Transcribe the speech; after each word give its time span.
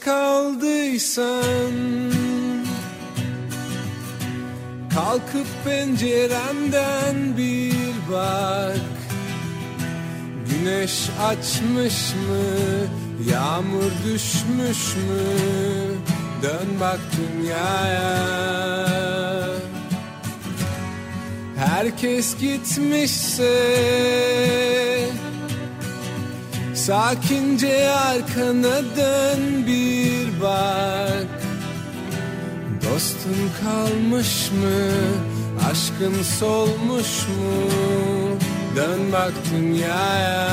Kaldıysan 0.00 1.72
Kalkıp 4.94 5.46
pencerenden 5.64 7.36
bir 7.36 7.74
bak. 8.12 8.76
Güneş 10.50 11.08
açmış 11.22 12.14
mı 12.14 12.44
Yağmur 13.30 13.92
düşmüş 14.06 14.96
mü? 14.96 15.24
Dön 16.42 16.80
bak 16.80 17.00
dünyaya. 17.16 18.18
Herkes 21.56 22.36
gitmişse 22.38 23.54
Sakince 26.88 27.90
arkana 27.90 28.76
dön 28.96 29.66
bir 29.66 30.40
bak 30.42 31.26
Dostun 32.84 33.50
kalmış 33.62 34.50
mı? 34.50 34.90
Aşkın 35.70 36.22
solmuş 36.22 37.28
mu? 37.28 37.68
Dön 38.76 39.12
bak 39.12 39.32
dünyaya 39.54 40.48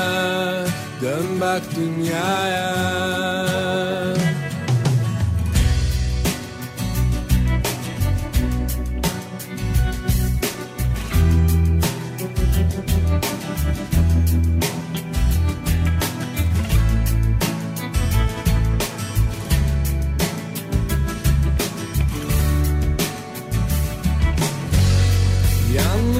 Dön 1.02 1.40
bak 1.40 1.62
dünyaya 1.76 2.76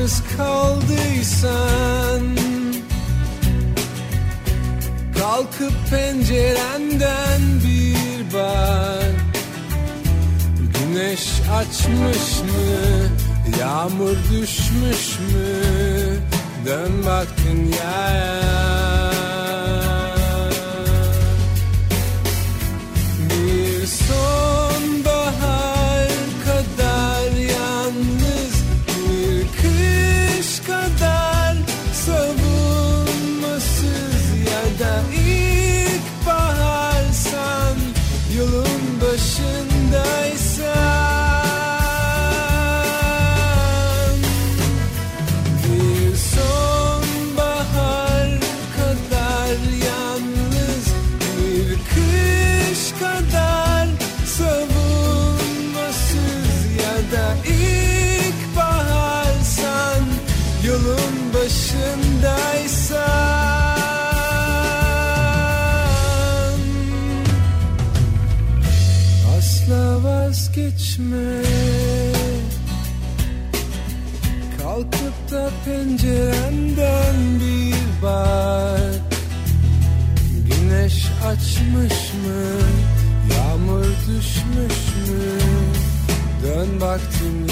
Yalnız 0.07 0.23
kaldıysan 0.37 2.23
Kalkıp 5.19 5.73
pencerenden 5.91 7.41
bir 7.65 8.35
bak. 8.35 9.15
Güneş 10.75 11.29
açmış 11.53 12.41
mı 12.41 13.09
Yağmur 13.61 14.17
düşmüş 14.33 15.19
mü? 15.19 16.19
Dön 16.67 16.93
bak 17.07 17.29
dünyaya 17.49 19.06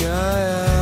dünyaya 0.04 0.73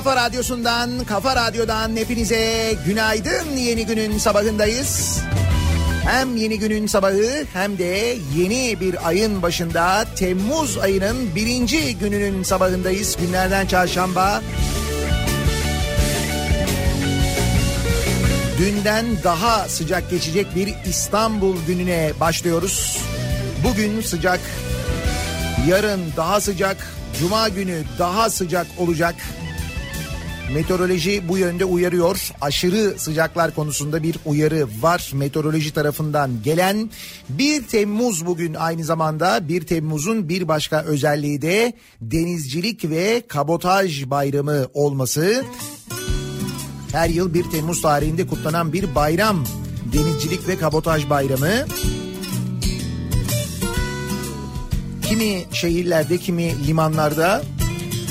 kafa 0.00 0.16
radyosundan, 0.16 1.04
kafa 1.04 1.36
radyodan 1.36 1.96
hepinize 1.96 2.74
günaydın. 2.86 3.56
Yeni 3.56 3.86
günün 3.86 4.18
sabahındayız. 4.18 5.20
Hem 6.06 6.36
yeni 6.36 6.58
günün 6.58 6.86
sabahı 6.86 7.46
hem 7.52 7.78
de 7.78 8.16
yeni 8.36 8.80
bir 8.80 9.08
ayın 9.08 9.42
başında 9.42 10.04
Temmuz 10.16 10.78
ayının 10.78 11.34
birinci 11.34 11.98
gününün 11.98 12.42
sabahındayız. 12.42 13.16
Günlerden 13.16 13.66
çarşamba. 13.66 14.42
Dünden 18.58 19.06
daha 19.24 19.68
sıcak 19.68 20.10
geçecek 20.10 20.46
bir 20.56 20.74
İstanbul 20.86 21.56
gününe 21.66 22.12
başlıyoruz. 22.20 22.98
Bugün 23.64 24.00
sıcak, 24.00 24.40
yarın 25.68 26.00
daha 26.16 26.40
sıcak, 26.40 26.76
Cuma 27.18 27.48
günü 27.48 27.82
daha 27.98 28.30
sıcak 28.30 28.66
olacak. 28.78 29.14
Meteoroloji 30.54 31.28
bu 31.28 31.38
yönde 31.38 31.64
uyarıyor. 31.64 32.30
Aşırı 32.40 32.98
sıcaklar 32.98 33.54
konusunda 33.54 34.02
bir 34.02 34.16
uyarı 34.24 34.66
var 34.80 35.10
meteoroloji 35.14 35.72
tarafından 35.72 36.30
gelen. 36.44 36.90
1 37.28 37.62
Temmuz 37.62 38.26
bugün 38.26 38.54
aynı 38.54 38.84
zamanda 38.84 39.48
1 39.48 39.66
Temmuz'un 39.66 40.28
bir 40.28 40.48
başka 40.48 40.82
özelliği 40.82 41.42
de 41.42 41.72
denizcilik 42.00 42.90
ve 42.90 43.22
kabotaj 43.28 44.06
bayramı 44.06 44.66
olması. 44.74 45.44
Her 46.92 47.08
yıl 47.08 47.34
1 47.34 47.44
Temmuz 47.44 47.82
tarihinde 47.82 48.26
kutlanan 48.26 48.72
bir 48.72 48.94
bayram 48.94 49.44
denizcilik 49.92 50.48
ve 50.48 50.58
kabotaj 50.58 51.10
bayramı. 51.10 51.66
Kimi 55.02 55.44
şehirlerde 55.52 56.18
kimi 56.18 56.66
limanlarda 56.66 57.42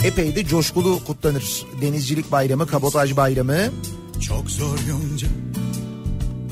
epey 0.04 0.36
de 0.36 0.46
coşkulu 0.46 1.00
kutlanır. 1.08 1.66
Denizcilik 1.82 2.32
bayramı, 2.32 2.68
kabotaj 2.68 3.18
bayramı. 3.18 3.58
Çok 4.22 4.52
zor 4.52 4.78
yonca 4.90 5.28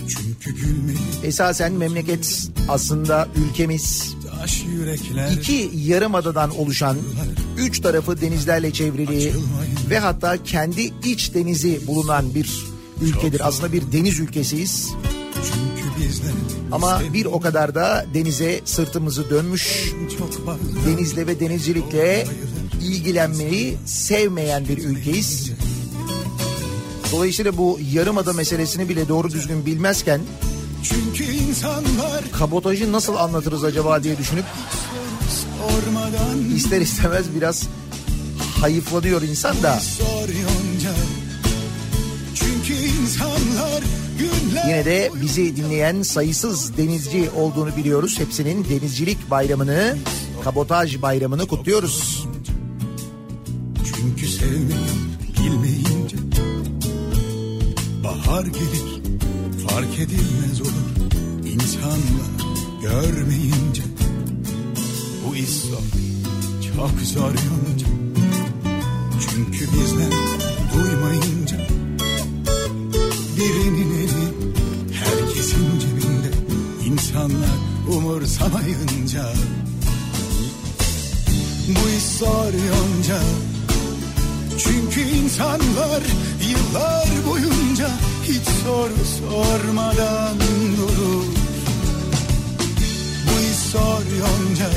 çünkü 0.07 0.55
gülmeyi. 0.55 0.97
Esasen 1.23 1.73
memleket 1.73 2.49
aslında 2.69 3.27
ülkemiz 3.35 4.15
iki 5.31 5.71
yarım 5.75 6.15
adadan 6.15 6.57
oluşan 6.57 6.97
üç 7.57 7.79
tarafı 7.79 8.21
denizlerle 8.21 8.73
çevrili 8.73 9.33
ve 9.89 9.99
hatta 9.99 10.43
kendi 10.43 10.93
iç 11.03 11.33
denizi 11.33 11.87
bulunan 11.87 12.35
bir 12.35 12.63
ülkedir. 13.01 13.47
Aslında 13.47 13.73
bir 13.73 13.91
deniz 13.91 14.19
ülkesiyiz. 14.19 14.93
Ama 16.71 17.01
bir 17.13 17.25
o 17.25 17.39
kadar 17.39 17.75
da 17.75 18.05
denize 18.13 18.61
sırtımızı 18.65 19.29
dönmüş, 19.29 19.93
denizle 20.87 21.27
ve 21.27 21.39
denizcilikle 21.39 22.27
ilgilenmeyi 22.81 23.77
sevmeyen 23.85 24.67
bir 24.67 24.77
ülkeyiz. 24.77 25.51
Dolayısıyla 27.11 27.57
bu 27.57 27.79
yarımada 27.93 28.33
meselesini 28.33 28.89
bile 28.89 29.07
doğru 29.07 29.31
düzgün 29.31 29.65
bilmezken 29.65 30.21
çünkü 30.83 31.23
insanlar 31.23 32.31
kabotajı 32.31 32.91
nasıl 32.91 33.15
anlatırız 33.15 33.63
acaba 33.63 34.03
diye 34.03 34.17
düşünüp 34.17 34.45
ister 36.55 36.81
istemez 36.81 37.25
biraz 37.35 37.67
hayıflanıyor 38.61 39.21
insan 39.21 39.63
da. 39.63 39.79
Çünkü 42.35 42.73
insanlar 42.73 43.83
Yine 44.67 44.85
de 44.85 45.11
bizi 45.21 45.55
dinleyen 45.55 46.01
sayısız 46.01 46.77
denizci 46.77 47.29
olduğunu 47.29 47.75
biliyoruz. 47.75 48.19
Hepsinin 48.19 48.65
denizcilik 48.69 49.31
bayramını, 49.31 49.97
kabotaj 50.43 51.01
bayramını 51.01 51.47
kutluyoruz. 51.47 52.27
Çünkü 53.97 54.27
sevmeyi 54.27 54.87
bilmeyince 55.39 56.17
bahar 58.03 58.45
gelir 58.45 59.01
fark 59.67 59.99
edilmez 59.99 60.61
olur. 60.61 61.07
İnsanlar 61.45 62.31
görmeyince 62.81 63.83
bu 65.25 65.35
iş 65.35 65.61
çok 66.75 66.91
zor 67.03 67.29
yonca 67.29 67.87
çünkü 69.19 69.65
bizler 69.73 70.11
duymayınca 70.73 71.57
birinin 73.37 73.97
eli 73.97 74.51
herkesin 74.93 75.79
cebinde. 75.79 76.31
İnsanlar 76.85 77.57
umursamayınca 77.89 79.33
bu 81.67 81.89
iş 81.97 82.03
zor 82.03 82.53
yonca 82.53 83.21
çünkü 84.57 85.01
insanlar 85.01 86.01
yıllar 86.49 87.07
boyunca 87.29 87.89
hiç 88.23 88.43
soru 88.63 89.05
sormadan 89.19 90.39
durur. 90.77 91.25
Bu 93.25 93.39
iş 93.51 93.73
yonca. 94.19 94.69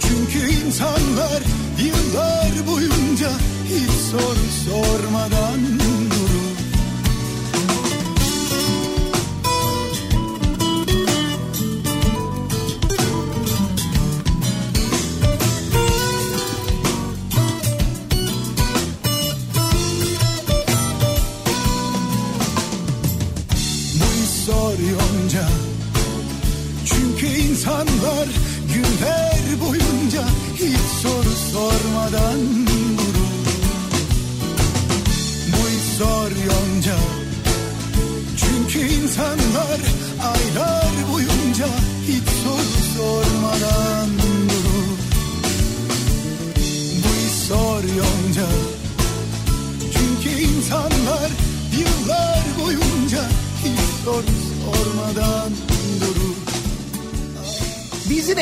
Çünkü 0.00 0.54
insanlar 0.54 1.42
yıllar 1.84 2.66
boyunca 2.66 3.30
hiç 3.68 3.90
soru 3.90 4.70
sormadan 4.70 5.60
durur 5.78 5.93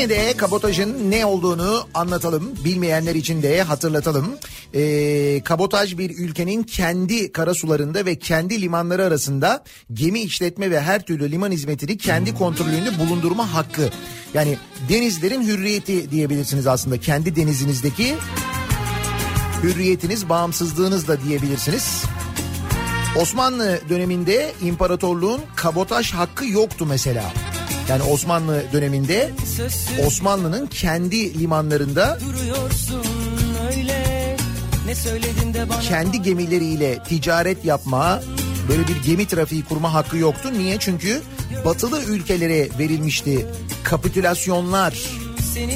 yine 0.02 0.10
de 0.10 0.36
kabotajın 0.36 1.10
ne 1.10 1.26
olduğunu 1.26 1.86
anlatalım. 1.94 2.54
Bilmeyenler 2.64 3.14
için 3.14 3.42
de 3.42 3.62
hatırlatalım. 3.62 4.26
Ee, 4.74 5.40
kabotaj 5.44 5.98
bir 5.98 6.10
ülkenin 6.10 6.62
kendi 6.62 7.32
karasularında 7.32 8.06
ve 8.06 8.18
kendi 8.18 8.62
limanları 8.62 9.04
arasında 9.04 9.64
gemi 9.92 10.20
işletme 10.20 10.70
ve 10.70 10.80
her 10.80 11.02
türlü 11.02 11.32
liman 11.32 11.50
hizmetini 11.50 11.98
kendi 11.98 12.34
kontrolünde 12.34 12.98
bulundurma 12.98 13.54
hakkı. 13.54 13.90
Yani 14.34 14.58
denizlerin 14.88 15.42
hürriyeti 15.42 16.10
diyebilirsiniz 16.10 16.66
aslında. 16.66 17.00
Kendi 17.00 17.36
denizinizdeki 17.36 18.14
hürriyetiniz, 19.62 20.28
bağımsızlığınız 20.28 21.08
da 21.08 21.20
diyebilirsiniz. 21.20 22.04
Osmanlı 23.20 23.80
döneminde 23.88 24.52
imparatorluğun 24.62 25.40
kabotaj 25.56 26.12
hakkı 26.12 26.46
yoktu 26.46 26.86
mesela. 26.88 27.32
Yani 27.92 28.02
Osmanlı 28.02 28.62
döneminde 28.72 29.30
Osmanlı'nın 30.06 30.66
kendi 30.66 31.38
limanlarında 31.38 32.18
kendi 35.88 36.22
gemileriyle 36.22 37.02
ticaret 37.02 37.64
yapma, 37.64 38.20
böyle 38.68 38.88
bir 38.88 38.96
gemi 39.06 39.26
trafiği 39.26 39.64
kurma 39.64 39.94
hakkı 39.94 40.16
yoktu. 40.16 40.48
Niye? 40.52 40.76
Çünkü 40.78 41.22
batılı 41.64 42.02
ülkelere 42.02 42.68
verilmişti 42.78 43.46
kapitülasyonlar. 43.84 44.98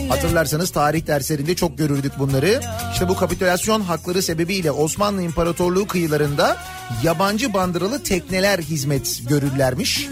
Hatırlarsanız 0.08 0.70
tarih 0.70 1.06
derslerinde 1.06 1.56
çok 1.56 1.78
görürdük 1.78 2.12
bunları. 2.18 2.60
İşte 2.92 3.08
bu 3.08 3.16
kapitülasyon 3.16 3.80
hakları 3.80 4.22
sebebiyle 4.22 4.70
Osmanlı 4.70 5.22
İmparatorluğu 5.22 5.86
kıyılarında 5.86 6.56
yabancı 7.02 7.54
bandıralı 7.54 8.02
tekneler 8.02 8.58
hizmet 8.58 9.22
görürlermiş. 9.28 10.08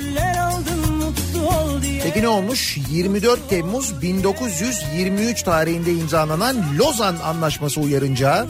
Peki 2.15 2.27
ne 2.27 2.29
olmuş? 2.29 2.77
24 2.91 3.51
Temmuz 3.51 4.03
1923 4.03 5.43
tarihinde 5.43 5.93
imzalanan 5.93 6.57
Lozan 6.79 7.17
Anlaşması 7.17 7.81
uyarınca 7.81 8.47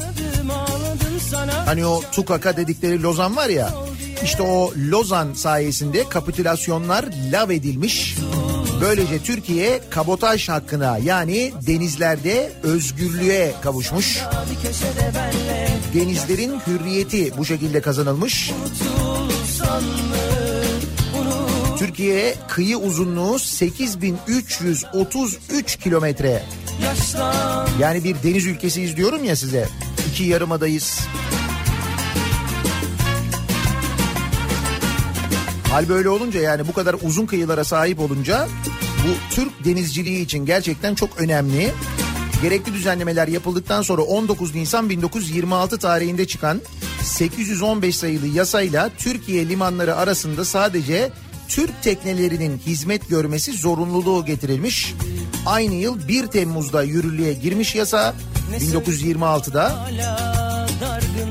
hani 1.66 1.86
o 1.86 2.02
Tukaka 2.12 2.56
dedikleri 2.56 3.02
Lozan 3.02 3.36
var 3.36 3.48
ya 3.48 3.70
işte 4.24 4.42
o 4.42 4.72
Lozan 4.90 5.32
sayesinde 5.32 6.08
kapitülasyonlar 6.08 7.04
lav 7.32 7.50
edilmiş. 7.50 8.16
Böylece 8.80 9.18
Türkiye 9.18 9.80
kabotaj 9.90 10.48
hakkına 10.48 10.98
yani 10.98 11.52
denizlerde 11.66 12.52
özgürlüğe 12.62 13.54
kavuşmuş. 13.62 14.18
Denizlerin 15.94 16.60
hürriyeti 16.66 17.32
bu 17.38 17.44
şekilde 17.44 17.80
kazanılmış. 17.80 18.50
Türkiye 21.86 22.34
kıyı 22.48 22.76
uzunluğu 22.76 23.38
8333 23.38 25.76
kilometre. 25.76 26.42
Yani 27.80 28.04
bir 28.04 28.16
deniz 28.22 28.46
ülkesiyiz 28.46 28.96
diyorum 28.96 29.24
ya 29.24 29.36
size. 29.36 29.68
İki 30.10 30.24
yarımadayız. 30.24 31.00
Hal 35.70 35.88
böyle 35.88 36.08
olunca 36.08 36.40
yani 36.40 36.68
bu 36.68 36.72
kadar 36.72 36.96
uzun 37.02 37.26
kıyılara 37.26 37.64
sahip 37.64 38.00
olunca 38.00 38.48
bu 39.06 39.34
Türk 39.34 39.64
denizciliği 39.64 40.24
için 40.24 40.46
gerçekten 40.46 40.94
çok 40.94 41.20
önemli. 41.20 41.72
Gerekli 42.42 42.74
düzenlemeler 42.74 43.28
yapıldıktan 43.28 43.82
sonra 43.82 44.02
19 44.02 44.54
Nisan 44.54 44.90
1926 44.90 45.78
tarihinde 45.78 46.26
çıkan 46.26 46.60
815 47.02 47.96
sayılı 47.96 48.26
yasayla 48.26 48.90
Türkiye 48.98 49.48
limanları 49.48 49.96
arasında 49.96 50.44
sadece 50.44 51.12
Türk 51.54 51.82
teknelerinin 51.82 52.58
hizmet 52.58 53.08
görmesi 53.08 53.52
zorunluluğu 53.52 54.24
getirilmiş. 54.24 54.94
Aynı 55.46 55.74
yıl 55.74 56.08
1 56.08 56.26
Temmuz'da 56.26 56.82
yürürlüğe 56.82 57.32
girmiş 57.32 57.74
yasa 57.74 58.14
1926'da 58.58 59.88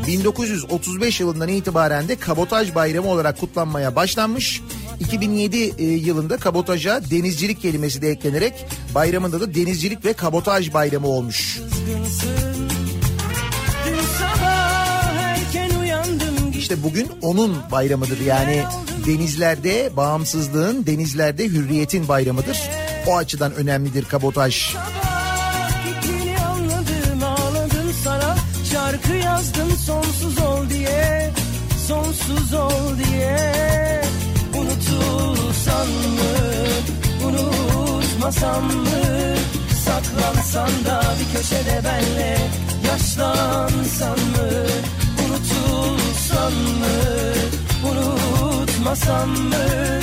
1935 0.08 1.20
yılından 1.20 1.48
itibaren 1.48 2.08
de 2.08 2.16
kabotaj 2.16 2.76
bayramı 2.76 3.10
olarak 3.10 3.40
kutlanmaya 3.40 3.96
başlanmış. 3.96 4.62
2007 5.00 5.58
e, 5.58 5.84
yılında 5.84 6.38
kabotaja 6.38 7.02
denizcilik 7.12 7.62
kelimesi 7.62 8.02
de 8.02 8.10
eklenerek 8.10 8.66
bayramında 8.96 9.42
da 9.42 9.56
denizcilik 9.56 10.06
ve 10.06 10.14
kabotaj 10.14 10.74
bayramı 10.74 11.08
olmuş. 11.08 11.62
İşte 16.58 16.84
bugün 16.84 17.08
onun 17.22 17.58
bayramıdır 17.72 18.20
yani 18.20 18.64
denizlerde 19.06 19.92
bağımsızlığın, 19.98 20.86
denizlerde 20.86 21.46
hürriyetin 21.46 22.08
bayramıdır. 22.08 22.60
O 23.08 23.18
açıdan 23.18 23.54
önemlidir 23.54 24.06
kabotaj. 24.06 24.76
şarkı 28.94 29.14
yazdım 29.14 29.72
sonsuz 29.86 30.38
ol 30.38 30.70
diye, 30.70 31.32
sonsuz 31.88 32.54
ol 32.54 32.98
diye. 32.98 33.38
Unutulsan 34.58 35.88
mı, 35.88 36.34
unutmasam 37.28 38.64
mı? 38.64 39.36
Saklansan 39.86 40.86
da 40.86 41.04
bir 41.20 41.38
köşede 41.38 41.82
benle 41.86 42.38
yaşlansan 42.88 44.20
mı? 44.20 44.50
Unutulsan 45.26 46.54
mı, 46.54 47.43
unutmasam 48.84 49.30
mı? 49.30 50.00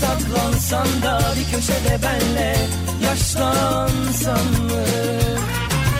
Saklansan 0.00 0.86
da 1.02 1.20
bir 1.36 1.56
köşede 1.56 1.98
benle 2.02 2.56
yaşlansan 3.04 4.46
mı? 4.62 4.84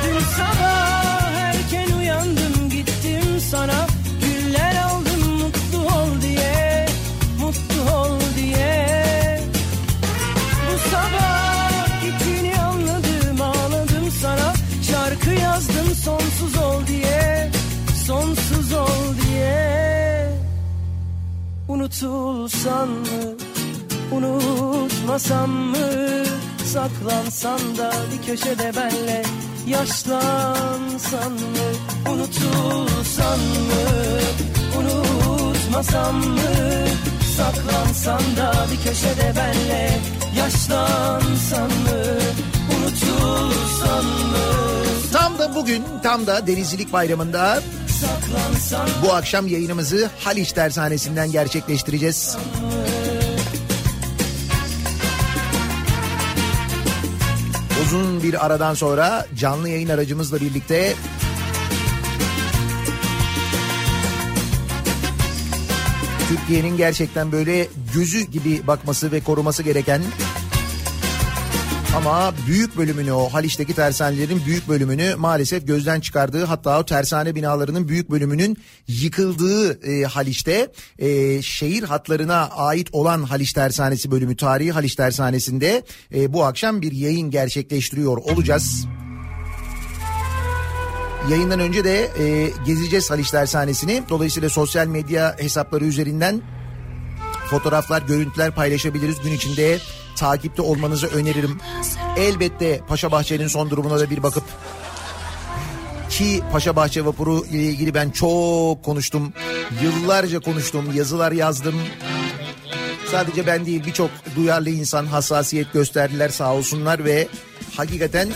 Dün 0.04 0.18
sabah 0.18 1.32
erken 1.32 1.98
uyandım 1.98 2.70
gittim 2.70 3.40
sana 3.50 3.86
Unutulsan 21.84 22.88
mı? 22.88 23.36
Unutmasam 24.12 25.50
mı? 25.50 25.76
Saklansan 26.64 27.58
da 27.78 27.92
bir 28.12 28.26
köşede 28.26 28.72
benle 28.76 29.22
Yaşlansan 29.66 31.32
mı? 31.32 31.68
Unutulsan 32.12 33.38
mı? 33.38 33.84
Unutmasam 34.78 36.16
mı? 36.16 36.50
Saklansan 37.36 38.36
da 38.36 38.66
bir 38.72 38.88
köşede 38.88 39.32
benle 39.36 40.00
Yaşlansan 40.38 41.68
mı? 41.68 42.02
Unutulsan 42.76 44.04
mı? 44.04 44.38
Tam 45.12 45.38
da 45.38 45.54
bugün 45.54 45.84
tam 46.02 46.26
da 46.26 46.46
Denizcilik 46.46 46.92
Bayramı'nda 46.92 47.62
bu 49.02 49.12
akşam 49.12 49.46
yayınımızı 49.46 50.10
Haliç 50.20 50.52
Tersanesi'nden 50.52 51.32
gerçekleştireceğiz. 51.32 52.36
Uzun 57.84 58.22
bir 58.22 58.46
aradan 58.46 58.74
sonra 58.74 59.26
canlı 59.38 59.68
yayın 59.68 59.88
aracımızla 59.88 60.40
birlikte 60.40 60.94
Türkiye'nin 66.28 66.76
gerçekten 66.76 67.32
böyle 67.32 67.68
gözü 67.94 68.20
gibi 68.20 68.66
bakması 68.66 69.12
ve 69.12 69.20
koruması 69.20 69.62
gereken 69.62 70.02
ama 71.96 72.34
büyük 72.46 72.76
bölümünü 72.76 73.12
o 73.12 73.28
Haliç'teki 73.28 73.74
tersanelerin 73.74 74.42
büyük 74.46 74.68
bölümünü 74.68 75.14
maalesef 75.14 75.66
gözden 75.66 76.00
çıkardığı 76.00 76.44
hatta 76.44 76.80
o 76.80 76.84
tersane 76.84 77.34
binalarının 77.34 77.88
büyük 77.88 78.10
bölümünün 78.10 78.56
yıkıldığı 78.88 79.86
e, 79.90 80.04
Haliç'te 80.04 80.72
e, 80.98 81.42
şehir 81.42 81.82
hatlarına 81.82 82.48
ait 82.48 82.88
olan 82.92 83.22
Haliç 83.22 83.52
Tersanesi 83.52 84.10
bölümü 84.10 84.36
tarihi 84.36 84.72
Haliç 84.72 84.94
Tersanesi'nde 84.94 85.84
e, 86.14 86.32
bu 86.32 86.44
akşam 86.44 86.82
bir 86.82 86.92
yayın 86.92 87.30
gerçekleştiriyor 87.30 88.16
olacağız. 88.16 88.86
Yayından 91.30 91.60
önce 91.60 91.84
de 91.84 92.10
e, 92.18 92.50
gezeceğiz 92.66 93.10
Haliç 93.10 93.30
Tersanesi'ni. 93.30 94.02
Dolayısıyla 94.08 94.48
sosyal 94.48 94.86
medya 94.86 95.36
hesapları 95.38 95.84
üzerinden 95.84 96.42
fotoğraflar, 97.50 98.02
görüntüler 98.02 98.54
paylaşabiliriz. 98.54 99.20
Gün 99.22 99.32
içinde 99.32 99.78
takipte 100.16 100.62
olmanızı 100.62 101.06
öneririm. 101.06 101.58
Elbette 102.16 102.80
Paşa 102.88 103.12
Bahçe'nin 103.12 103.48
son 103.48 103.70
durumuna 103.70 104.00
da 104.00 104.10
bir 104.10 104.22
bakıp 104.22 104.44
ki 106.10 106.42
Paşa 106.52 106.76
Bahçe 106.76 107.04
vapuru 107.04 107.46
ile 107.46 107.62
ilgili 107.62 107.94
ben 107.94 108.10
çok 108.10 108.84
konuştum. 108.84 109.32
Yıllarca 109.82 110.40
konuştum, 110.40 110.94
yazılar 110.94 111.32
yazdım. 111.32 111.74
Sadece 113.10 113.46
ben 113.46 113.66
değil 113.66 113.84
birçok 113.86 114.10
duyarlı 114.36 114.70
insan 114.70 115.06
hassasiyet 115.06 115.72
gösterdiler 115.72 116.28
sağ 116.28 116.54
olsunlar 116.54 117.04
ve 117.04 117.28
hakikaten 117.76 118.28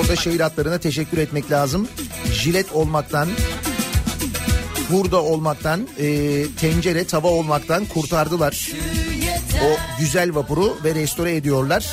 orada 0.00 0.16
şehir 0.16 0.40
hatlarına 0.40 0.78
teşekkür 0.78 1.18
etmek 1.18 1.50
lazım. 1.50 1.88
Jilet 2.32 2.72
olmaktan, 2.72 3.28
hurda 4.90 5.22
olmaktan, 5.22 5.88
e, 5.98 6.44
tencere, 6.60 7.04
tava 7.04 7.28
olmaktan 7.28 7.84
kurtardılar. 7.84 8.68
O 9.64 10.00
güzel 10.00 10.34
vapuru 10.34 10.78
ve 10.84 10.94
restore 10.94 11.36
ediyorlar. 11.36 11.86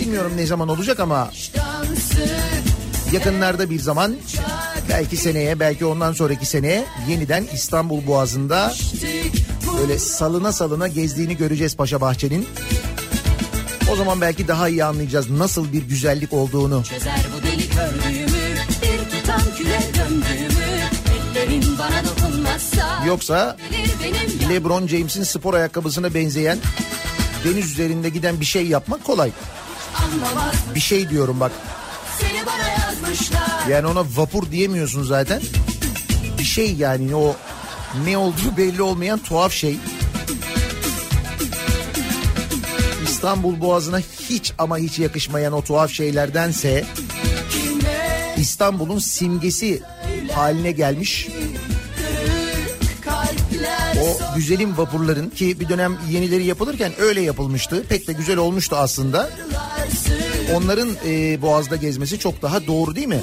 Bilmiyorum 0.00 0.32
ne 0.36 0.46
zaman 0.46 0.68
olacak 0.68 1.00
ama 1.00 1.30
yakınlarda 3.12 3.70
bir 3.70 3.80
zaman 3.80 4.16
belki 4.88 5.16
seneye 5.16 5.60
belki 5.60 5.84
ondan 5.84 6.12
sonraki 6.12 6.46
seneye 6.46 6.84
yeniden 7.08 7.44
İstanbul 7.52 8.06
Boğazı'nda 8.06 8.74
böyle 9.80 9.98
salına 9.98 10.52
salına 10.52 10.88
gezdiğini 10.88 11.36
göreceğiz 11.36 11.76
Paşa 11.76 12.00
Bahçe'nin. 12.00 12.48
O 13.92 13.96
zaman 13.96 14.20
belki 14.20 14.48
daha 14.48 14.68
iyi 14.68 14.84
anlayacağız 14.84 15.30
nasıl 15.30 15.72
bir 15.72 15.82
güzellik 15.82 16.32
olduğunu. 16.32 16.84
Çözer 16.84 17.20
bu 17.38 17.46
delik 17.46 17.72
ördüğümü 17.76 18.26
Bir 18.82 19.10
tutam 19.10 19.42
küle 19.56 19.80
döndüğümü 19.94 20.55
Yoksa 23.06 23.56
LeBron 24.48 24.86
James'in 24.86 25.22
spor 25.22 25.54
ayakkabısına 25.54 26.14
benzeyen 26.14 26.58
deniz 27.44 27.70
üzerinde 27.70 28.08
giden 28.08 28.40
bir 28.40 28.44
şey 28.44 28.66
yapmak 28.66 29.04
kolay. 29.04 29.30
Bir 30.74 30.80
şey 30.80 31.08
diyorum 31.08 31.40
bak. 31.40 31.52
Yani 33.70 33.86
ona 33.86 34.04
vapur 34.16 34.50
diyemiyorsun 34.50 35.02
zaten. 35.02 35.42
Bir 36.38 36.44
şey 36.44 36.74
yani 36.74 37.16
o 37.16 37.36
ne 38.04 38.18
olduğu 38.18 38.56
belli 38.56 38.82
olmayan 38.82 39.18
tuhaf 39.18 39.52
şey. 39.52 39.76
İstanbul 43.04 43.60
Boğazı'na 43.60 43.98
hiç 43.98 44.52
ama 44.58 44.78
hiç 44.78 44.98
yakışmayan 44.98 45.52
o 45.52 45.62
tuhaf 45.62 45.90
şeylerdense 45.90 46.84
İstanbul'un 48.36 48.98
simgesi 48.98 49.82
haline 50.32 50.72
gelmiş 50.72 51.28
güzelim 54.36 54.78
vapurların 54.78 55.30
ki 55.30 55.60
bir 55.60 55.68
dönem 55.68 55.98
yenileri 56.10 56.44
yapılırken 56.44 56.92
öyle 56.98 57.20
yapılmıştı. 57.20 57.84
Pek 57.88 58.08
de 58.08 58.12
güzel 58.12 58.36
olmuştu 58.36 58.76
aslında. 58.76 59.30
Onların 60.54 60.88
e, 61.06 61.42
boğazda 61.42 61.76
gezmesi 61.76 62.18
çok 62.18 62.42
daha 62.42 62.66
doğru 62.66 62.96
değil 62.96 63.08
mi? 63.08 63.20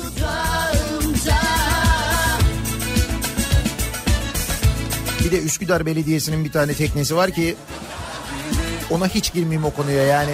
Bir 5.23 5.31
de 5.31 5.41
Üsküdar 5.41 5.85
Belediyesi'nin 5.85 6.45
bir 6.45 6.51
tane 6.51 6.73
teknesi 6.73 7.15
var 7.15 7.31
ki 7.31 7.55
ona 8.89 9.07
hiç 9.07 9.33
girmeyeyim 9.33 9.65
o 9.65 9.73
konuya 9.73 10.03
yani. 10.03 10.31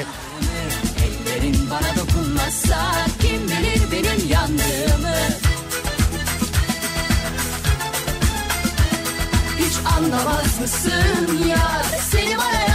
Anlamaz 10.00 10.60
mısın 10.62 11.48
ya? 11.48 11.82
Seni 12.12 12.38
bana 12.38 12.69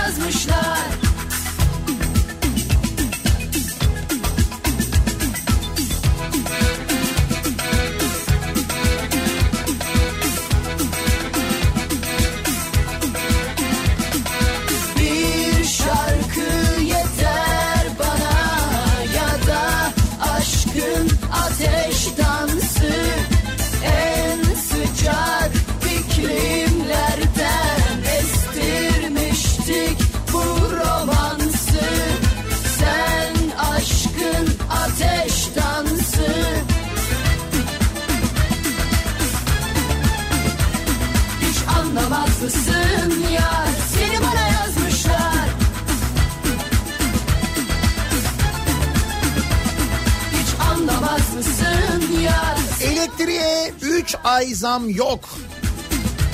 3 54.14 54.20
ay 54.24 54.54
zam 54.54 54.90
yok. 54.90 55.28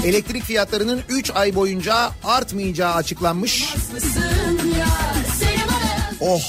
Elektrik 0.04 0.44
fiyatlarının 0.44 1.02
3 1.08 1.30
ay 1.30 1.54
boyunca 1.54 2.10
artmayacağı 2.24 2.94
açıklanmış. 2.94 3.74
Oh. 6.20 6.42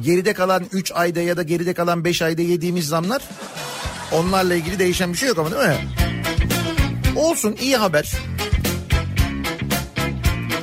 Geride 0.00 0.32
kalan 0.32 0.64
3 0.72 0.92
ayda 0.92 1.20
ya 1.20 1.36
da 1.36 1.42
geride 1.42 1.74
kalan 1.74 2.04
5 2.04 2.22
ayda 2.22 2.42
yediğimiz 2.42 2.88
zamlar 2.88 3.22
onlarla 4.12 4.54
ilgili 4.54 4.78
değişen 4.78 5.12
bir 5.12 5.18
şey 5.18 5.28
yok 5.28 5.38
ama 5.38 5.50
değil 5.50 5.68
mi? 5.68 5.88
Olsun 7.16 7.56
iyi 7.60 7.76
haber. 7.76 8.12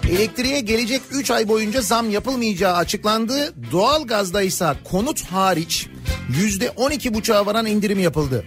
Elektriğe 0.09 0.59
gelecek 0.59 1.01
3 1.12 1.31
ay 1.31 1.47
boyunca 1.47 1.81
zam 1.81 2.09
yapılmayacağı 2.09 2.75
açıklandı. 2.75 3.53
Doğalgazda 3.71 4.41
ise 4.41 4.73
konut 4.83 5.23
hariç 5.25 5.88
%12,5'a 6.31 7.45
varan 7.45 7.65
indirim 7.65 7.99
yapıldı. 7.99 8.45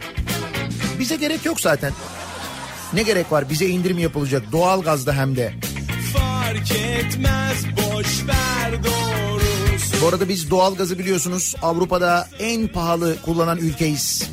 Bize 0.98 1.16
gerek 1.16 1.44
yok 1.44 1.60
zaten. 1.60 1.92
Ne 2.92 3.02
gerek 3.02 3.32
var 3.32 3.50
bize 3.50 3.66
indirim 3.66 3.98
yapılacak 3.98 4.52
doğalgazda 4.52 5.12
hem 5.12 5.36
de. 5.36 5.54
Fark 6.12 6.70
etmez 6.70 7.64
boş 7.76 8.26
ver 8.28 8.84
doğrusu 8.84 10.02
Bu 10.02 10.08
arada 10.08 10.28
biz 10.28 10.50
doğalgazı 10.50 10.98
biliyorsunuz 10.98 11.54
Avrupa'da 11.62 12.28
en 12.38 12.68
pahalı 12.68 13.16
kullanan 13.22 13.58
ülkeyiz. 13.58 14.30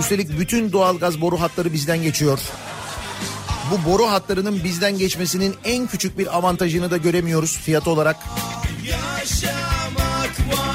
Üstelik 0.00 0.38
bütün 0.38 0.72
doğalgaz 0.72 1.20
boru 1.20 1.40
hatları 1.40 1.72
bizden 1.72 2.02
geçiyor. 2.02 2.38
Bu 3.70 3.90
boru 3.90 4.06
hatlarının 4.10 4.64
bizden 4.64 4.98
geçmesinin 4.98 5.54
en 5.64 5.86
küçük 5.86 6.18
bir 6.18 6.36
avantajını 6.36 6.90
da 6.90 6.96
göremiyoruz 6.96 7.58
fiyat 7.58 7.88
olarak. 7.88 8.16
yaşamak 8.84 10.58
var 10.58 10.65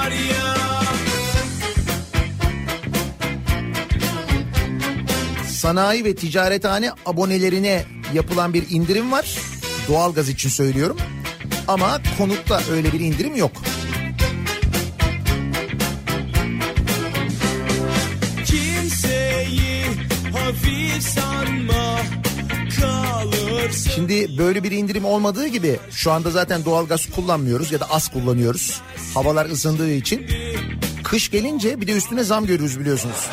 Sanayi 5.62 6.06
ve 6.06 6.16
ticarethane 6.16 6.92
abonelerine 7.06 7.86
yapılan 8.14 8.54
bir 8.54 8.64
indirim 8.70 9.12
var. 9.12 9.38
Doğalgaz 9.88 10.30
için 10.30 10.50
söylüyorum. 10.50 10.98
Ama 11.68 12.02
konutta 12.18 12.62
öyle 12.72 12.94
bir 12.94 13.00
indirim 13.00 13.36
yok. 13.36 13.52
Şimdi 23.96 24.38
böyle 24.38 24.64
bir 24.64 24.72
indirim 24.72 25.06
olmadığı 25.06 25.48
gibi 25.48 25.80
şu 25.92 26.12
anda 26.12 26.32
zaten 26.32 26.66
doğalgaz 26.66 27.06
kullanmıyoruz 27.16 27.72
ya 27.72 27.80
da 27.80 27.90
az 27.90 28.12
kullanıyoruz. 28.12 28.82
Havalar 29.14 29.46
ısındığı 29.46 29.92
için. 29.92 30.28
Kış 31.04 31.32
gelince 31.32 31.82
bir 31.82 31.88
de 31.88 31.92
üstüne 31.92 32.24
zam 32.24 32.46
görürüz 32.46 32.80
biliyorsunuz. 32.80 33.28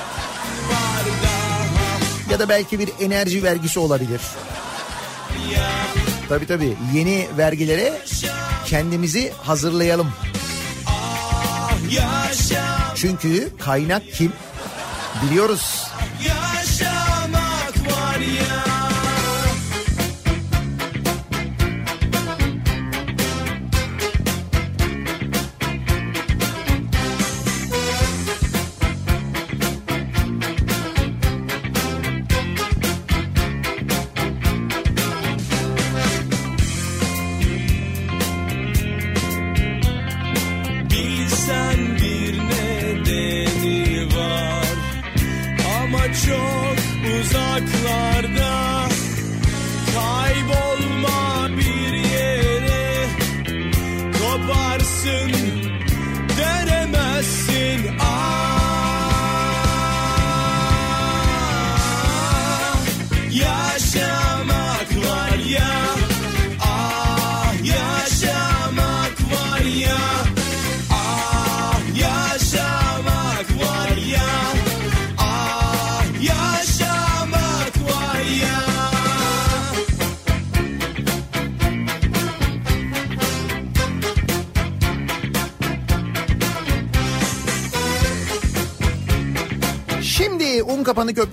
Da 2.39 2.49
belki 2.49 2.79
bir 2.79 2.89
enerji 3.01 3.43
vergisi 3.43 3.79
olabilir. 3.79 4.21
Tabii 6.29 6.47
tabii 6.47 6.77
yeni 6.95 7.29
vergilere 7.39 7.93
kendimizi 8.67 9.33
hazırlayalım. 9.43 10.13
Çünkü 12.95 13.49
kaynak 13.59 14.03
kim? 14.13 14.33
Biliyoruz. 15.23 15.88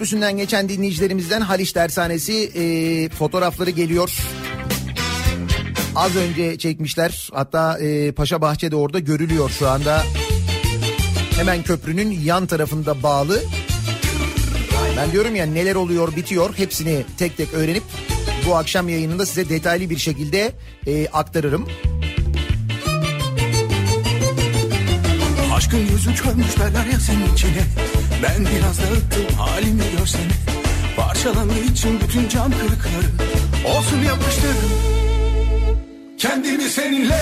Köprüsü'nden 0.06 0.38
geçen 0.38 0.70
dinleyicilerimizden 0.70 1.42
Haliç 1.42 1.76
Dershanesi 1.76 2.34
e, 2.34 3.10
fotoğrafları 3.10 3.70
geliyor. 3.70 4.18
Az 5.96 6.16
önce 6.16 6.58
çekmişler. 6.58 7.30
Hatta 7.34 7.80
e, 7.80 8.12
Paşa 8.12 8.42
Bahçe'de 8.42 8.76
orada 8.76 9.00
görülüyor 9.00 9.50
şu 9.50 9.68
anda. 9.68 10.04
Hemen 11.36 11.64
köprünün 11.64 12.12
yan 12.12 12.48
tarafında 12.48 13.04
bağlı. 13.04 13.44
Ben 14.98 15.12
diyorum 15.12 15.36
ya 15.36 15.46
neler 15.46 15.76
oluyor 15.76 16.16
bitiyor 16.16 16.58
hepsini 16.58 17.06
tek 17.18 17.38
tek 17.38 17.54
öğrenip 17.54 17.84
bu 18.48 18.56
akşam 18.56 18.90
yayınında 18.90 19.26
size 19.26 19.50
detaylı 19.50 19.90
bir 19.90 19.98
şekilde 19.98 20.52
e, 20.88 21.08
aktarırım. 21.08 21.68
Aşkın 25.76 25.94
yüzü 25.94 26.16
çölmüş 26.16 26.60
derler 26.60 26.86
ya 26.86 27.00
senin 27.00 27.34
içine. 27.34 27.64
Ben 28.24 28.46
biraz 28.46 28.80
dağıttım 28.80 29.38
halimi 29.38 29.84
görsene. 29.98 30.32
Parçalandığı 30.98 31.60
için 31.60 32.00
bütün 32.02 32.30
cam 32.30 32.52
kırıkları. 32.52 33.08
Olsun 33.78 33.98
yapıştırdım 33.98 34.72
Kendimi 36.18 36.64
seninle 36.64 37.22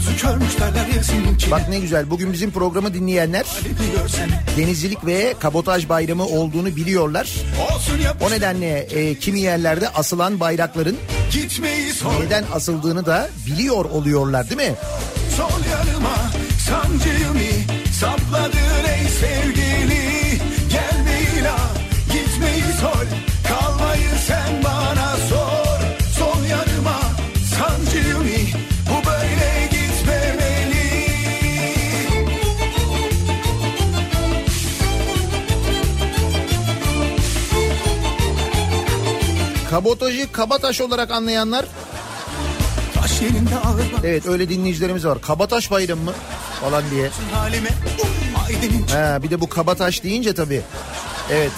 gözü 0.00 0.16
körmüş 0.16 0.60
derler 0.60 0.86
ya 0.96 1.02
seninki 1.02 1.50
Bak 1.50 1.68
ne 1.68 1.78
güzel 1.78 2.10
bugün 2.10 2.32
bizim 2.32 2.50
programı 2.50 2.94
dinleyenler 2.94 3.46
denizcilik 4.56 5.06
ve 5.06 5.34
kabotaj 5.40 5.88
bayramı 5.88 6.26
olduğunu 6.26 6.76
biliyorlar. 6.76 7.34
O 8.20 8.30
nedenle 8.30 8.78
e, 8.78 9.18
kimi 9.18 9.40
yerlerde 9.40 9.88
asılan 9.88 10.40
bayrakların 10.40 10.96
neden 12.20 12.44
asıldığını 12.54 13.06
da 13.06 13.28
biliyor 13.46 13.84
oluyorlar 13.84 14.50
değil 14.50 14.70
mi? 14.70 14.74
Sol 15.36 15.70
yanıma 15.70 16.16
sancıyımı 16.68 17.40
sapladın 18.00 18.84
ey 18.88 19.08
sevgili 19.08 19.69
Kabotajı 39.70 40.32
kabataş 40.32 40.80
olarak 40.80 41.10
anlayanlar 41.10 41.66
evet 44.04 44.26
öyle 44.26 44.48
dinleyicilerimiz 44.48 45.06
var. 45.06 45.20
Kabataş 45.22 45.70
bayramı 45.70 46.02
mı 46.02 46.12
falan 46.60 46.84
diye. 46.90 47.10
Ha, 48.92 49.22
bir 49.22 49.30
de 49.30 49.40
bu 49.40 49.48
kabataş 49.48 50.02
deyince 50.02 50.34
tabii. 50.34 50.62
Evet 51.32 51.52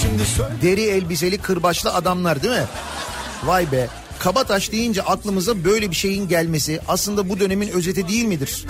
şimdi 0.00 0.24
söyle 0.24 0.54
deri 0.62 0.82
elbiseli 0.82 1.38
kırbaçlı 1.38 1.94
adamlar 1.94 2.42
değil 2.42 2.54
mi? 2.54 2.66
Vay 3.44 3.72
be. 3.72 3.88
Kabataş 4.18 4.72
deyince 4.72 5.02
aklımıza 5.02 5.64
böyle 5.64 5.90
bir 5.90 5.96
şeyin 5.96 6.28
gelmesi 6.28 6.80
aslında 6.88 7.28
bu 7.28 7.40
dönemin 7.40 7.68
özeti 7.68 8.08
değil 8.08 8.24
midir? 8.24 8.66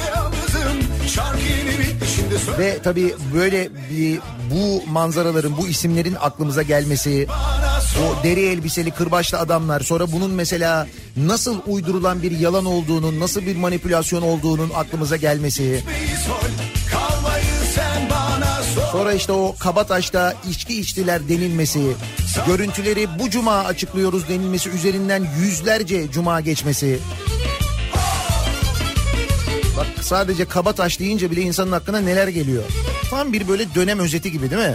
Ve 2.59 2.79
tabii 2.83 3.15
böyle 3.35 3.69
bir 3.91 4.19
bu 4.51 4.91
manzaraların, 4.91 5.57
bu 5.57 5.69
isimlerin 5.69 6.17
aklımıza 6.21 6.63
gelmesi, 6.63 7.27
o 8.03 8.25
deri 8.25 8.41
elbiseli 8.41 8.91
kırbaçlı 8.91 9.39
adamlar, 9.39 9.81
sonra 9.81 10.13
bunun 10.13 10.31
mesela 10.31 10.87
nasıl 11.17 11.57
uydurulan 11.67 12.23
bir 12.23 12.39
yalan 12.39 12.65
olduğunun, 12.65 13.21
nasıl 13.21 13.41
bir 13.41 13.57
manipülasyon 13.57 14.23
olduğunun 14.23 14.71
aklımıza 14.75 15.17
gelmesi, 15.17 15.85
sonra 18.93 19.13
işte 19.13 19.33
o 19.33 19.55
Kabataş'ta 19.59 20.35
içki 20.51 20.81
içtiler 20.81 21.29
denilmesi, 21.29 21.93
görüntüleri 22.47 23.09
bu 23.19 23.31
cuma 23.31 23.59
açıklıyoruz 23.59 24.29
denilmesi 24.29 24.71
üzerinden 24.71 25.27
yüzlerce 25.41 26.11
cuma 26.11 26.41
geçmesi. 26.41 26.99
Bak 29.77 29.87
sadece 30.01 30.45
Kabataş 30.45 31.01
deyince 31.01 31.31
bile 31.31 31.41
insanın 31.41 31.73
aklına 31.73 32.01
neler 32.01 32.29
geliyor. 32.29 32.63
Tam 33.11 33.33
bir 33.33 33.49
böyle 33.49 33.75
dönem 33.75 33.99
özeti 33.99 34.33
gibi 34.33 34.51
değil 34.51 34.63
mi? 34.63 34.75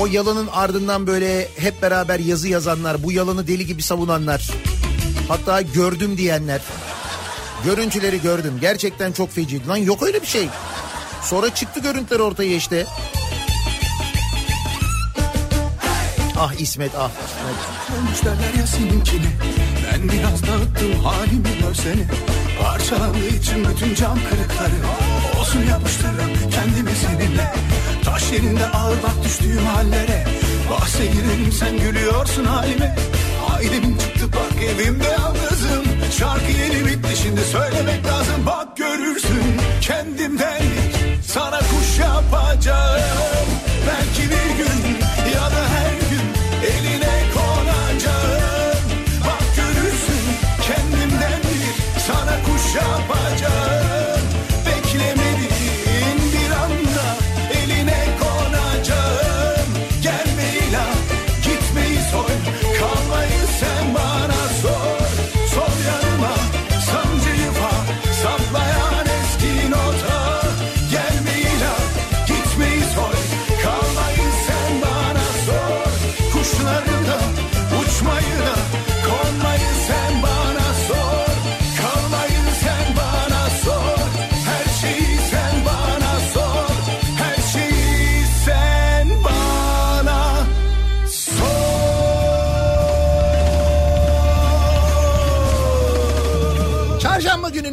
O 0.00 0.06
yalanın 0.06 0.48
ardından 0.52 1.06
böyle 1.06 1.48
hep 1.56 1.82
beraber 1.82 2.18
yazı 2.18 2.48
yazanlar, 2.48 3.02
bu 3.02 3.12
yalanı 3.12 3.46
deli 3.46 3.66
gibi 3.66 3.82
savunanlar. 3.82 4.50
Hatta 5.28 5.62
gördüm 5.62 6.16
diyenler. 6.16 6.60
Görüntüleri 7.64 8.22
gördüm. 8.22 8.58
Gerçekten 8.60 9.12
çok 9.12 9.30
feciydi. 9.30 9.68
Lan 9.68 9.76
yok 9.76 10.02
öyle 10.02 10.22
bir 10.22 10.26
şey. 10.26 10.48
Sonra 11.22 11.54
çıktı 11.54 11.80
görüntüler 11.80 12.20
ortaya 12.20 12.54
işte. 12.54 12.86
Ah 16.40 16.52
İsmet 16.52 16.92
ah 16.98 17.10
Ben 19.92 20.08
biraz 20.08 20.42
dağıttım 20.42 21.04
halimi 21.04 21.58
görsene 21.60 22.06
Parçalandığı 22.62 23.28
için 23.28 23.68
bütün 23.68 23.94
cam 23.94 24.18
kırıkları 24.30 24.74
Olsun 25.48 25.66
yapıştırırım 25.70 26.50
kendimi 26.50 26.90
seninle. 26.90 27.52
Taş 28.04 28.32
yerinde 28.32 28.66
ağır 28.66 29.02
bak 29.02 29.24
düştüğüm 29.24 29.66
hallere. 29.66 30.24
Bahse 30.70 31.06
girelim 31.06 31.52
sen 31.52 31.78
gülüyorsun 31.78 32.44
halime. 32.44 32.96
Ailemin 33.50 33.98
çıktı 33.98 34.26
bak 34.32 34.62
evimde 34.62 35.08
yalnızım. 35.08 35.84
Şarkı 36.18 36.52
yeni 36.52 36.86
bitti 36.86 37.16
şimdi 37.22 37.40
söylemek 37.40 38.06
lazım. 38.06 38.46
Bak 38.46 38.76
görürsün 38.76 39.42
kendimden 39.80 40.62
Sana 41.26 41.58
kuş 41.58 41.98
yapacağım. 41.98 43.48
Belki 43.86 44.30
bir 44.30 44.50
gün 44.58 44.96
ya 45.34 45.42
da 45.42 45.62
her 45.74 45.92
gün 46.10 46.26
eline 46.70 47.22
konacağım. 47.34 48.84
Bak 49.26 49.56
görürsün 49.56 50.24
kendimden 50.66 51.40
bir 51.42 52.00
sana 52.00 52.36
kuş 52.42 52.74
yapacağım 52.74 53.17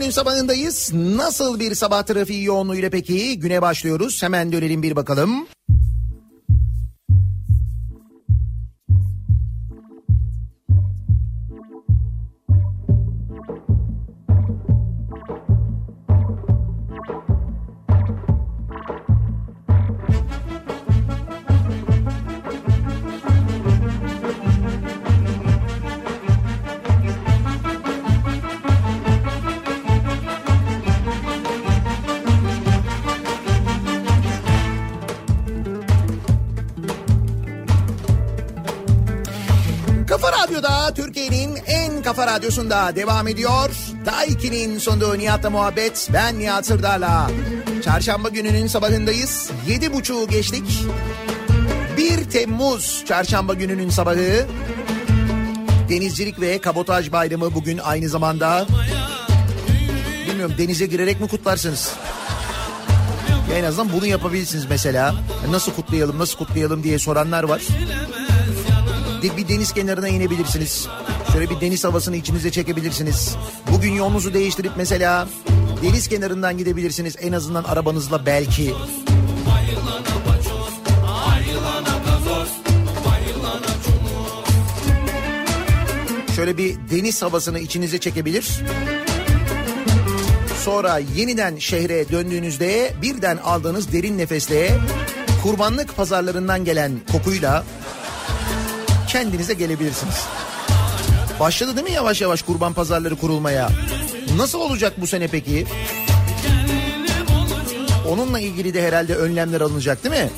Gününün 0.05 0.15
sabahındayız. 0.15 0.93
Nasıl 0.93 1.59
bir 1.59 1.75
sabah 1.75 2.03
trafiği 2.03 2.43
yoğunluğuyla 2.43 2.89
peki? 2.89 3.39
Güne 3.39 3.61
başlıyoruz. 3.61 4.23
Hemen 4.23 4.51
dönelim 4.51 4.83
bir 4.83 4.95
bakalım. 4.95 5.47
Kafa 42.05 42.27
radyosunda 42.27 42.95
devam 42.95 43.27
ediyor. 43.27 43.69
Daiki'nin 44.05 44.77
sonunda 44.79 45.15
Nihat'la 45.15 45.49
muhabbet. 45.49 46.09
Ben 46.13 46.39
Nihat 46.39 46.65
Sırdar'la. 46.65 47.31
Çarşamba 47.83 48.29
gününün 48.29 48.67
sabahındayız. 48.67 49.51
Yedi 49.67 49.93
buçuğu 49.93 50.27
geçtik. 50.27 50.63
1 51.97 52.29
Temmuz 52.29 53.05
çarşamba 53.07 53.53
gününün 53.53 53.89
sabahı. 53.89 54.45
Denizcilik 55.89 56.41
ve 56.41 56.61
kabotaj 56.61 57.11
bayramı 57.11 57.53
bugün 57.53 57.77
aynı 57.77 58.09
zamanda. 58.09 58.67
Bilmiyorum 60.27 60.55
denize 60.57 60.85
girerek 60.85 61.21
mi 61.21 61.27
kutlarsınız? 61.27 61.93
Ya 63.51 63.57
en 63.57 63.63
azından 63.63 63.93
bunu 63.93 64.05
yapabilirsiniz 64.05 64.65
mesela. 64.69 65.15
Nasıl 65.49 65.73
kutlayalım, 65.73 66.19
nasıl 66.19 66.37
kutlayalım 66.37 66.83
diye 66.83 66.99
soranlar 66.99 67.43
var. 67.43 67.61
Bir 69.37 69.47
deniz 69.47 69.73
kenarına 69.73 70.07
inebilirsiniz. 70.07 70.87
Şöyle 71.35 71.49
bir 71.49 71.61
deniz 71.61 71.83
havasını 71.83 72.15
içinize 72.15 72.51
çekebilirsiniz. 72.51 73.35
Bugün 73.71 73.91
yolunuzu 73.91 74.33
değiştirip 74.33 74.71
mesela 74.77 75.27
deniz 75.83 76.07
kenarından 76.07 76.57
gidebilirsiniz. 76.57 77.15
En 77.21 77.31
azından 77.31 77.63
arabanızla 77.63 78.25
belki. 78.25 78.73
Şöyle 86.35 86.57
bir 86.57 86.75
deniz 86.91 87.21
havasını 87.21 87.59
içinize 87.59 87.99
çekebilir. 87.99 88.61
sonra 90.63 90.97
yeniden 91.15 91.57
şehre 91.57 92.09
döndüğünüzde 92.09 92.93
birden 93.01 93.37
aldığınız 93.37 93.93
derin 93.93 94.17
nefesle 94.17 94.79
kurbanlık 95.43 95.97
pazarlarından 95.97 96.65
gelen 96.65 96.91
kokuyla 97.11 97.65
kendinize 99.07 99.53
gelebilirsiniz. 99.53 100.25
Başladı 101.39 101.75
değil 101.75 101.87
mi 101.87 101.93
yavaş 101.93 102.21
yavaş 102.21 102.41
kurban 102.41 102.73
pazarları 102.73 103.15
kurulmaya? 103.15 103.69
Nasıl 104.37 104.59
olacak 104.59 104.93
bu 104.97 105.07
sene 105.07 105.27
peki? 105.27 105.65
Onunla 108.09 108.39
ilgili 108.39 108.73
de 108.73 108.87
herhalde 108.87 109.15
önlemler 109.15 109.61
alınacak 109.61 110.03
değil 110.03 110.15
mi? 110.15 110.29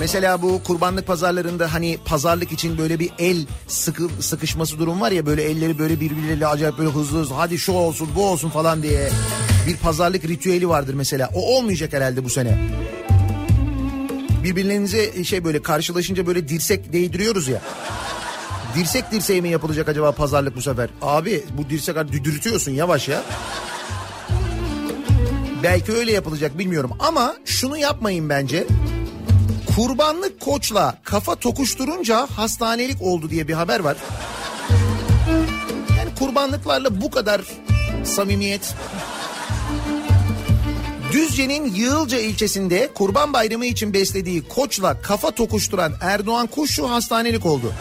Mesela 0.00 0.42
bu 0.42 0.62
kurbanlık 0.62 1.06
pazarlarında 1.06 1.72
hani 1.72 1.98
pazarlık 2.04 2.52
için 2.52 2.78
böyle 2.78 2.98
bir 2.98 3.10
el 3.18 3.46
sıkı, 3.68 4.08
sıkışması 4.20 4.78
durum 4.78 5.00
var 5.00 5.10
ya 5.10 5.26
böyle 5.26 5.42
elleri 5.42 5.78
böyle 5.78 6.00
birbirleriyle 6.00 6.46
acayip 6.46 6.78
böyle 6.78 6.90
hızlı 6.90 7.18
hızlı 7.18 7.34
hadi 7.34 7.58
şu 7.58 7.72
olsun 7.72 8.08
bu 8.16 8.26
olsun 8.26 8.50
falan 8.50 8.82
diye 8.82 9.10
bir 9.66 9.76
pazarlık 9.76 10.24
ritüeli 10.24 10.68
vardır 10.68 10.94
mesela. 10.94 11.30
O 11.34 11.56
olmayacak 11.56 11.92
herhalde 11.92 12.24
bu 12.24 12.30
sene. 12.30 12.58
Birbirlerinize 14.46 15.24
şey 15.24 15.44
böyle 15.44 15.62
karşılaşınca 15.62 16.26
böyle 16.26 16.48
dirsek 16.48 16.92
değdiriyoruz 16.92 17.48
ya. 17.48 17.62
Dirsek 18.76 19.12
dirseğe 19.12 19.40
mi 19.40 19.48
yapılacak 19.48 19.88
acaba 19.88 20.12
pazarlık 20.12 20.56
bu 20.56 20.62
sefer? 20.62 20.88
Abi 21.02 21.44
bu 21.50 21.70
dirsek 21.70 21.96
düdürtüyorsun 22.12 22.72
yavaş 22.72 23.08
ya. 23.08 23.22
Belki 25.62 25.92
öyle 25.92 26.12
yapılacak 26.12 26.58
bilmiyorum 26.58 26.90
ama 26.98 27.36
şunu 27.44 27.76
yapmayın 27.76 28.28
bence. 28.28 28.66
Kurbanlık 29.76 30.40
koçla 30.40 30.98
kafa 31.04 31.34
tokuşturunca 31.34 32.26
hastanelik 32.36 33.02
oldu 33.02 33.30
diye 33.30 33.48
bir 33.48 33.54
haber 33.54 33.80
var. 33.80 33.96
Yani 35.98 36.14
kurbanlıklarla 36.18 37.00
bu 37.00 37.10
kadar 37.10 37.40
samimiyet. 38.04 38.74
Düzce'nin 41.16 41.74
Yığılca 41.74 42.18
ilçesinde 42.18 42.90
kurban 42.94 43.32
bayramı 43.32 43.66
için 43.66 43.92
beslediği 43.92 44.48
koçla 44.48 45.02
kafa 45.02 45.30
tokuşturan 45.30 45.92
Erdoğan 46.00 46.46
Kuşçu 46.46 46.90
hastanelik 46.90 47.46
oldu. 47.46 47.72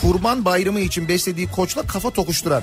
Kurban 0.00 0.44
bayramı 0.44 0.80
için 0.80 1.08
beslediği 1.08 1.50
koçla 1.50 1.86
kafa 1.86 2.10
tokuşturan. 2.10 2.62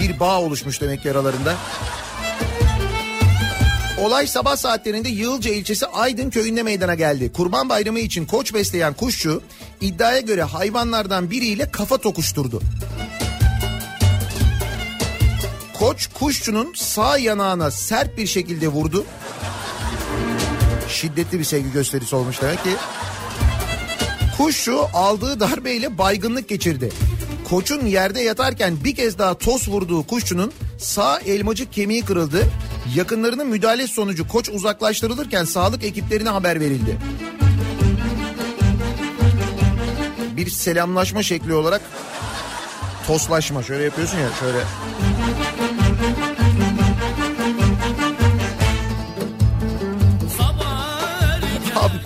Bir 0.00 0.20
bağ 0.20 0.40
oluşmuş 0.40 0.80
demek 0.80 1.02
ki 1.02 1.10
aralarında. 1.10 1.54
Olay 4.00 4.26
sabah 4.26 4.56
saatlerinde 4.56 5.08
Yığılca 5.08 5.50
ilçesi 5.50 5.86
Aydın 5.86 6.30
köyünde 6.30 6.62
meydana 6.62 6.94
geldi. 6.94 7.32
Kurban 7.32 7.68
bayramı 7.68 7.98
için 7.98 8.26
koç 8.26 8.54
besleyen 8.54 8.94
kuşçu 8.94 9.42
iddiaya 9.80 10.20
göre 10.20 10.42
hayvanlardan 10.42 11.30
biriyle 11.30 11.70
kafa 11.70 11.98
tokuşturdu. 11.98 12.62
Koç 15.78 16.08
kuşçunun 16.14 16.72
sağ 16.76 17.18
yanağına 17.18 17.70
sert 17.70 18.16
bir 18.16 18.26
şekilde 18.26 18.68
vurdu. 18.68 19.04
Şiddetli 20.88 21.38
bir 21.38 21.44
sevgi 21.44 21.72
gösterisi 21.72 22.16
olmuş 22.16 22.42
demek 22.42 22.64
ki. 22.64 22.70
Kuşçu 24.36 24.80
aldığı 24.94 25.40
darbeyle 25.40 25.98
baygınlık 25.98 26.48
geçirdi. 26.48 26.92
Koçun 27.50 27.86
yerde 27.86 28.20
yatarken 28.20 28.84
bir 28.84 28.94
kez 28.94 29.18
daha 29.18 29.38
toz 29.38 29.68
vurduğu 29.68 30.02
kuşçunun 30.06 30.52
sağ 30.78 31.20
elmacık 31.20 31.72
kemiği 31.72 32.04
kırıldı. 32.04 32.44
Yakınlarının 32.94 33.46
müdahale 33.46 33.86
sonucu 33.86 34.28
koç 34.28 34.48
uzaklaştırılırken 34.48 35.44
sağlık 35.44 35.84
ekiplerine 35.84 36.28
haber 36.28 36.60
verildi. 36.60 36.98
Bir 40.36 40.50
selamlaşma 40.50 41.22
şekli 41.22 41.54
olarak 41.54 41.80
toslaşma 43.06 43.62
şöyle 43.62 43.84
yapıyorsun 43.84 44.18
ya 44.18 44.28
şöyle. 44.40 44.58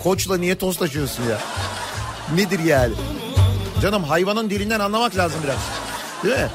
Koçla 0.03 0.37
niye 0.37 0.55
toslaşıyorsun 0.55 1.23
ya? 1.23 1.37
Nedir 2.35 2.59
yani? 2.59 2.93
Canım 3.81 4.03
hayvanın 4.03 4.49
dilinden 4.49 4.79
anlamak 4.79 5.17
lazım 5.17 5.39
biraz. 5.43 5.57
Değil 6.23 6.35
mi? 6.43 6.49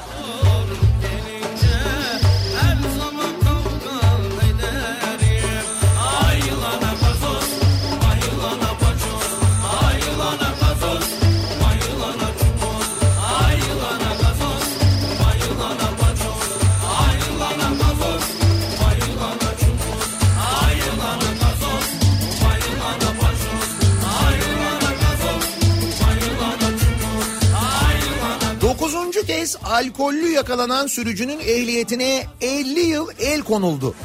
Alkollü 29.79 30.29
yakalanan 30.29 30.87
sürücünün 30.87 31.39
ehliyetine 31.39 32.25
50 32.41 32.79
yıl 32.79 33.07
el 33.19 33.41
konuldu. 33.41 33.95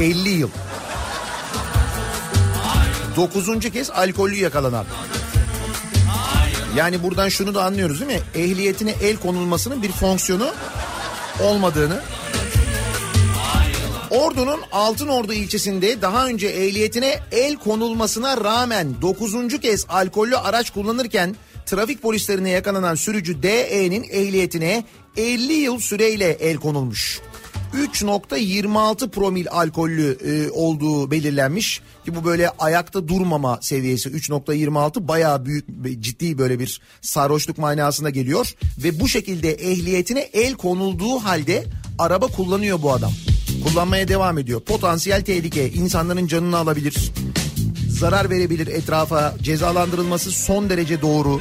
50 0.00 0.28
yıl. 0.28 0.50
Dokuzuncu 3.16 3.72
kez 3.72 3.90
alkollü 3.90 4.36
yakalanan. 4.36 4.86
Yani 6.76 7.02
buradan 7.02 7.28
şunu 7.28 7.54
da 7.54 7.64
anlıyoruz 7.64 8.00
değil 8.00 8.12
mi? 8.12 8.20
Ehliyetine 8.34 8.94
el 9.02 9.16
konulmasının 9.16 9.82
bir 9.82 9.92
fonksiyonu 9.92 10.50
olmadığını. 11.42 12.00
Ordu'nun 14.10 14.60
Altınordu 14.72 15.32
ilçesinde 15.32 16.02
daha 16.02 16.26
önce 16.26 16.46
ehliyetine 16.46 17.18
el 17.32 17.56
konulmasına 17.56 18.44
rağmen 18.44 19.02
9. 19.02 19.60
kez 19.60 19.86
alkollü 19.88 20.36
araç 20.36 20.70
kullanırken 20.70 21.36
trafik 21.66 22.02
polislerine 22.02 22.50
yakalanan 22.50 22.94
sürücü 22.94 23.42
DE'nin 23.42 24.02
ehliyetine 24.02 24.84
50 25.16 25.52
yıl 25.52 25.78
süreyle 25.78 26.30
el 26.30 26.56
konulmuş. 26.56 27.20
3.26 27.74 29.10
promil 29.10 29.46
alkollü 29.50 30.18
e, 30.24 30.50
olduğu 30.50 31.10
belirlenmiş 31.10 31.80
ki 32.04 32.14
bu 32.16 32.24
böyle 32.24 32.48
ayakta 32.48 33.08
durmama 33.08 33.58
seviyesi 33.62 34.08
3.26 34.08 35.08
bayağı 35.08 35.46
büyük 35.46 35.66
ciddi 36.00 36.38
böyle 36.38 36.58
bir 36.58 36.80
sarhoşluk 37.00 37.58
manasına 37.58 38.10
geliyor 38.10 38.54
ve 38.84 39.00
bu 39.00 39.08
şekilde 39.08 39.52
ehliyetine 39.52 40.20
el 40.20 40.54
konulduğu 40.54 41.18
halde 41.18 41.64
araba 41.98 42.26
kullanıyor 42.26 42.82
bu 42.82 42.92
adam. 42.92 43.12
Kullanmaya 43.64 44.08
devam 44.08 44.38
ediyor. 44.38 44.60
Potansiyel 44.60 45.24
tehlike 45.24 45.70
insanların 45.70 46.26
canını 46.26 46.56
alabilir. 46.56 47.12
Zarar 48.02 48.30
verebilir 48.30 48.66
etrafa. 48.66 49.34
Cezalandırılması 49.42 50.30
son 50.30 50.70
derece 50.70 51.02
doğru. 51.02 51.40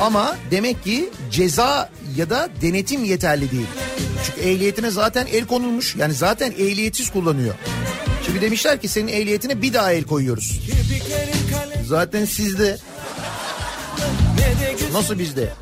Ama 0.00 0.36
demek 0.50 0.84
ki 0.84 1.10
ceza 1.30 1.90
ya 2.16 2.30
da 2.30 2.48
denetim 2.62 3.04
yeterli 3.04 3.50
değil. 3.50 3.66
Çünkü 4.26 4.40
ehliyetine 4.48 4.90
zaten 4.90 5.26
el 5.32 5.46
konulmuş. 5.46 5.96
Yani 5.96 6.14
zaten 6.14 6.50
ehliyetsiz 6.50 7.10
kullanıyor. 7.10 7.54
Şimdi 8.26 8.40
demişler 8.40 8.80
ki 8.80 8.88
senin 8.88 9.08
ehliyetine 9.08 9.62
bir 9.62 9.74
daha 9.74 9.92
el 9.92 10.04
koyuyoruz. 10.04 10.60
Zaten 11.86 12.24
sizde. 12.24 12.78
Nasıl 14.92 15.18
bizde? 15.18 15.52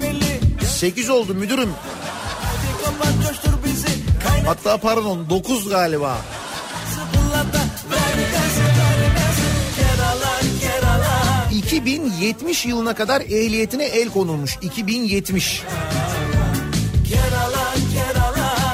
8 0.67 1.11
oldu 1.11 1.35
müdürüm. 1.35 1.71
Hatta 4.47 4.77
pardon 4.77 5.31
9 5.31 5.69
galiba. 5.69 6.19
2070 11.73 12.67
yılına 12.67 12.95
kadar 12.95 13.21
ehliyetine 13.21 13.85
el 13.85 14.09
konulmuş. 14.09 14.59
2070. 14.63 15.63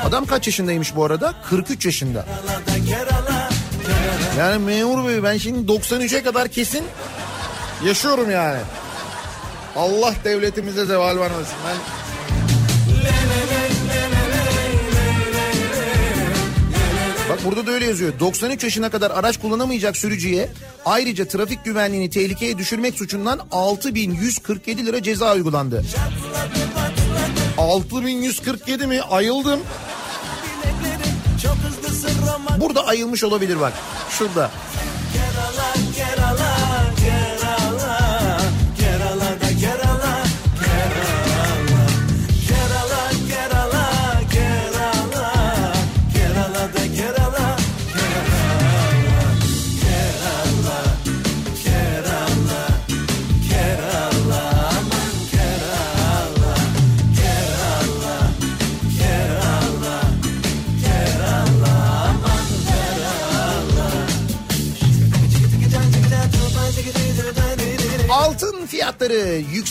Adam 0.05 0.27
kaç 0.27 0.47
yaşındaymış 0.47 0.97
bu 0.97 1.05
arada? 1.05 1.35
43 1.51 1.87
yaşında. 1.87 2.27
Yani 4.39 4.65
memur 4.65 5.09
bey 5.09 5.23
ben 5.23 5.37
şimdi 5.37 5.73
93'e 5.73 6.23
kadar 6.23 6.49
kesin 6.49 6.85
yaşıyorum 7.87 8.31
yani. 8.31 8.61
Allah 9.77 10.15
devletimize 10.25 10.85
zeval 10.87 11.19
vermesin. 11.19 11.57
Ben 11.67 11.77
Bak 17.39 17.45
burada 17.45 17.67
da 17.67 17.71
öyle 17.71 17.87
yazıyor. 17.87 18.13
93 18.21 18.65
yaşına 18.65 18.91
kadar 18.91 19.11
araç 19.11 19.41
kullanamayacak 19.41 19.97
sürücüye 19.97 20.49
ayrıca 20.85 21.29
trafik 21.29 21.65
güvenliğini 21.65 22.11
tehlikeye 22.11 22.59
düşürmek 22.59 22.95
suçundan 22.95 23.41
6147 23.53 24.87
lira 24.87 25.03
ceza 25.03 25.35
uygulandı. 25.35 25.85
6147 27.59 28.87
mi? 28.87 29.03
Ayıldım. 29.03 29.61
Burada 32.61 32.87
ayılmış 32.87 33.25
olabilir 33.25 33.61
bak. 33.61 33.73
Şurada. 34.11 34.51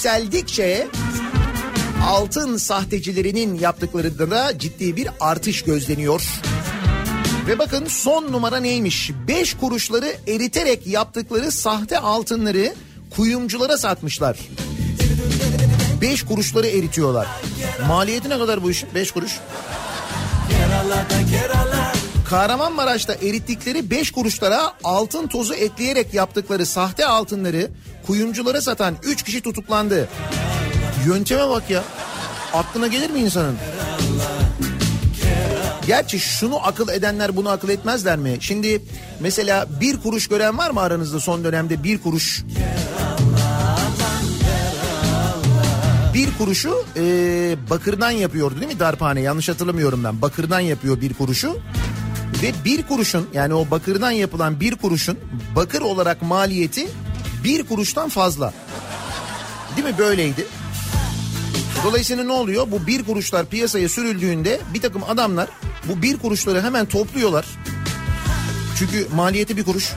Yükseldikçe 0.08 0.88
altın 2.06 2.58
sahtecilerinin 2.58 3.60
yaptıklarında 3.60 4.32
da 4.32 4.60
ciddi 4.60 4.96
bir 4.96 5.08
artış 5.20 5.64
gözleniyor. 5.64 6.24
Ve 7.48 7.60
bakın 7.60 7.86
son 7.86 8.32
numara 8.32 8.58
neymiş? 8.58 9.12
5 9.28 9.54
kuruşları 9.54 10.14
eriterek 10.28 10.88
yaptıkları 10.88 11.52
sahte 11.52 12.00
altınları 12.00 12.74
kuyumculara 13.16 13.78
satmışlar. 13.78 14.40
5 16.02 16.26
kuruşları 16.26 16.68
eritiyorlar. 16.68 17.28
Maliyeti 17.88 18.30
ne 18.30 18.38
kadar 18.38 18.64
bu 18.64 18.72
işin? 18.72 18.90
5 18.96 19.12
kuruş. 19.12 19.32
Kahramanmaraş'ta 22.30 23.14
erittikleri 23.14 23.90
5 23.90 24.12
kuruşlara 24.12 24.74
altın 24.84 25.28
tozu 25.28 25.54
ekleyerek 25.54 26.14
yaptıkları 26.14 26.66
sahte 26.66 27.06
altınları 27.06 27.70
kuyumculara 28.08 28.62
satan 28.62 28.96
3 29.04 29.24
kişi 29.24 29.42
tutuklandı. 29.42 30.10
Yönteme 31.06 31.50
bak 31.50 31.70
ya. 31.70 31.84
Aklına 32.54 32.88
gelir 32.88 33.10
mi 33.10 33.20
insanın? 33.20 33.58
Gerçi 35.88 36.20
şunu 36.20 36.68
akıl 36.68 36.90
edenler 36.90 37.36
bunu 37.36 37.50
akıl 37.50 37.70
etmezler 37.70 38.18
mi? 38.18 38.38
Şimdi 38.40 38.82
mesela 39.20 39.68
bir 39.82 39.98
kuruş 39.98 40.28
gören 40.28 40.58
var 40.58 40.72
mı 40.72 40.82
aranızda 40.82 41.20
son 41.20 41.44
dönemde 41.44 41.84
bir 41.84 41.98
kuruş? 41.98 42.44
Bir 46.14 46.38
kuruşu 46.38 46.86
e, 46.98 47.02
bakırdan 47.70 48.12
yapıyordu 48.12 48.56
değil 48.62 48.74
mi 48.74 48.80
darphane? 48.80 49.22
Yanlış 49.22 49.50
hatırlamıyorum 49.50 50.04
ben. 50.04 50.22
Bakırdan 50.22 50.60
yapıyor 50.60 51.02
bir 51.02 51.14
kuruşu. 51.14 51.58
Ve 52.44 52.54
bir 52.66 52.84
kuruşun 52.84 53.30
yani 53.34 53.54
o 53.54 53.72
bakırdan 53.72 54.12
yapılan 54.12 54.60
bir 54.60 54.76
kuruşun 54.76 55.20
bakır 55.56 55.82
olarak 55.82 56.22
maliyeti 56.22 56.88
bir 57.44 57.64
kuruştan 57.64 58.10
fazla. 58.10 58.54
Değil 59.78 59.88
mi 59.88 59.98
böyleydi? 59.98 60.46
Dolayısıyla 61.84 62.24
ne 62.24 62.32
oluyor? 62.32 62.68
Bu 62.72 62.88
bir 62.88 63.04
kuruşlar 63.04 63.46
piyasaya 63.46 63.90
sürüldüğünde 63.90 64.60
bir 64.74 64.82
takım 64.82 65.04
adamlar 65.04 65.50
bu 65.84 66.02
bir 66.02 66.18
kuruşları 66.18 66.62
hemen 66.62 66.86
topluyorlar. 66.86 67.46
Çünkü 68.80 69.08
maliyeti 69.16 69.58
bir 69.58 69.64
kuruş. 69.64 69.94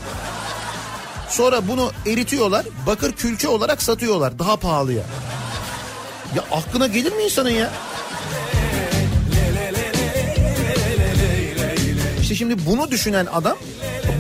Sonra 1.29 1.69
bunu 1.69 1.93
eritiyorlar. 2.07 2.67
Bakır 2.87 3.13
külçe 3.13 3.49
olarak 3.49 3.83
satıyorlar 3.83 4.39
daha 4.39 4.57
pahalıya. 4.57 5.03
Ya 6.37 6.45
aklına 6.53 6.87
gelir 6.87 7.13
mi 7.13 7.23
insanın 7.23 7.51
ya? 7.51 7.71
İşte 12.31 12.39
şimdi 12.39 12.67
bunu 12.67 12.91
düşünen 12.91 13.27
adam 13.27 13.57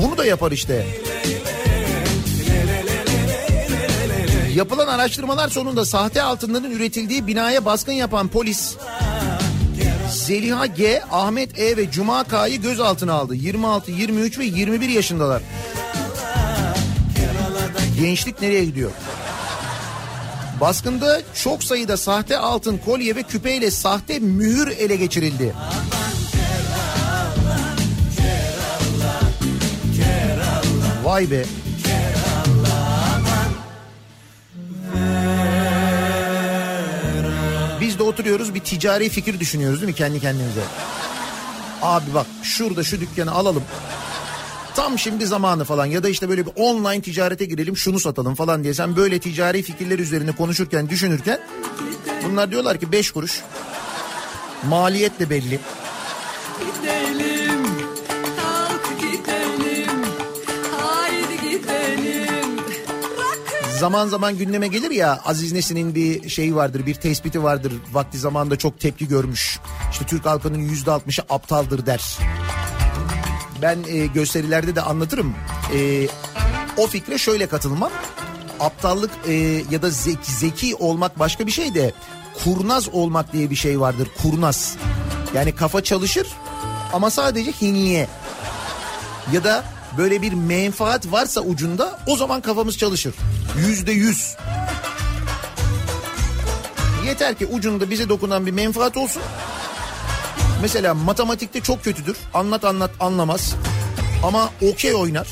bunu 0.03 0.18
da 0.18 0.27
yapar 0.27 0.53
işte. 0.53 0.87
Yapılan 4.55 4.87
araştırmalar 4.87 5.49
sonunda 5.49 5.85
sahte 5.85 6.23
altınların 6.23 6.70
üretildiği 6.70 7.27
binaya 7.27 7.64
baskın 7.64 7.92
yapan 7.92 8.29
polis 8.29 8.77
Zeliha 10.12 10.66
G, 10.66 11.03
Ahmet 11.11 11.59
E 11.59 11.77
ve 11.77 11.90
Cuma 11.90 12.25
K'yı 12.25 12.62
gözaltına 12.62 13.12
aldı. 13.12 13.35
26, 13.35 13.90
23 13.90 14.38
ve 14.38 14.44
21 14.44 14.88
yaşındalar. 14.88 15.42
Gençlik 18.01 18.42
nereye 18.42 18.64
gidiyor? 18.64 18.90
Baskında 20.61 21.20
çok 21.35 21.64
sayıda 21.64 21.96
sahte 21.96 22.38
altın 22.38 22.79
kolye 22.79 23.16
ve 23.16 23.23
küpeyle 23.23 23.70
sahte 23.70 24.18
mühür 24.18 24.68
ele 24.68 24.96
geçirildi. 24.96 25.55
Vay 31.11 31.31
be. 31.31 31.44
Biz 37.81 37.99
de 37.99 38.03
oturuyoruz 38.03 38.55
bir 38.55 38.61
ticari 38.61 39.09
fikir 39.09 39.40
düşünüyoruz 39.40 39.81
değil 39.81 39.92
mi 39.92 39.96
kendi 39.96 40.20
kendimize? 40.20 40.61
Abi 41.83 42.14
bak 42.14 42.27
şurada 42.42 42.85
şu 42.85 43.01
dükkanı 43.01 43.33
alalım. 43.33 43.62
Tam 44.75 44.99
şimdi 44.99 45.27
zamanı 45.27 45.64
falan 45.64 45.87
ya 45.87 46.03
da 46.03 46.09
işte 46.09 46.29
böyle 46.29 46.46
bir 46.46 46.53
online 46.57 47.03
ticarete 47.03 47.44
girelim 47.44 47.77
şunu 47.77 48.01
satalım 48.01 48.35
falan 48.35 48.62
diye 48.62 48.75
sen 48.75 48.96
böyle 48.96 49.20
ticari 49.20 49.62
fikirler 49.62 49.99
üzerine 49.99 50.33
konuşurken 50.33 50.88
düşünürken 50.88 51.40
bunlar 52.25 52.51
diyorlar 52.51 52.81
ki 52.81 52.92
5 52.92 53.11
kuruş 53.11 53.42
maliyet 54.68 55.20
de 55.20 55.31
belli. 55.31 55.61
Zaman 63.81 64.09
zaman 64.09 64.38
gündeme 64.38 64.69
gelir 64.69 64.90
ya 64.90 65.21
Aziz 65.25 65.53
Nesin'in 65.53 65.95
bir 65.95 66.29
şeyi 66.29 66.57
vardır 66.57 66.87
bir 66.87 66.95
tespiti 66.95 67.43
vardır 67.43 67.73
vakti 67.93 68.19
zamanında 68.19 68.57
çok 68.57 68.81
tepki 68.81 69.09
görmüş. 69.09 69.59
İşte 69.93 70.05
Türk 70.05 70.27
halkının 70.27 70.59
yüzde 70.59 70.90
altmışı 70.90 71.23
aptaldır 71.31 71.87
der. 71.87 72.19
Ben 73.62 73.79
e, 73.88 74.07
gösterilerde 74.07 74.77
de 74.77 74.81
anlatırım. 74.81 75.35
E, 75.75 76.09
o 76.77 76.87
fikre 76.87 77.19
şöyle 77.19 77.47
katılmam. 77.47 77.93
Aptallık 78.61 79.11
e, 79.29 79.33
ya 79.71 79.83
da 79.83 79.90
zeki, 79.90 80.33
zeki 80.33 80.75
olmak 80.75 81.19
başka 81.19 81.47
bir 81.47 81.53
şey 81.53 81.75
de 81.75 81.93
kurnaz 82.45 82.88
olmak 82.88 83.33
diye 83.33 83.51
bir 83.51 83.57
şey 83.57 83.81
vardır. 83.81 84.09
Kurnaz. 84.23 84.77
Yani 85.35 85.55
kafa 85.55 85.83
çalışır 85.83 86.27
ama 86.93 87.11
sadece 87.11 87.53
hinliye. 87.53 88.09
Ya 89.33 89.45
da 89.45 89.64
böyle 89.98 90.22
bir 90.22 90.33
menfaat 90.33 91.12
varsa 91.12 91.40
ucunda 91.40 91.98
o 92.07 92.16
zaman 92.16 92.40
kafamız 92.40 92.79
çalışır. 92.79 93.14
Yüzde 93.59 93.92
yüz. 93.92 94.37
Yeter 97.07 97.35
ki 97.35 97.46
ucunda 97.46 97.91
bize 97.91 98.09
dokunan 98.09 98.47
bir 98.47 98.51
menfaat 98.51 98.97
olsun. 98.97 99.22
Mesela 100.62 100.95
matematikte 100.95 101.61
çok 101.61 101.84
kötüdür. 101.84 102.16
Anlat 102.34 102.64
anlat 102.64 102.91
anlamaz. 103.01 103.55
Ama 104.24 104.51
okey 104.72 104.95
oynar. 104.95 105.26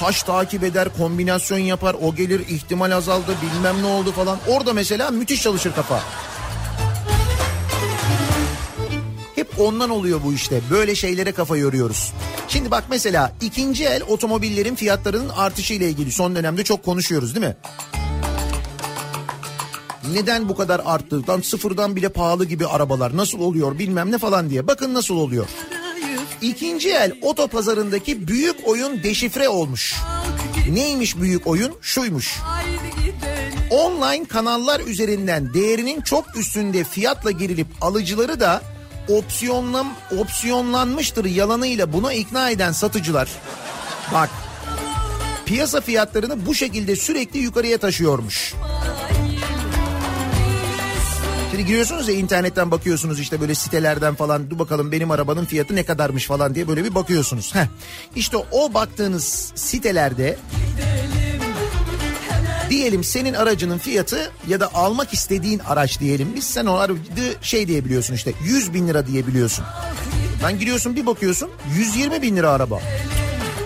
Taş 0.00 0.22
takip 0.22 0.64
eder, 0.64 0.88
kombinasyon 0.98 1.58
yapar, 1.58 1.96
o 2.02 2.14
gelir, 2.14 2.40
ihtimal 2.48 2.90
azaldı, 2.90 3.36
bilmem 3.42 3.82
ne 3.82 3.86
oldu 3.86 4.12
falan. 4.12 4.38
Orada 4.48 4.72
mesela 4.72 5.10
müthiş 5.10 5.42
çalışır 5.42 5.72
kafa. 5.74 6.02
Ondan 9.58 9.90
oluyor 9.90 10.20
bu 10.24 10.32
işte. 10.32 10.60
Böyle 10.70 10.94
şeylere 10.94 11.32
kafa 11.32 11.56
yoruyoruz. 11.56 12.12
Şimdi 12.48 12.70
bak 12.70 12.84
mesela 12.90 13.32
ikinci 13.40 13.84
el 13.84 14.02
otomobillerin 14.08 14.74
fiyatlarının 14.74 15.28
artışı 15.28 15.74
ile 15.74 15.88
ilgili 15.88 16.12
son 16.12 16.36
dönemde 16.36 16.64
çok 16.64 16.84
konuşuyoruz 16.84 17.34
değil 17.34 17.46
mi? 17.46 17.56
Neden 20.12 20.48
bu 20.48 20.56
kadar 20.56 20.82
arttı? 20.84 21.28
Lan 21.28 21.40
sıfırdan 21.40 21.96
bile 21.96 22.08
pahalı 22.08 22.44
gibi 22.44 22.66
arabalar 22.66 23.16
nasıl 23.16 23.40
oluyor 23.40 23.78
bilmem 23.78 24.12
ne 24.12 24.18
falan 24.18 24.50
diye. 24.50 24.66
Bakın 24.66 24.94
nasıl 24.94 25.16
oluyor. 25.16 25.46
İkinci 26.42 26.90
el 26.90 27.12
oto 27.22 27.48
pazarındaki 27.48 28.28
büyük 28.28 28.56
oyun 28.68 29.02
deşifre 29.02 29.48
olmuş. 29.48 29.94
Neymiş 30.72 31.16
büyük 31.16 31.46
oyun? 31.46 31.72
Şuymuş. 31.80 32.38
Online 33.70 34.24
kanallar 34.24 34.80
üzerinden 34.80 35.54
değerinin 35.54 36.00
çok 36.00 36.36
üstünde 36.36 36.84
fiyatla 36.84 37.30
girilip 37.30 37.66
alıcıları 37.80 38.40
da 38.40 38.62
opsiyonlam 39.08 39.94
opsiyonlanmıştır 40.18 41.24
yalanıyla 41.24 41.92
buna 41.92 42.12
ikna 42.12 42.50
eden 42.50 42.72
satıcılar. 42.72 43.28
Bak 44.14 44.30
piyasa 45.46 45.80
fiyatlarını 45.80 46.46
bu 46.46 46.54
şekilde 46.54 46.96
sürekli 46.96 47.38
yukarıya 47.38 47.78
taşıyormuş. 47.78 48.54
Şimdi 51.50 51.66
giriyorsunuz 51.66 52.08
ya 52.08 52.14
internetten 52.14 52.70
bakıyorsunuz 52.70 53.20
işte 53.20 53.40
böyle 53.40 53.54
sitelerden 53.54 54.14
falan 54.14 54.50
dur 54.50 54.58
bakalım 54.58 54.92
benim 54.92 55.10
arabanın 55.10 55.44
fiyatı 55.44 55.76
ne 55.76 55.84
kadarmış 55.84 56.26
falan 56.26 56.54
diye 56.54 56.68
böyle 56.68 56.84
bir 56.84 56.94
bakıyorsunuz. 56.94 57.54
Heh. 57.54 57.66
İşte 58.16 58.36
o 58.52 58.74
baktığınız 58.74 59.52
sitelerde 59.54 60.36
diyelim 62.70 63.04
senin 63.04 63.34
aracının 63.34 63.78
fiyatı 63.78 64.32
ya 64.48 64.60
da 64.60 64.74
almak 64.74 65.14
istediğin 65.14 65.58
araç 65.58 66.00
diyelim 66.00 66.32
biz 66.34 66.44
sen 66.44 66.66
o 66.66 66.74
aracı 66.74 67.36
şey 67.42 67.68
diyebiliyorsun 67.68 68.14
işte 68.14 68.32
100 68.44 68.74
bin 68.74 68.88
lira 68.88 69.06
diyebiliyorsun. 69.06 69.64
Ben 70.42 70.58
giriyorsun 70.58 70.96
bir 70.96 71.06
bakıyorsun 71.06 71.50
120 71.76 72.22
bin 72.22 72.36
lira 72.36 72.50
araba. 72.50 72.80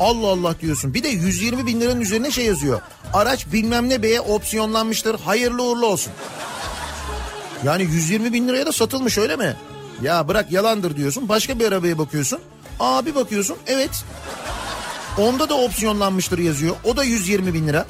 Allah 0.00 0.26
Allah 0.26 0.60
diyorsun. 0.60 0.94
Bir 0.94 1.02
de 1.02 1.08
120 1.08 1.66
bin 1.66 1.80
liranın 1.80 2.00
üzerine 2.00 2.30
şey 2.30 2.44
yazıyor. 2.44 2.80
Araç 3.12 3.52
bilmem 3.52 3.88
ne 3.88 4.02
beye 4.02 4.20
opsiyonlanmıştır. 4.20 5.20
Hayırlı 5.20 5.62
uğurlu 5.62 5.86
olsun. 5.86 6.12
Yani 7.64 7.82
120 7.82 8.32
bin 8.32 8.48
liraya 8.48 8.66
da 8.66 8.72
satılmış 8.72 9.18
öyle 9.18 9.36
mi? 9.36 9.56
Ya 10.02 10.28
bırak 10.28 10.52
yalandır 10.52 10.96
diyorsun. 10.96 11.28
Başka 11.28 11.58
bir 11.58 11.66
arabaya 11.66 11.98
bakıyorsun. 11.98 12.38
Aa 12.80 13.06
bir 13.06 13.14
bakıyorsun 13.14 13.56
evet. 13.66 13.90
Onda 15.18 15.48
da 15.48 15.54
opsiyonlanmıştır 15.54 16.38
yazıyor. 16.38 16.76
O 16.84 16.96
da 16.96 17.04
120 17.04 17.54
bin 17.54 17.68
lira. 17.68 17.86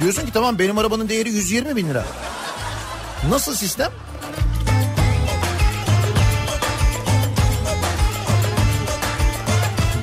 Diyorsun 0.00 0.26
ki 0.26 0.32
tamam 0.32 0.58
benim 0.58 0.78
arabanın 0.78 1.08
değeri 1.08 1.30
120 1.30 1.76
bin 1.76 1.88
lira. 1.88 2.04
Nasıl 3.28 3.54
sistem? 3.54 3.90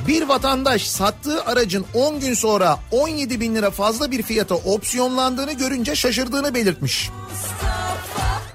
Bir 0.06 0.28
vatandaş 0.28 0.86
sattığı 0.86 1.44
aracın 1.44 1.86
10 1.94 2.20
gün 2.20 2.34
sonra 2.34 2.78
17 2.90 3.40
bin 3.40 3.54
lira 3.54 3.70
fazla 3.70 4.10
bir 4.10 4.22
fiyata 4.22 4.54
opsiyonlandığını 4.54 5.52
görünce 5.52 5.96
şaşırdığını 5.96 6.54
belirtmiş. 6.54 7.10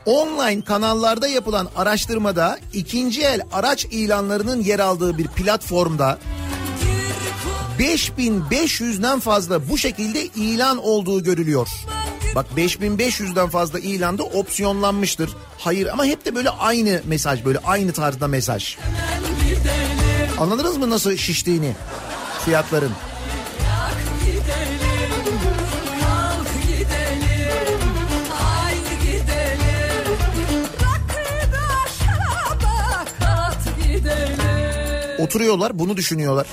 Online 0.06 0.62
kanallarda 0.62 1.28
yapılan 1.28 1.70
araştırmada 1.76 2.60
ikinci 2.74 3.22
el 3.22 3.42
araç 3.52 3.86
ilanlarının 3.86 4.62
yer 4.62 4.80
aldığı 4.80 5.18
bir 5.18 5.28
platformda 5.28 6.18
5500'den 7.80 9.20
fazla 9.20 9.70
bu 9.70 9.78
şekilde 9.78 10.26
ilan 10.26 10.78
olduğu 10.78 11.24
görülüyor. 11.24 11.68
Bak 12.36 12.46
5500'den 12.58 13.50
fazla 13.50 13.80
ilanda 13.80 14.24
opsiyonlanmıştır. 14.24 15.30
Hayır 15.58 15.88
ama 15.88 16.06
hep 16.06 16.26
de 16.26 16.36
böyle 16.36 16.50
aynı 16.50 17.02
mesaj 17.06 17.46
böyle 17.46 17.60
aynı 17.60 17.92
tarzda 17.94 18.28
mesaj. 18.28 18.78
Anladınız 20.40 20.78
mı 20.78 20.90
nasıl 20.90 21.18
şiştiğini 21.18 21.76
fiyatların? 22.46 22.92
Oturuyorlar 35.20 35.80
bunu 35.80 35.98
düşünüyorlar. 35.98 36.48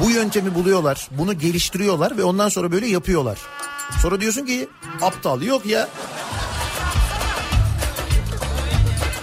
Bu 0.00 0.10
yöntemi 0.10 0.54
buluyorlar. 0.54 1.08
Bunu 1.10 1.38
geliştiriyorlar 1.38 2.16
ve 2.16 2.24
ondan 2.24 2.48
sonra 2.48 2.72
böyle 2.72 2.86
yapıyorlar. 2.86 3.38
Sonra 4.02 4.20
diyorsun 4.20 4.46
ki 4.46 4.68
aptal 5.02 5.42
yok 5.42 5.66
ya. 5.66 5.88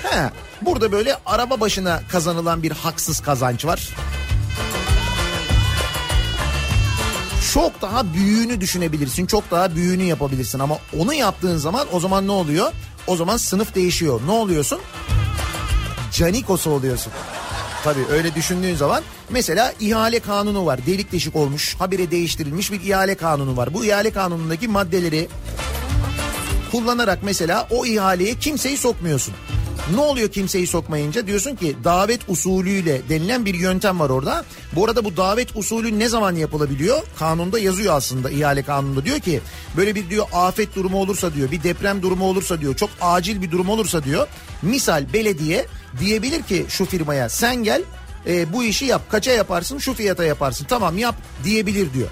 He, 0.04 0.30
burada 0.62 0.92
böyle 0.92 1.18
araba 1.26 1.60
başına 1.60 2.02
kazanılan 2.12 2.64
bir 2.64 2.72
haksız 2.72 3.20
kazanç 3.20 3.66
var. 3.66 3.90
Çok 7.54 7.82
daha 7.82 8.14
büyüğünü 8.14 8.62
düşünebilirsin. 8.62 9.26
Çok 9.26 9.52
daha 9.52 9.76
büyüğünü 9.76 10.04
yapabilirsin 10.04 10.60
ama 10.60 10.78
onu 11.00 11.14
yaptığın 11.14 11.58
zaman 11.58 11.88
o 11.92 12.00
zaman 12.00 12.28
ne 12.28 12.32
oluyor? 12.32 12.72
O 13.08 13.16
zaman 13.16 13.38
sınıf 13.38 13.76
değişiyor. 13.76 14.22
Ne 14.26 14.32
oluyorsun? 14.32 14.80
Canikosu 16.12 16.70
oluyorsun. 16.70 17.14
Tabii 17.84 18.06
öyle 18.12 18.36
düşündüğün 18.36 18.76
zaman 18.76 19.04
mesela 19.30 19.74
ihale 19.80 20.20
kanunu 20.20 20.66
var. 20.66 20.80
Delik 20.86 21.12
deşik 21.12 21.36
olmuş, 21.36 21.76
habire 21.80 22.12
değiştirilmiş 22.12 22.72
bir 22.72 22.82
ihale 22.82 23.16
kanunu 23.16 23.58
var. 23.58 23.74
Bu 23.74 23.86
ihale 23.86 24.12
kanunundaki 24.12 24.68
maddeleri 24.68 25.28
kullanarak 26.72 27.20
mesela 27.24 27.68
o 27.70 27.86
ihaleye 27.86 28.36
kimseyi 28.36 28.78
sokmuyorsun. 28.78 29.34
Ne 29.96 30.02
oluyor 30.02 30.30
kimseyi 30.30 30.68
sokmayınca? 30.68 31.28
Diyorsun 31.28 31.56
ki 31.56 31.76
davet 31.84 32.22
usulüyle 32.28 33.02
denilen 33.10 33.46
bir 33.46 33.54
yöntem 33.54 34.00
var 34.00 34.10
orada. 34.10 34.46
Bu 34.76 34.86
arada 34.86 35.06
bu 35.06 35.18
davet 35.18 35.56
usulü 35.56 36.00
ne 36.00 36.10
zaman 36.10 36.36
yapılabiliyor? 36.36 37.04
Kanunda 37.20 37.60
yazıyor 37.60 37.96
aslında 37.96 38.30
ihale 38.30 38.64
kanununda. 38.64 39.06
Diyor 39.06 39.20
ki 39.20 39.42
böyle 39.78 39.96
bir 39.96 40.10
diyor 40.10 40.26
afet 40.34 40.76
durumu 40.76 40.98
olursa 40.98 41.34
diyor 41.34 41.52
bir 41.52 41.64
deprem 41.64 42.02
durumu 42.02 42.26
olursa 42.26 42.62
diyor 42.62 42.76
çok 42.76 42.90
acil 43.02 43.42
bir 43.42 43.52
durum 43.52 43.70
olursa 43.70 44.04
diyor. 44.04 44.28
Misal 44.62 45.14
belediye 45.14 45.66
diyebilir 46.00 46.44
ki 46.44 46.66
şu 46.70 46.86
firmaya 46.86 47.30
sen 47.30 47.56
gel 47.56 47.82
e, 48.28 48.54
bu 48.54 48.64
işi 48.64 48.86
yap 48.86 49.02
kaça 49.12 49.32
yaparsın 49.32 49.78
şu 49.78 49.94
fiyata 49.94 50.24
yaparsın 50.24 50.66
tamam 50.66 50.98
yap 50.98 51.16
diyebilir 51.44 51.94
diyor. 51.94 52.08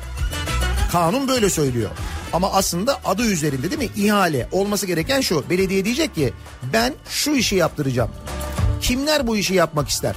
Kanun 0.91 1.27
böyle 1.27 1.49
söylüyor. 1.49 1.89
Ama 2.34 2.51
aslında 2.51 2.99
adı 3.05 3.25
üzerinde 3.25 3.71
değil 3.71 3.91
mi? 3.91 4.03
İhale 4.03 4.47
olması 4.51 4.86
gereken 4.86 5.21
şu. 5.21 5.49
Belediye 5.49 5.86
diyecek 5.86 6.15
ki 6.15 6.34
ben 6.73 6.93
şu 7.09 7.32
işi 7.32 7.55
yaptıracağım. 7.55 8.11
Kimler 8.82 9.27
bu 9.27 9.38
işi 9.38 9.53
yapmak 9.53 9.89
ister? 9.89 10.15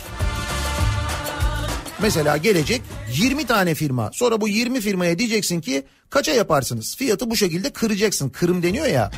Mesela 2.03 2.37
gelecek 2.37 2.83
20 3.13 3.47
tane 3.47 3.75
firma. 3.75 4.11
Sonra 4.13 4.41
bu 4.41 4.49
20 4.49 4.81
firmaya 4.81 5.19
diyeceksin 5.19 5.61
ki 5.61 5.85
kaça 6.11 6.33
yaparsınız? 6.33 6.97
Fiyatı 6.97 7.31
bu 7.31 7.37
şekilde 7.37 7.73
kıracaksın. 7.73 8.29
Kırım 8.29 8.63
deniyor 8.63 8.87
ya. 8.87 9.11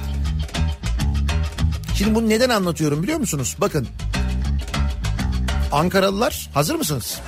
Şimdi 1.99 2.15
bunu 2.15 2.29
neden 2.29 2.49
anlatıyorum 2.49 3.03
biliyor 3.03 3.19
musunuz? 3.19 3.57
Bakın. 3.61 3.89
Ankaralılar 5.75 6.51
hazır 6.55 6.75
mısınız? 6.75 7.19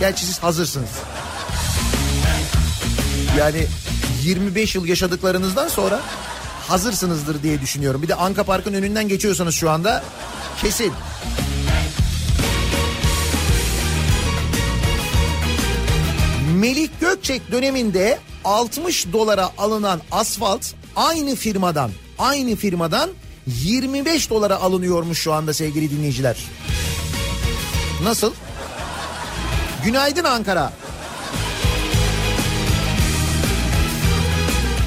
Gerçi 0.00 0.26
siz 0.26 0.38
hazırsınız. 0.38 0.90
Yani 3.38 3.66
25 4.22 4.74
yıl 4.74 4.86
yaşadıklarınızdan 4.86 5.68
sonra 5.68 6.00
hazırsınızdır 6.68 7.42
diye 7.42 7.60
düşünüyorum. 7.60 8.02
Bir 8.02 8.08
de 8.08 8.14
Anka 8.14 8.44
Park'ın 8.44 8.74
önünden 8.74 9.08
geçiyorsanız 9.08 9.54
şu 9.54 9.70
anda 9.70 10.02
kesin. 10.62 10.92
Melih 16.54 16.88
Gökçek 17.00 17.52
döneminde 17.52 18.18
60 18.44 19.12
dolara 19.12 19.50
alınan 19.58 20.00
asfalt 20.10 20.66
aynı 20.96 21.34
firmadan 21.34 21.90
aynı 22.18 22.56
firmadan 22.56 23.10
25 23.46 24.30
dolara 24.30 24.56
alınıyormuş 24.56 25.18
şu 25.18 25.32
anda 25.32 25.54
sevgili 25.54 25.90
dinleyiciler. 25.90 26.36
Nasıl? 28.02 28.32
Günaydın 29.84 30.24
Ankara. 30.24 30.72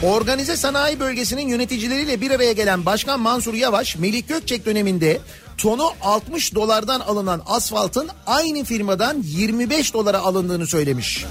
Organize 0.03 0.57
sanayi 0.57 0.99
bölgesinin 0.99 1.47
yöneticileriyle 1.47 2.22
bir 2.22 2.32
araya 2.32 2.51
gelen 2.51 2.86
Başkan 2.86 3.20
Mansur 3.20 3.53
Yavaş, 3.53 3.95
Melik 3.95 4.30
Gökçek 4.30 4.66
döneminde 4.66 5.20
tonu 5.57 5.91
60 6.01 6.55
dolardan 6.55 6.99
alınan 6.99 7.41
asfaltın 7.45 8.09
aynı 8.28 8.63
firmadan 8.63 9.18
25 9.24 9.93
dolara 9.93 10.20
alındığını 10.20 10.68
söylemiş. 10.68 11.26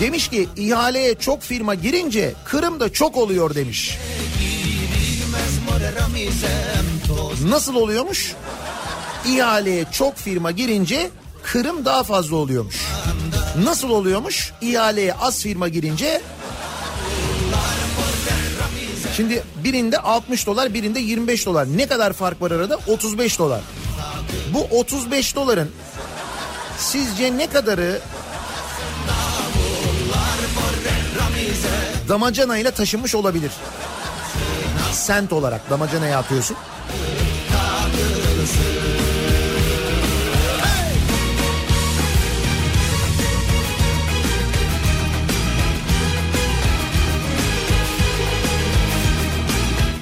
Demiş 0.00 0.28
ki 0.28 0.48
ihaleye 0.56 1.14
çok 1.14 1.42
firma 1.42 1.74
girince 1.74 2.34
kırım 2.44 2.80
da 2.80 2.92
çok 2.92 3.16
oluyor 3.16 3.54
demiş. 3.54 3.98
Nasıl 7.50 7.74
oluyormuş? 7.74 8.34
İhaleye 9.28 9.84
çok 9.92 10.16
firma 10.16 10.50
girince 10.50 11.10
kırım 11.42 11.84
daha 11.84 12.02
fazla 12.02 12.36
oluyormuş. 12.36 12.76
Nasıl 13.64 13.90
oluyormuş? 13.90 14.52
İhaleye 14.60 15.14
az 15.14 15.42
firma 15.42 15.68
girince 15.68 16.22
Şimdi 19.16 19.42
birinde 19.64 19.98
60 19.98 20.46
dolar 20.46 20.74
birinde 20.74 21.00
25 21.00 21.46
dolar. 21.46 21.66
Ne 21.76 21.86
kadar 21.86 22.12
fark 22.12 22.42
var 22.42 22.50
arada? 22.50 22.78
35 22.86 23.38
dolar. 23.38 23.60
Bu 24.54 24.78
35 24.78 25.36
doların 25.36 25.70
sizce 26.78 27.38
ne 27.38 27.46
kadarı 27.46 28.00
damacana 32.08 32.58
ile 32.58 32.70
taşınmış 32.70 33.14
olabilir? 33.14 33.50
Sent 34.92 35.32
olarak 35.32 35.70
damacanaya 35.70 36.18
atıyorsun. 36.18 36.56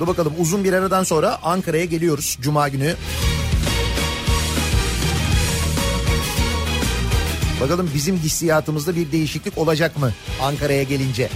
Dur 0.07 0.11
bakalım 0.12 0.32
uzun 0.38 0.64
bir 0.64 0.72
aradan 0.72 1.02
sonra 1.02 1.38
Ankara'ya 1.42 1.84
geliyoruz 1.84 2.38
Cuma 2.40 2.68
günü. 2.68 2.94
Bakalım 7.61 7.90
bizim 7.94 8.16
hissiyatımızda 8.16 8.96
bir 8.96 9.12
değişiklik 9.12 9.59
olacak 9.59 9.98
mı 9.98 10.12
Ankara'ya 10.42 10.82
gelince? 10.82 11.28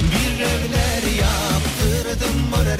Bir 0.00 0.40
evler 0.40 1.02
yaptırdım 1.20 2.40
mor 2.50 2.78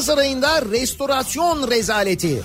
Topkapı 0.00 0.12
Sarayı'nda 0.12 0.62
restorasyon 0.62 1.70
rezaleti. 1.70 2.42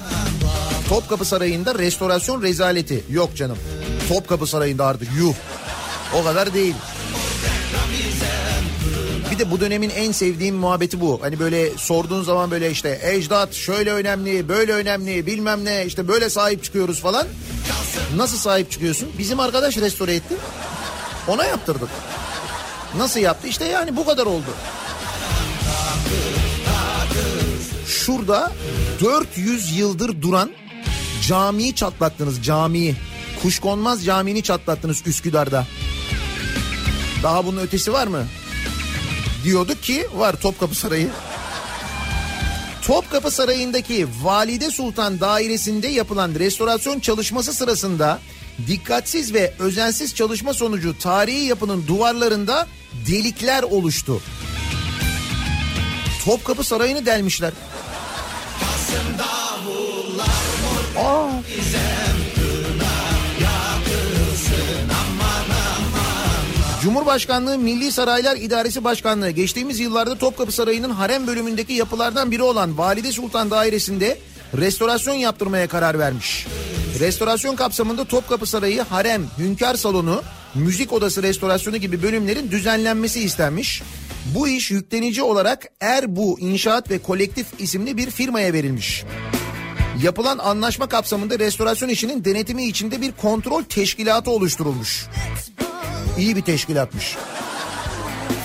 Topkapı 0.90 1.26
Sarayı'nda 1.26 1.76
restorasyon 1.76 2.42
rezaleti. 2.42 3.04
Yok 3.10 3.36
canım. 3.36 3.58
Topkapı 4.10 4.48
Sarayı'nda 4.48 4.86
artık 4.86 5.08
yuh. 5.18 5.34
O 6.14 6.24
kadar 6.24 6.54
değil. 6.54 6.76
Bir 9.32 9.40
de 9.40 9.52
bu 9.52 9.60
dönemin 9.60 9.90
en 9.90 10.12
sevdiğim 10.12 10.56
muhabbeti 10.56 11.02
bu. 11.02 11.20
Hani 11.22 11.40
böyle 11.40 11.70
sorduğun 11.78 12.24
zaman 12.24 12.52
böyle 12.52 12.72
işte 12.72 13.00
ecdat 13.04 13.54
şöyle 13.54 13.92
önemli, 13.92 14.50
böyle 14.50 14.74
önemli, 14.74 15.26
bilmem 15.26 15.66
ne 15.66 15.86
işte 15.86 16.08
böyle 16.08 16.30
sahip 16.30 16.64
çıkıyoruz 16.64 17.00
falan. 17.00 17.28
Nasıl 18.16 18.38
sahip 18.38 18.72
çıkıyorsun? 18.72 19.10
Bizim 19.18 19.40
arkadaş 19.40 19.78
restore 19.78 20.16
etti. 20.16 20.36
Ona 21.28 21.46
yaptırdık. 21.46 21.90
Nasıl 22.98 23.20
yaptı? 23.20 23.48
İşte 23.48 23.66
yani 23.66 23.96
bu 23.96 24.06
kadar 24.06 24.26
oldu. 24.26 24.50
Şurada 28.06 28.52
400 29.02 29.78
yıldır 29.78 30.22
duran 30.22 30.52
Camiyi 31.28 31.76
çatlattınız 31.76 32.44
camiyi. 32.44 32.96
Kuşkonmaz 33.42 34.06
camini 34.06 34.44
çatlattınız 34.44 35.04
Üsküdar'da. 35.06 35.68
Daha 37.24 37.46
bunun 37.46 37.62
ötesi 37.62 37.94
var 37.94 38.08
mı? 38.08 38.24
Diyorduk 39.44 39.84
ki 39.84 40.08
var 40.16 40.36
Topkapı 40.36 40.76
Sarayı. 40.76 41.10
Topkapı 42.82 43.32
Sarayı'ndaki 43.32 44.08
Valide 44.22 44.72
Sultan 44.72 45.20
dairesinde 45.20 45.88
yapılan 45.88 46.36
restorasyon 46.36 47.00
çalışması 47.00 47.54
sırasında 47.54 48.20
dikkatsiz 48.68 49.34
ve 49.34 49.54
özensiz 49.60 50.16
çalışma 50.16 50.54
sonucu 50.54 51.00
tarihi 51.00 51.46
yapının 51.46 51.88
duvarlarında 51.88 52.68
delikler 53.08 53.64
oluştu. 53.64 54.22
Topkapı 56.26 56.64
Sarayı'nı 56.64 57.06
delmişler. 57.06 57.54
Aa. 60.98 61.30
Cumhurbaşkanlığı 66.86 67.58
Milli 67.58 67.92
Saraylar 67.92 68.38
İdaresi 68.38 68.84
Başkanlığı 68.84 69.30
geçtiğimiz 69.30 69.80
yıllarda 69.80 70.18
Topkapı 70.18 70.52
Sarayı'nın 70.52 70.90
harem 70.90 71.28
bölümündeki 71.28 71.74
yapılardan 71.74 72.32
biri 72.32 72.44
olan 72.44 72.78
Valide 72.78 73.12
Sultan 73.12 73.52
Dairesi'nde 73.52 74.20
restorasyon 74.58 75.16
yaptırmaya 75.16 75.68
karar 75.68 76.00
vermiş. 76.00 76.48
Restorasyon 77.00 77.56
kapsamında 77.56 78.06
Topkapı 78.06 78.46
Sarayı, 78.46 78.82
harem, 78.82 79.24
hünkâr 79.38 79.76
salonu, 79.76 80.22
müzik 80.56 80.94
odası 80.94 81.24
restorasyonu 81.24 81.78
gibi 81.78 82.04
bölümlerin 82.04 82.52
düzenlenmesi 82.52 83.20
istenmiş. 83.20 83.82
Bu 84.26 84.48
iş 84.48 84.72
yüklenici 84.72 85.24
olarak 85.24 85.66
Erbu 85.82 86.40
İnşaat 86.40 86.90
ve 86.90 87.00
Kolektif 87.00 87.48
isimli 87.60 87.98
bir 87.98 88.10
firmaya 88.10 88.54
verilmiş. 88.54 89.04
Yapılan 90.04 90.38
anlaşma 90.38 90.88
kapsamında 90.88 91.40
restorasyon 91.40 91.90
işinin 91.90 92.26
denetimi 92.26 92.66
içinde 92.66 93.02
bir 93.02 93.12
kontrol 93.12 93.64
teşkilatı 93.64 94.32
oluşturulmuş. 94.32 95.06
İyi 96.18 96.36
bir 96.36 96.42
teşkilatmış. 96.42 97.16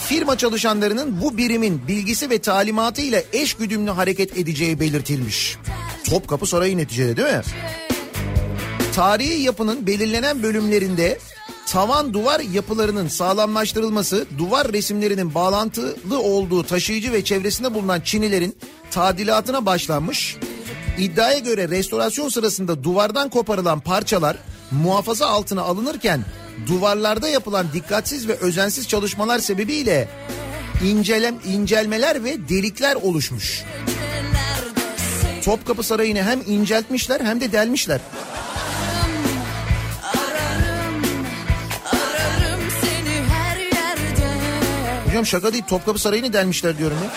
Firma 0.09 0.39
çalışanlarının 0.39 1.21
bu 1.21 1.37
birimin 1.37 1.83
bilgisi 1.89 2.31
ve 2.31 2.39
talimatı 2.39 3.03
ile 3.03 3.25
eş 3.33 3.55
güdümlü 3.55 3.91
hareket 3.91 4.39
edeceği 4.39 4.81
belirtilmiş. 4.81 5.57
Topkapı 6.05 6.47
Sarayı 6.47 6.77
neticede 6.77 7.17
değil 7.17 7.29
mi? 7.29 7.43
Tarihi 8.95 9.43
yapının 9.43 9.87
belirlenen 9.87 10.43
bölümlerinde 10.43 11.19
tavan 11.71 12.15
duvar 12.15 12.41
yapılarının 12.41 13.09
sağlamlaştırılması, 13.09 14.27
duvar 14.39 14.73
resimlerinin 14.73 15.35
bağlantılı 15.35 16.21
olduğu 16.21 16.63
taşıyıcı 16.63 17.13
ve 17.13 17.25
çevresinde 17.25 17.75
bulunan 17.75 18.01
çinilerin 18.01 18.57
tadilatına 18.91 19.67
başlanmış. 19.67 20.37
İddiaya 20.99 21.39
göre 21.39 21.69
restorasyon 21.69 22.29
sırasında 22.29 22.85
duvardan 22.85 23.29
koparılan 23.29 23.81
parçalar 23.81 24.37
muhafaza 24.71 25.27
altına 25.27 25.63
alınırken 25.63 26.25
duvarlarda 26.67 27.29
yapılan 27.29 27.67
dikkatsiz 27.73 28.29
ve 28.29 28.35
özensiz 28.35 28.89
çalışmalar 28.89 29.39
sebebiyle 29.39 30.09
incelem, 30.85 31.35
incelmeler 31.47 32.25
ve 32.25 32.49
delikler 32.49 32.95
oluşmuş. 32.95 33.65
Topkapı 35.45 35.83
Sarayı'nı 35.83 36.23
hem 36.23 36.41
inceltmişler 36.47 37.21
hem 37.21 37.41
de 37.41 37.53
delmişler. 37.53 38.01
Şaka 45.27 45.53
değil 45.53 45.65
Topkapı 45.69 45.99
Sarayı'nı 45.99 46.33
delmişler 46.33 46.79
diyorum 46.79 46.97
ya. 47.05 47.11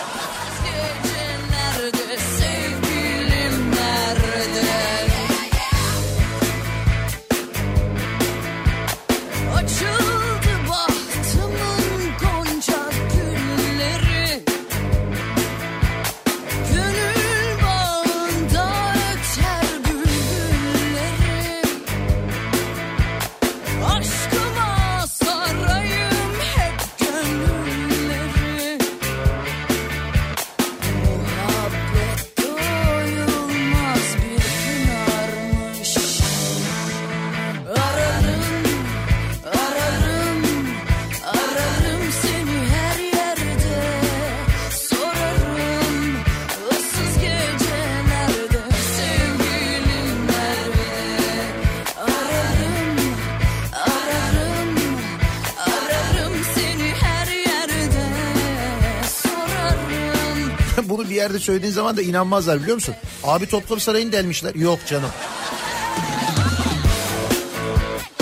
Yerde 61.24 61.38
söylediğin 61.38 61.72
zaman 61.72 61.96
da 61.96 62.02
inanmazlar 62.02 62.60
biliyor 62.60 62.74
musun? 62.74 62.94
Abi 63.24 63.46
Topkapı 63.46 63.80
Sarayı'nı 63.80 64.12
delmişler. 64.12 64.54
Yok 64.54 64.78
canım. 64.86 65.10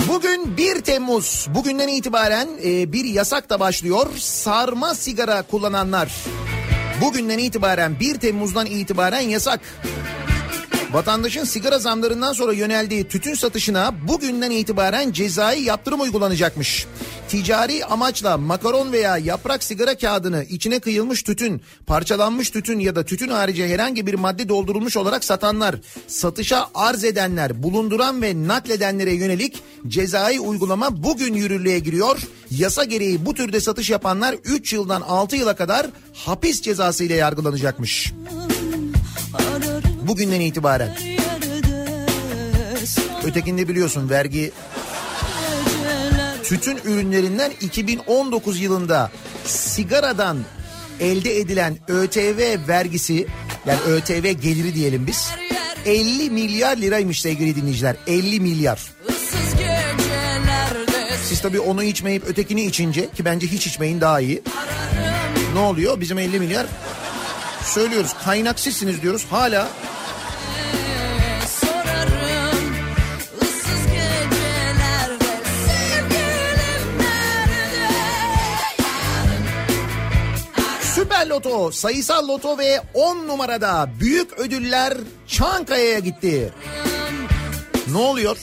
Bugün 0.07 0.57
1 0.57 0.81
Temmuz. 0.81 1.47
Bugünden 1.55 1.87
itibaren 1.87 2.47
e, 2.65 2.93
bir 2.93 3.05
yasak 3.05 3.49
da 3.49 3.59
başlıyor. 3.59 4.07
Sarma 4.17 4.95
sigara 4.95 5.41
kullananlar. 5.41 6.11
Bugünden 7.01 7.37
itibaren 7.37 7.99
1 7.99 8.19
Temmuz'dan 8.19 8.65
itibaren 8.65 9.19
yasak. 9.19 9.59
Vatandaşın 10.93 11.43
sigara 11.43 11.79
zamlarından 11.79 12.33
sonra 12.33 12.53
yöneldiği 12.53 13.03
tütün 13.03 13.33
satışına 13.33 14.07
bugünden 14.07 14.51
itibaren 14.51 15.11
cezai 15.11 15.61
yaptırım 15.61 16.01
uygulanacakmış. 16.01 16.85
Ticari 17.29 17.85
amaçla 17.85 18.37
makaron 18.37 18.91
veya 18.91 19.17
yaprak 19.17 19.63
sigara 19.63 19.97
kağıdını 19.97 20.43
içine 20.43 20.79
kıyılmış 20.79 21.23
tütün, 21.23 21.61
parçalanmış 21.87 22.49
tütün 22.49 22.79
ya 22.79 22.95
da 22.95 23.05
tütün 23.05 23.29
harici 23.29 23.67
herhangi 23.67 24.07
bir 24.07 24.13
madde 24.13 24.49
doldurulmuş 24.49 24.97
olarak 24.97 25.23
satanlar, 25.23 25.75
satışa 26.07 26.67
arz 26.75 27.03
edenler, 27.03 27.63
bulunduran 27.63 28.21
ve 28.21 28.47
nakledenlere 28.47 29.13
yönelik 29.13 29.63
cezai 29.87 30.39
uygulama 30.39 31.03
bugün 31.03 31.33
yürürlüğe 31.33 31.79
giriyor. 31.79 32.19
Yasa 32.51 32.83
gereği 32.83 33.25
bu 33.25 33.33
türde 33.33 33.59
satış 33.59 33.89
yapanlar 33.89 34.35
3 34.43 34.73
yıldan 34.73 35.01
6 35.01 35.35
yıla 35.35 35.55
kadar 35.55 35.87
hapis 36.13 36.61
cezası 36.61 37.03
ile 37.03 37.13
yargılanacakmış. 37.13 38.13
ararım 38.31 38.52
Bugünden 40.07 40.39
itibaren. 40.41 40.97
Ötekinde 43.23 43.67
biliyorsun 43.67 44.09
vergi 44.09 44.51
tütün 46.43 46.79
ürünlerinden 46.85 47.51
2019 47.61 48.61
yılında 48.61 49.11
sigaradan 49.45 50.37
elde 50.99 51.37
edilen 51.37 51.77
ÖTV 51.87 52.67
vergisi 52.67 53.27
yani 53.65 53.79
ÖTV 53.87 54.31
geliri 54.31 54.75
diyelim 54.75 55.07
biz 55.07 55.29
50 55.85 56.29
milyar 56.29 56.77
liraymış 56.77 57.21
sevgili 57.21 57.55
dinleyiciler 57.55 57.95
50 58.07 58.39
milyar. 58.39 58.79
Siz 61.29 61.41
tabii 61.41 61.59
onu 61.59 61.83
içmeyip 61.83 62.23
ötekini 62.27 62.65
içince 62.65 63.09
ki 63.09 63.25
bence 63.25 63.47
hiç 63.47 63.67
içmeyin 63.67 64.01
daha 64.01 64.19
iyi. 64.19 64.43
Ne 65.53 65.59
oluyor 65.59 66.01
bizim 66.01 66.19
50 66.19 66.39
milyar? 66.39 66.65
Söylüyoruz 67.65 68.13
kaynak 68.25 68.59
sizsiniz 68.59 69.01
diyoruz 69.01 69.25
hala 69.29 69.67
sorarım? 71.47 72.73
Süper 80.95 81.27
Loto, 81.27 81.71
sayısal 81.71 82.27
loto 82.27 82.57
ve 82.57 82.81
10 82.93 83.27
numarada 83.27 83.89
büyük 83.99 84.33
ödüller 84.39 84.93
Çankaya'ya 85.27 85.99
gitti. 85.99 86.53
Ne 87.91 87.97
oluyor? 87.97 88.37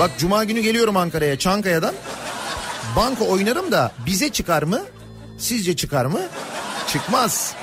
Bak 0.00 0.10
cuma 0.18 0.44
günü 0.44 0.60
geliyorum 0.60 0.96
Ankara'ya 0.96 1.38
Çankaya'dan. 1.38 1.94
Banko 2.96 3.28
oynarım 3.28 3.72
da 3.72 3.92
bize 4.06 4.28
çıkar 4.28 4.62
mı? 4.62 4.80
Sizce 5.38 5.76
çıkar 5.76 6.04
mı? 6.04 6.20
Çıkmaz. 6.92 7.54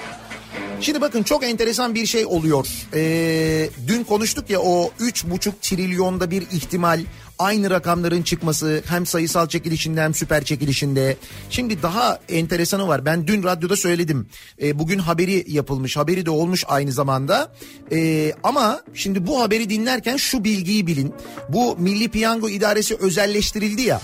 Şimdi 0.82 1.02
bakın 1.02 1.24
çok 1.24 1.44
enteresan 1.44 1.96
bir 1.96 2.06
şey 2.06 2.26
oluyor. 2.26 2.68
Ee, 2.94 3.70
dün 3.88 4.04
konuştuk 4.04 4.50
ya 4.50 4.62
o 4.62 4.92
üç 5.00 5.26
buçuk 5.26 5.62
trilyonda 5.62 6.32
bir 6.32 6.42
ihtimal 6.42 7.04
aynı 7.40 7.70
rakamların 7.70 8.22
çıkması 8.22 8.84
hem 8.88 9.06
sayısal 9.06 9.48
çekilişinde 9.48 10.02
hem 10.02 10.14
süper 10.14 10.44
çekilişinde. 10.44 11.18
Şimdi 11.50 11.82
daha 11.82 12.20
enteresanı 12.30 12.88
var. 12.88 13.06
Ben 13.06 13.28
dün 13.28 13.44
radyoda 13.44 13.76
söyledim. 13.76 14.28
E, 14.62 14.80
bugün 14.80 15.00
haberi 15.00 15.46
yapılmış. 15.48 15.98
Haberi 15.98 16.26
de 16.26 16.30
olmuş 16.30 16.64
aynı 16.68 16.92
zamanda. 16.92 17.52
E, 17.92 18.34
ama 18.44 18.82
şimdi 18.94 19.28
bu 19.28 19.42
haberi 19.42 19.70
dinlerken 19.70 20.18
şu 20.18 20.44
bilgiyi 20.44 20.88
bilin. 20.88 21.14
Bu 21.50 21.78
Milli 21.78 22.10
Piyango 22.10 22.50
İdaresi 22.50 22.96
özelleştirildi 22.96 23.82
ya. 23.82 24.02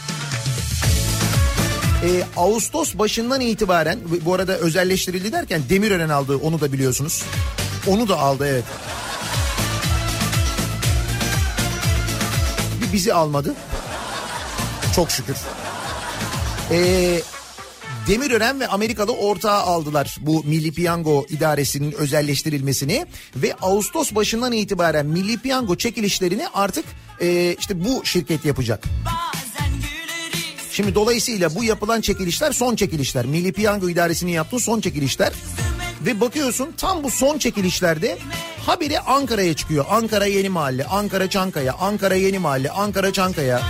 E, 2.04 2.24
Ağustos 2.38 2.98
başından 2.98 3.42
itibaren 3.42 4.00
bu 4.26 4.34
arada 4.34 4.58
özelleştirildi 4.58 5.32
derken 5.32 5.62
Demirören 5.70 6.10
aldı 6.10 6.38
onu 6.38 6.62
da 6.62 6.74
biliyorsunuz. 6.74 7.24
Onu 7.88 8.08
da 8.08 8.20
aldı 8.20 8.48
evet. 8.48 8.64
Bir 12.82 12.94
bizi 12.94 13.14
almadı. 13.14 13.56
Çok 14.96 15.12
şükür. 15.12 15.36
Ee, 16.72 17.22
Demirören 18.08 18.60
ve 18.60 18.68
Amerikalı 18.68 19.12
ortağı 19.12 19.62
aldılar 19.62 20.18
bu 20.22 20.44
Milli 20.44 20.72
Piyango 20.72 21.26
idaresinin 21.30 21.92
özelleştirilmesini 21.92 23.06
ve 23.36 23.56
Ağustos 23.62 24.16
başından 24.16 24.52
itibaren 24.52 25.06
Milli 25.06 25.38
Piyango 25.38 25.76
çekilişlerini 25.76 26.48
artık 26.54 26.86
e, 27.22 27.56
işte 27.60 27.86
bu 27.86 28.06
şirket 28.06 28.46
yapacak. 28.46 28.84
Şimdi 30.74 30.96
dolayısıyla 30.96 31.56
bu 31.56 31.64
yapılan 31.64 32.02
çekilişler 32.02 32.52
son 32.52 32.76
çekilişler. 32.76 33.26
Milli 33.26 33.54
Piyango 33.54 33.90
İdaresi'nin 33.90 34.32
yaptığı 34.32 34.60
son 34.60 34.82
çekilişler. 34.82 35.34
Ve 36.06 36.22
bakıyorsun 36.22 36.74
tam 36.78 37.04
bu 37.04 37.12
son 37.12 37.38
çekilişlerde 37.38 38.18
haberi 38.66 39.00
Ankara'ya 39.00 39.54
çıkıyor. 39.54 39.86
Ankara 39.90 40.26
Yeni 40.26 40.50
Mahalle, 40.50 40.86
Ankara 40.86 41.30
Çankaya, 41.30 41.74
Ankara 41.74 42.16
Yeni 42.16 42.40
Mahalle, 42.40 42.72
Ankara 42.72 43.14
Çankaya. 43.14 43.62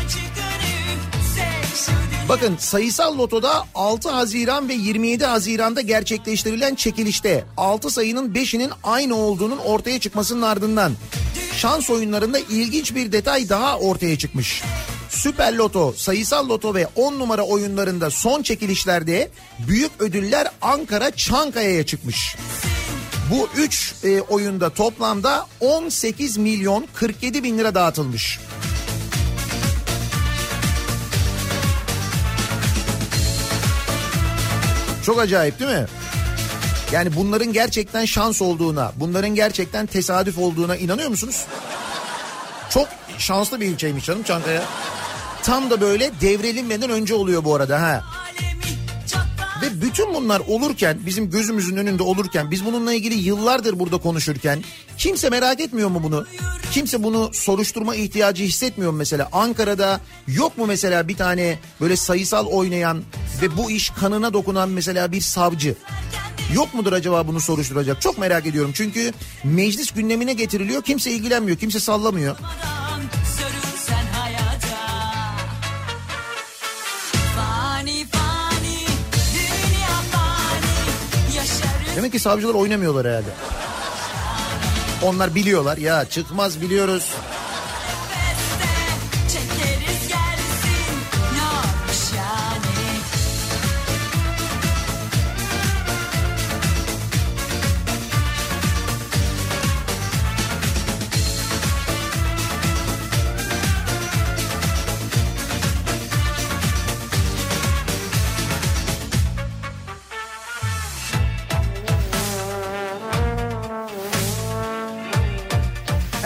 Bakın 2.30 2.56
sayısal 2.60 3.18
lotoda 3.18 3.66
6 3.76 4.10
Haziran 4.10 4.70
ve 4.70 4.74
27 4.74 5.26
Haziran'da 5.26 5.82
gerçekleştirilen 5.82 6.76
çekilişte 6.76 7.46
6 7.58 7.90
sayının 7.90 8.34
5'inin 8.34 8.72
aynı 8.84 9.16
olduğunun 9.16 9.58
ortaya 9.58 10.00
çıkmasının 10.00 10.42
ardından 10.42 10.94
şans 11.58 11.90
oyunlarında 11.90 12.40
ilginç 12.40 12.96
bir 12.96 13.12
detay 13.12 13.50
daha 13.50 13.80
ortaya 13.80 14.18
çıkmış. 14.18 14.64
Süper 15.24 15.54
Loto, 15.54 15.94
sayısal 15.98 16.50
loto 16.50 16.76
ve 16.76 16.88
10 16.96 17.20
numara 17.20 17.42
oyunlarında 17.42 18.10
son 18.10 18.42
çekilişlerde 18.42 19.30
büyük 19.68 19.92
ödüller 20.00 20.48
Ankara 20.62 21.12
Çankaya'ya 21.12 21.86
çıkmış. 21.86 22.36
Bu 23.32 23.50
3 23.58 23.96
e, 24.04 24.22
oyunda 24.22 24.70
toplamda 24.70 25.48
18 25.60 26.38
milyon 26.38 26.88
47 26.94 27.44
bin 27.44 27.58
lira 27.58 27.76
dağıtılmış. 27.76 28.40
Çok 35.06 35.20
acayip 35.20 35.60
değil 35.60 35.72
mi? 35.72 35.86
Yani 36.92 37.16
bunların 37.16 37.54
gerçekten 37.54 38.06
şans 38.06 38.42
olduğuna, 38.42 38.92
bunların 38.96 39.36
gerçekten 39.36 39.86
tesadüf 39.86 40.38
olduğuna 40.38 40.76
inanıyor 40.76 41.10
musunuz? 41.10 41.46
Çok 42.70 42.88
şanslı 43.18 43.62
bir 43.62 43.66
ilçeymiş 43.66 44.06
canım 44.06 44.24
Çankaya. 44.24 44.64
Tam 45.44 45.70
da 45.70 45.82
böyle 45.82 46.12
devrelinmeden 46.22 46.90
önce 46.90 47.16
oluyor 47.16 47.44
bu 47.44 47.56
arada 47.56 47.82
ha. 47.82 48.04
Ve 49.62 49.82
bütün 49.82 50.14
bunlar 50.14 50.40
olurken 50.48 51.00
bizim 51.06 51.30
gözümüzün 51.30 51.78
önünde 51.78 52.04
olurken 52.04 52.52
biz 52.52 52.66
bununla 52.66 52.94
ilgili 52.94 53.14
yıllardır 53.14 53.80
burada 53.80 53.98
konuşurken 53.98 54.64
kimse 54.98 55.30
merak 55.30 55.60
etmiyor 55.60 55.90
mu 55.90 56.04
bunu? 56.04 56.26
Kimse 56.72 57.04
bunu 57.04 57.30
soruşturma 57.34 57.96
ihtiyacı 57.96 58.44
hissetmiyor 58.44 58.92
mu 58.92 58.98
mesela? 58.98 59.30
Ankara'da 59.32 60.00
yok 60.28 60.58
mu 60.58 60.66
mesela 60.66 61.08
bir 61.08 61.18
tane 61.18 61.60
böyle 61.82 61.96
sayısal 61.96 62.46
oynayan 62.46 63.04
ve 63.42 63.58
bu 63.58 63.72
iş 63.72 63.90
kanına 63.90 64.34
dokunan 64.34 64.70
mesela 64.70 65.12
bir 65.12 65.22
savcı? 65.22 65.76
Yok 66.54 66.74
mudur 66.74 66.94
acaba 66.94 67.28
bunu 67.28 67.40
soruşturacak? 67.40 68.02
Çok 68.02 68.18
merak 68.18 68.46
ediyorum 68.46 68.72
çünkü 68.74 69.14
meclis 69.44 69.92
gündemine 69.92 70.34
getiriliyor 70.34 70.82
kimse 70.82 71.12
ilgilenmiyor 71.12 71.58
kimse 71.58 71.80
sallamıyor. 71.80 72.38
Demek 81.96 82.12
ki 82.12 82.20
savcılar 82.20 82.54
oynamıyorlar 82.54 83.08
herhalde. 83.08 83.30
Onlar 85.04 85.36
biliyorlar 85.36 85.78
ya 85.78 86.06
çıkmaz 86.06 86.62
biliyoruz. 86.62 87.14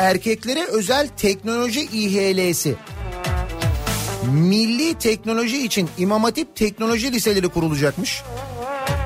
Erkeklere 0.08 0.66
özel 0.66 1.08
teknoloji 1.18 1.82
İHL'si. 1.82 2.76
Milli 4.32 4.94
teknoloji 4.94 5.66
için 5.66 5.90
İmam 5.98 6.24
Hatip 6.24 6.56
Teknoloji 6.56 7.12
Liseleri 7.12 7.48
kurulacakmış. 7.50 8.24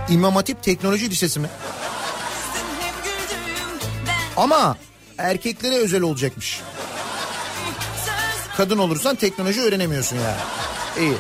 İmam 0.10 0.36
Hatip 0.36 0.64
Teknoloji 0.64 1.10
Lisesi 1.10 1.40
mi? 1.40 1.50
Ama 4.38 4.78
erkeklere 5.18 5.76
özel 5.76 6.02
olacakmış. 6.02 6.62
Kadın 8.58 8.78
olursan 8.78 9.16
teknoloji 9.16 9.62
öğrenemiyorsun 9.62 10.18
ya. 10.18 10.38
İyi. 11.00 11.18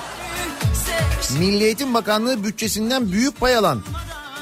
Milli 1.40 1.64
Eğitim 1.64 1.94
Bakanlığı 1.94 2.44
bütçesinden 2.44 3.12
büyük 3.12 3.40
pay 3.40 3.56
alan 3.56 3.84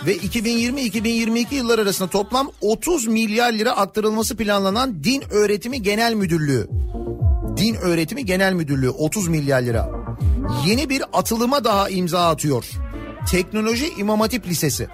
ve 0.05 0.17
2020-2022 0.17 1.55
yıllar 1.55 1.79
arasında 1.79 2.09
toplam 2.09 2.51
30 2.61 3.07
milyar 3.07 3.53
lira 3.53 3.71
aktarılması 3.71 4.37
planlanan 4.37 5.03
Din 5.03 5.23
Öğretimi 5.31 5.81
Genel 5.81 6.13
Müdürlüğü. 6.13 6.67
Din 7.57 7.75
Öğretimi 7.75 8.25
Genel 8.25 8.53
Müdürlüğü 8.53 8.89
30 8.89 9.27
milyar 9.27 9.61
lira. 9.61 9.89
Yeni 10.65 10.89
bir 10.89 11.03
atılıma 11.13 11.63
daha 11.63 11.89
imza 11.89 12.29
atıyor. 12.29 12.65
Teknoloji 13.31 13.93
İmam 13.97 14.19
Hatip 14.19 14.47
Lisesi. 14.47 14.87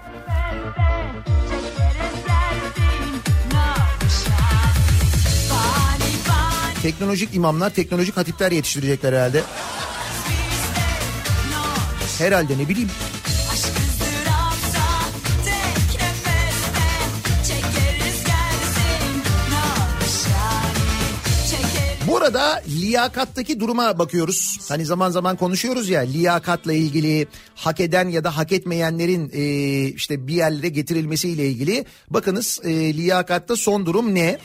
Teknolojik 6.82 7.34
imamlar, 7.34 7.70
teknolojik 7.70 8.16
hatipler 8.16 8.52
yetiştirecekler 8.52 9.12
herhalde. 9.12 9.42
Herhalde 12.18 12.58
ne 12.58 12.68
bileyim. 12.68 12.90
Çekeriz 22.26 22.34
Bu 22.34 22.38
arada 22.38 22.62
liyakattaki 22.68 23.60
duruma 23.60 23.98
bakıyoruz. 23.98 24.58
Hani 24.68 24.84
zaman 24.84 25.10
zaman 25.10 25.36
konuşuyoruz 25.36 25.88
ya 25.88 26.00
liyakatla 26.00 26.72
ilgili 26.72 27.26
hak 27.54 27.80
eden 27.80 28.08
ya 28.08 28.24
da 28.24 28.36
hak 28.36 28.52
etmeyenlerin 28.52 29.30
e, 29.32 29.88
işte 29.88 30.26
bir 30.26 30.34
yerlere 30.34 30.68
getirilmesiyle 30.68 31.48
ilgili. 31.48 31.84
Bakınız 32.10 32.60
e, 32.64 32.70
liyakatta 32.94 33.56
son 33.56 33.86
durum 33.86 34.14
ne? 34.14 34.38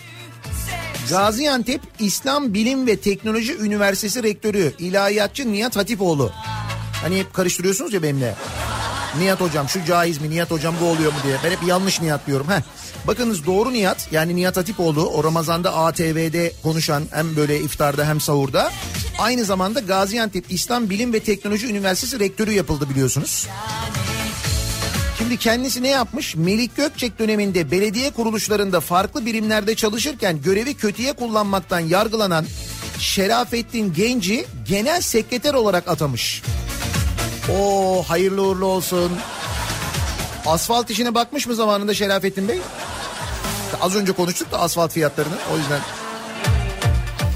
Gaziantep 1.10 1.82
İslam 2.00 2.54
Bilim 2.54 2.88
ve 2.88 2.96
Teknoloji 2.96 3.58
Üniversitesi 3.58 4.24
Rektörü 4.24 4.74
İlahiyatçı 4.80 5.52
Nihat 5.52 5.76
Hatipoğlu. 5.76 6.32
Hani 7.02 7.20
hep 7.20 7.34
karıştırıyorsunuz 7.34 7.94
ya 7.94 8.04
benimle. 8.04 8.36
Nihat 9.20 9.42
hocam 9.42 9.70
şu 9.70 9.86
caiz 9.86 10.22
mi 10.22 10.30
Nihat 10.30 10.52
hocam 10.52 10.76
bu 10.82 10.86
oluyor 10.86 11.12
mu 11.12 11.18
diye. 11.24 11.38
Ben 11.44 11.52
hep 11.52 11.64
yanlış 11.68 12.02
Nihat 12.02 12.28
diyorum. 12.28 12.48
Heh. 12.50 12.62
Bakınız 13.08 13.45
doğru 13.45 13.74
Nihat 13.74 14.08
yani 14.12 14.36
Nihat 14.36 14.58
Hatipoğlu 14.58 15.10
o 15.10 15.24
Ramazan'da 15.24 15.76
ATV'de 15.76 16.54
konuşan 16.64 17.04
hem 17.12 17.36
böyle 17.36 17.60
iftarda 17.60 18.08
hem 18.08 18.22
sahurda. 18.22 18.72
Aynı 19.20 19.45
zamanda 19.45 19.80
Gaziantep 19.80 20.45
İslam 20.49 20.89
Bilim 20.89 21.14
ve 21.14 21.20
Teknoloji 21.20 21.68
Üniversitesi 21.68 22.20
rektörü 22.20 22.52
yapıldı 22.52 22.89
biliyorsunuz. 22.89 23.47
Şimdi 25.18 25.38
kendisi 25.38 25.84
ne 25.84 25.89
yapmış? 25.89 26.36
Melik 26.36 26.76
Gökçek 26.76 27.20
döneminde 27.20 27.72
belediye 27.72 28.12
kuruluşlarında 28.12 28.80
farklı 28.80 29.26
birimlerde 29.26 29.76
çalışırken 29.76 30.41
görevi 30.41 30.74
kötüye 30.74 31.14
kullanmaktan 31.14 31.80
yargılanan 31.80 32.45
Şerafettin 32.99 33.93
Genci 33.93 34.45
genel 34.68 35.02
sekreter 35.02 35.54
olarak 35.54 35.88
atamış. 35.88 36.41
O 37.60 38.04
hayırlı 38.08 38.41
uğurlu 38.41 38.66
olsun. 38.66 39.12
Asfalt 40.46 40.89
işine 40.89 41.16
bakmış 41.16 41.48
mı 41.48 41.56
zamanında 41.56 41.94
Şerafettin 41.94 42.48
Bey? 42.48 42.60
Az 43.82 43.96
önce 43.96 44.12
konuştuk 44.12 44.52
da 44.52 44.60
asfalt 44.60 44.92
fiyatlarını 44.92 45.36
o 45.54 45.58
yüzden. 45.58 45.80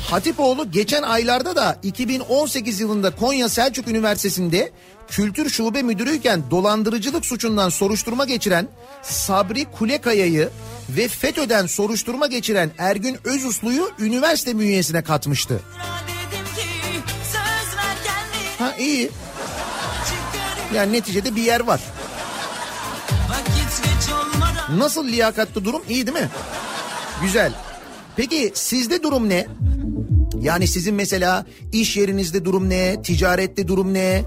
Hatipoğlu 0.09 0.71
geçen 0.71 1.03
aylarda 1.03 1.55
da 1.55 1.79
2018 1.83 2.79
yılında 2.79 3.15
Konya 3.15 3.49
Selçuk 3.49 3.87
Üniversitesi'nde 3.87 4.71
kültür 5.07 5.49
şube 5.49 5.81
müdürüyken 5.81 6.43
dolandırıcılık 6.51 7.25
suçundan 7.25 7.69
soruşturma 7.69 8.25
geçiren 8.25 8.67
Sabri 9.01 9.65
Kulekaya'yı 9.65 10.49
ve 10.89 11.07
FETÖ'den 11.07 11.65
soruşturma 11.65 12.27
geçiren 12.27 12.71
Ergün 12.77 13.17
Özuslu'yu 13.23 13.91
üniversite 13.99 14.59
bünyesine 14.59 15.03
katmıştı. 15.03 15.61
Ha 18.59 18.75
iyi. 18.79 19.11
Yani 20.75 20.93
neticede 20.93 21.35
bir 21.35 21.41
yer 21.41 21.59
var. 21.59 21.81
Nasıl 24.69 25.07
liyakatlı 25.07 25.65
durum? 25.65 25.81
İyi 25.89 26.07
değil 26.07 26.17
mi? 26.17 26.29
Güzel. 27.21 27.53
Peki 28.15 28.51
sizde 28.53 29.03
durum 29.03 29.29
ne? 29.29 29.47
Yani 30.41 30.67
sizin 30.67 30.95
mesela 30.95 31.45
iş 31.71 31.97
yerinizde 31.97 32.45
durum 32.45 32.69
ne? 32.69 33.01
Ticarette 33.01 33.67
durum 33.67 33.93
ne? 33.93 34.23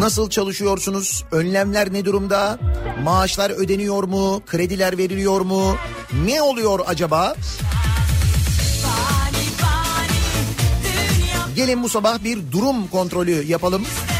Nasıl 0.00 0.30
çalışıyorsunuz? 0.30 1.24
Önlemler 1.32 1.92
ne 1.92 2.04
durumda? 2.04 2.58
Maaşlar 3.02 3.50
ödeniyor 3.50 4.04
mu? 4.04 4.42
Krediler 4.46 4.98
veriliyor 4.98 5.40
mu? 5.40 5.76
Ne 6.26 6.42
oluyor 6.42 6.80
acaba? 6.86 7.34
Gelin 11.56 11.82
bu 11.82 11.88
sabah 11.88 12.24
bir 12.24 12.52
durum 12.52 12.88
kontrolü 12.88 13.42
yapalım. 13.42 13.82
yani 13.82 14.15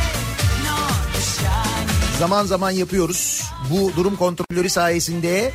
Zaman 2.19 2.47
zaman 2.47 2.71
yapıyoruz. 2.71 3.43
Bu 3.71 3.93
durum 3.97 4.17
kontrolleri 4.17 4.71
sayesinde 4.71 5.53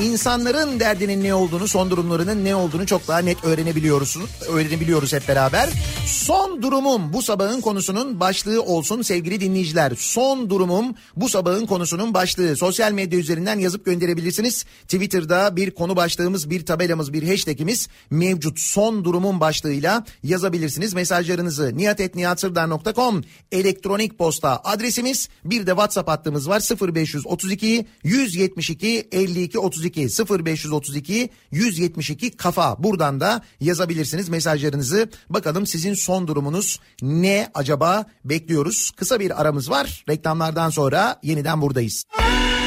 insanların 0.00 0.80
derdinin 0.80 1.24
ne 1.24 1.34
olduğunu, 1.34 1.68
son 1.68 1.90
durumlarının 1.90 2.44
ne 2.44 2.54
olduğunu 2.54 2.86
çok 2.86 3.08
daha 3.08 3.18
net 3.18 3.44
öğrenebiliyoruz. 3.44 4.16
Öğrenebiliyoruz 4.48 5.12
hep 5.12 5.28
beraber. 5.28 5.68
Son 6.06 6.62
durumum 6.62 7.12
bu 7.12 7.22
sabahın 7.22 7.60
konusunun 7.60 8.20
başlığı 8.20 8.62
olsun 8.62 9.02
sevgili 9.02 9.40
dinleyiciler. 9.40 9.92
Son 9.98 10.50
durumum 10.50 10.94
bu 11.16 11.28
sabahın 11.28 11.66
konusunun 11.66 12.14
başlığı. 12.14 12.56
Sosyal 12.56 12.92
medya 12.92 13.18
üzerinden 13.18 13.58
yazıp 13.58 13.84
gönderebilirsiniz. 13.84 14.64
Twitter'da 14.82 15.56
bir 15.56 15.70
konu 15.70 15.96
başlığımız, 15.96 16.50
bir 16.50 16.66
tabelamız, 16.66 17.12
bir 17.12 17.28
hashtagimiz 17.28 17.88
mevcut. 18.10 18.60
Son 18.60 19.04
durumum 19.04 19.40
başlığıyla 19.40 20.04
yazabilirsiniz. 20.22 20.94
Mesajlarınızı 20.94 21.76
niyatetniyatsırdar.com 21.76 23.24
elektronik 23.52 24.18
posta 24.18 24.60
adresimiz. 24.64 25.28
Bir 25.44 25.66
de 25.66 25.70
WhatsApp 25.70 26.08
hattımız 26.08 26.48
var 26.48 26.60
0532 26.94 27.86
172 28.04 29.08
52 29.12 29.58
32 29.58 29.89
0532 29.96 31.30
172 31.50 32.30
kafa. 32.30 32.82
Buradan 32.82 33.20
da 33.20 33.42
yazabilirsiniz 33.60 34.28
mesajlarınızı. 34.28 35.08
Bakalım 35.30 35.66
sizin 35.66 35.94
son 35.94 36.28
durumunuz 36.28 36.80
ne 37.02 37.50
acaba 37.54 38.04
bekliyoruz. 38.24 38.90
Kısa 38.96 39.20
bir 39.20 39.40
aramız 39.40 39.70
var. 39.70 40.04
Reklamlardan 40.08 40.70
sonra 40.70 41.20
yeniden 41.22 41.60
buradayız. 41.60 42.04
Kafa 42.16 42.59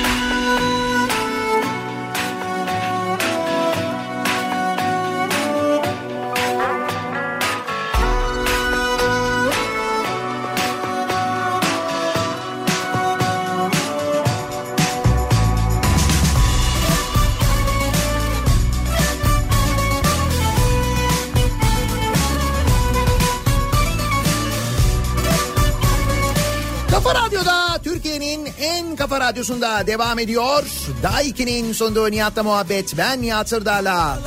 kafa 29.14 29.26
radyosunda 29.26 29.88
devam 29.88 30.20
ediyor. 30.20 30.64
Daiki'nin 31.04 31.74
sunduğu 31.74 32.12
Nihat'la 32.12 32.44
muhabbet. 32.44 32.98
Ben 32.98 33.22
Nihat 33.22 33.50
Sırdar'la. 33.50 34.20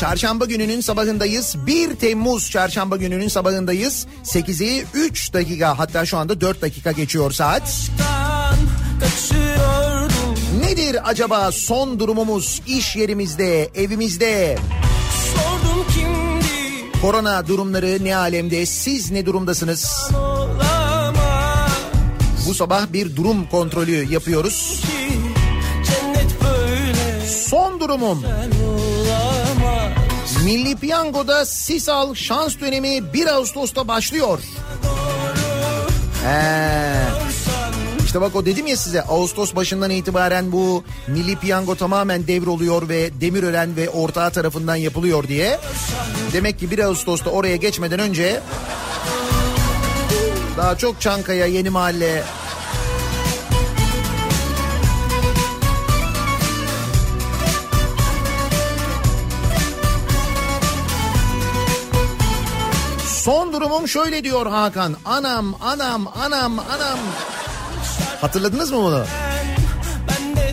Çarşamba 0.00 0.44
gününün 0.44 0.80
sabahındayız. 0.80 1.56
1 1.66 1.94
Temmuz 1.94 2.50
çarşamba 2.50 2.96
gününün 2.96 3.28
sabahındayız. 3.28 4.06
8'i 4.24 4.84
3 4.94 5.32
dakika 5.32 5.78
hatta 5.78 6.06
şu 6.06 6.18
anda 6.18 6.40
4 6.40 6.62
dakika 6.62 6.92
geçiyor 6.92 7.32
saat. 7.32 7.90
Nedir 10.60 11.10
acaba 11.10 11.52
son 11.52 11.98
durumumuz 12.00 12.62
iş 12.66 12.96
yerimizde, 12.96 13.70
evimizde? 13.74 14.58
Korona 17.02 17.48
durumları 17.48 18.04
ne 18.04 18.16
alemde? 18.16 18.66
Siz 18.66 19.10
ne 19.10 19.26
durumdasınız? 19.26 20.10
olamaz 20.14 20.61
Bu 22.46 22.54
sabah 22.54 22.92
bir 22.92 23.16
durum 23.16 23.46
kontrolü 23.48 24.12
yapıyoruz. 24.12 24.82
Son 27.48 27.80
durumum. 27.80 28.24
Milli 30.44 30.76
Piyango'da 30.76 31.44
Sisal 31.44 32.14
şans 32.14 32.60
dönemi 32.60 33.12
1 33.12 33.26
Ağustos'ta 33.26 33.88
başlıyor. 33.88 34.38
He. 36.24 36.92
İşte 38.04 38.20
bak 38.20 38.36
o 38.36 38.46
dedim 38.46 38.66
ya 38.66 38.76
size 38.76 39.02
Ağustos 39.02 39.54
başından 39.54 39.90
itibaren 39.90 40.52
bu 40.52 40.84
Milli 41.08 41.36
Piyango 41.36 41.74
tamamen 41.74 42.26
devroluyor 42.26 42.88
ve 42.88 43.20
Demirören 43.20 43.76
ve 43.76 43.90
ortağı 43.90 44.30
tarafından 44.30 44.76
yapılıyor 44.76 45.28
diye. 45.28 45.58
Demek 46.32 46.58
ki 46.58 46.70
1 46.70 46.78
Ağustos'ta 46.78 47.30
oraya 47.30 47.56
geçmeden 47.56 47.98
önce 47.98 48.40
daha 50.62 50.78
çok 50.78 51.00
Çankaya, 51.00 51.46
Yeni 51.46 51.70
Mahalle, 51.70 52.22
Son 63.06 63.52
durumum 63.52 63.88
şöyle 63.88 64.24
diyor 64.24 64.46
Hakan. 64.46 64.96
Anam, 65.04 65.54
anam, 65.60 66.06
anam, 66.06 66.58
anam. 66.58 66.98
Hatırladınız 68.20 68.70
mı 68.70 68.78
bunu? 68.78 69.04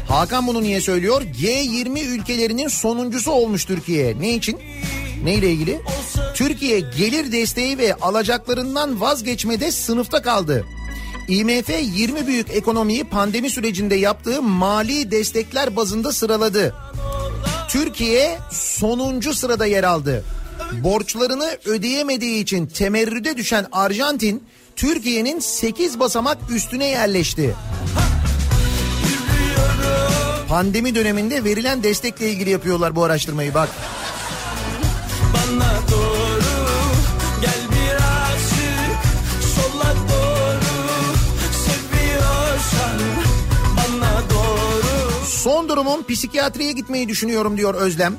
Hakan 0.08 0.48
bunu 0.48 0.64
niye 0.64 0.82
söylüyor? 0.82 1.22
G20 1.22 2.02
ülkelerinin 2.04 2.68
sonuncusu 2.68 3.32
olmuş 3.32 3.66
Türkiye. 3.66 4.20
Ne 4.20 4.36
için? 4.36 4.60
Neyle 5.24 5.52
ilgili? 5.52 5.82
Türkiye 6.34 6.80
gelir 6.80 7.32
desteği 7.32 7.78
ve 7.78 7.96
alacaklarından 7.96 9.02
vazgeçmede 9.02 9.72
sınıfta 9.72 10.22
kaldı. 10.22 10.66
IMF 11.28 11.70
20 11.82 12.28
büyük 12.28 12.50
ekonomiyi 12.50 13.04
pandemi 13.04 13.50
sürecinde 13.50 13.96
yaptığı 13.96 14.42
mali 14.42 15.12
destekler 15.12 15.76
bazında 15.76 16.12
sıraladı. 16.12 16.76
Türkiye 17.70 18.38
sonuncu 18.52 19.34
sırada 19.34 19.66
yer 19.66 19.84
aldı. 19.84 20.24
Borçlarını 20.72 21.58
ödeyemediği 21.66 22.44
için 22.44 22.68
temerrüde 22.68 23.38
düşen 23.38 23.66
Arjantin 23.72 24.44
Türkiye'nin 24.76 25.40
8 25.40 26.00
basamak 26.00 26.38
üstüne 26.52 26.86
yerleşti. 26.86 27.56
Pandemi 30.50 30.96
döneminde 30.96 31.44
verilen 31.44 31.84
destekle 31.84 32.30
ilgili 32.32 32.50
yapıyorlar 32.50 32.96
bu 32.96 33.04
araştırmayı 33.04 33.54
bak. 33.54 33.70
Son 45.26 45.70
durumum 45.70 46.04
psikiyatriye 46.04 46.72
gitmeyi 46.72 47.10
düşünüyorum 47.10 47.58
diyor 47.58 47.74
Özlem. 47.74 48.16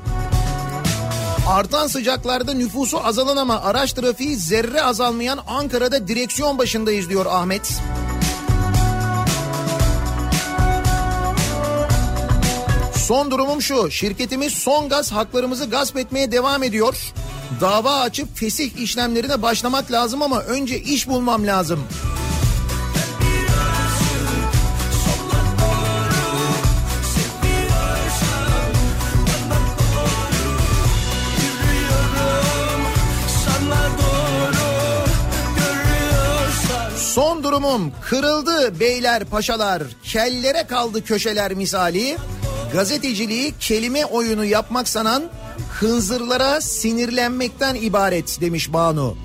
Artan 1.48 1.86
sıcaklarda 1.86 2.54
nüfusu 2.54 3.04
azalan 3.04 3.36
ama 3.36 3.62
araç 3.62 3.92
trafiği 3.92 4.36
zerre 4.36 4.82
azalmayan 4.82 5.38
Ankara'da 5.46 6.08
direksiyon 6.08 6.58
başındayız 6.58 7.08
diyor 7.08 7.26
Ahmet. 7.26 7.80
Son 13.10 13.30
durumum 13.30 13.62
şu. 13.62 13.90
Şirketimiz 13.90 14.52
son 14.52 14.88
gaz 14.88 15.12
haklarımızı 15.12 15.70
gasp 15.70 15.96
etmeye 15.96 16.32
devam 16.32 16.62
ediyor. 16.62 17.12
Dava 17.60 18.00
açıp 18.00 18.36
fesih 18.36 18.76
işlemlerine 18.76 19.42
başlamak 19.42 19.92
lazım 19.92 20.22
ama 20.22 20.40
önce 20.40 20.80
iş 20.80 21.08
bulmam 21.08 21.46
lazım. 21.46 21.80
Son 36.96 37.42
durumum 37.44 37.92
kırıldı 38.02 38.80
beyler 38.80 39.24
paşalar 39.24 39.82
kellere 40.04 40.66
kaldı 40.66 41.04
köşeler 41.04 41.54
misali 41.54 42.16
gazeteciliği 42.72 43.54
kelime 43.60 44.04
oyunu 44.04 44.44
yapmak 44.44 44.88
sanan 44.88 45.22
hınzırlara 45.70 46.60
sinirlenmekten 46.60 47.74
ibaret 47.74 48.40
demiş 48.40 48.72
Banu. 48.72 49.16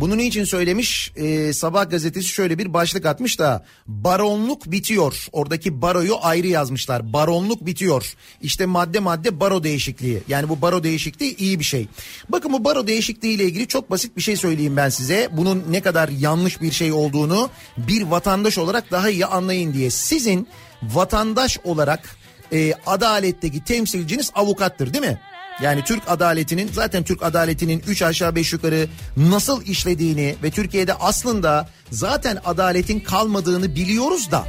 Bunu 0.00 0.18
niçin 0.18 0.44
söylemiş? 0.44 1.12
Ee, 1.16 1.52
Sabah 1.52 1.90
gazetesi 1.90 2.28
şöyle 2.28 2.58
bir 2.58 2.74
başlık 2.74 3.06
atmış 3.06 3.38
da 3.38 3.64
baronluk 3.86 4.66
bitiyor. 4.66 5.28
Oradaki 5.32 5.82
baroyu 5.82 6.14
ayrı 6.22 6.46
yazmışlar. 6.46 7.12
Baronluk 7.12 7.66
bitiyor. 7.66 8.14
İşte 8.42 8.66
madde 8.66 8.98
madde 9.00 9.40
baro 9.40 9.64
değişikliği. 9.64 10.22
Yani 10.28 10.48
bu 10.48 10.62
baro 10.62 10.82
değişikliği 10.82 11.36
iyi 11.36 11.58
bir 11.58 11.64
şey. 11.64 11.88
Bakın 12.28 12.52
bu 12.52 12.64
baro 12.64 12.86
değişikliği 12.86 13.34
ile 13.34 13.44
ilgili 13.44 13.68
çok 13.68 13.90
basit 13.90 14.16
bir 14.16 14.22
şey 14.22 14.36
söyleyeyim 14.36 14.76
ben 14.76 14.88
size. 14.88 15.28
Bunun 15.32 15.64
ne 15.70 15.80
kadar 15.80 16.08
yanlış 16.08 16.60
bir 16.60 16.72
şey 16.72 16.92
olduğunu 16.92 17.50
bir 17.76 18.02
vatandaş 18.02 18.58
olarak 18.58 18.90
daha 18.90 19.10
iyi 19.10 19.26
anlayın 19.26 19.72
diye. 19.72 19.90
Sizin 19.90 20.48
vatandaş 20.82 21.58
olarak 21.64 22.16
e, 22.52 22.72
adaletteki 22.86 23.64
temsilciniz 23.64 24.30
avukattır 24.34 24.94
değil 24.94 25.04
mi? 25.04 25.20
Yani 25.62 25.84
Türk 25.84 26.02
adaletinin 26.06 26.70
zaten 26.72 27.02
Türk 27.02 27.22
adaletinin 27.22 27.82
3 27.88 28.02
aşağı 28.02 28.34
5 28.34 28.52
yukarı 28.52 28.88
nasıl 29.16 29.66
işlediğini 29.66 30.34
ve 30.42 30.50
Türkiye'de 30.50 30.94
aslında 30.94 31.68
zaten 31.90 32.38
adaletin 32.44 33.00
kalmadığını 33.00 33.74
biliyoruz 33.74 34.30
da 34.30 34.46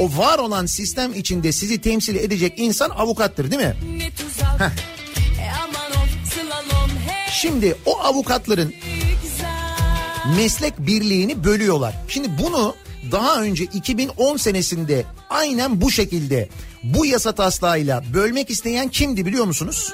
o 0.00 0.18
var 0.18 0.38
olan 0.38 0.66
sistem 0.66 1.14
içinde 1.14 1.52
sizi 1.52 1.80
temsil 1.80 2.16
edecek 2.16 2.54
insan 2.56 2.90
avukattır 2.90 3.50
değil 3.50 3.62
mi? 3.62 3.76
tuzak 4.16 4.60
E 4.60 5.50
Şimdi 7.32 7.76
o 7.86 7.98
avukatların 8.00 8.74
meslek 10.36 10.78
birliğini 10.78 11.44
bölüyorlar. 11.44 11.94
Şimdi 12.08 12.28
bunu 12.42 12.74
daha 13.12 13.42
önce 13.42 13.64
2010 13.64 14.36
senesinde 14.36 15.04
aynen 15.30 15.80
bu 15.80 15.90
şekilde 15.90 16.48
bu 16.94 17.06
yasa 17.06 17.32
taslağıyla 17.32 18.04
bölmek 18.14 18.50
isteyen 18.50 18.88
kimdi 18.88 19.26
biliyor 19.26 19.44
musunuz? 19.44 19.92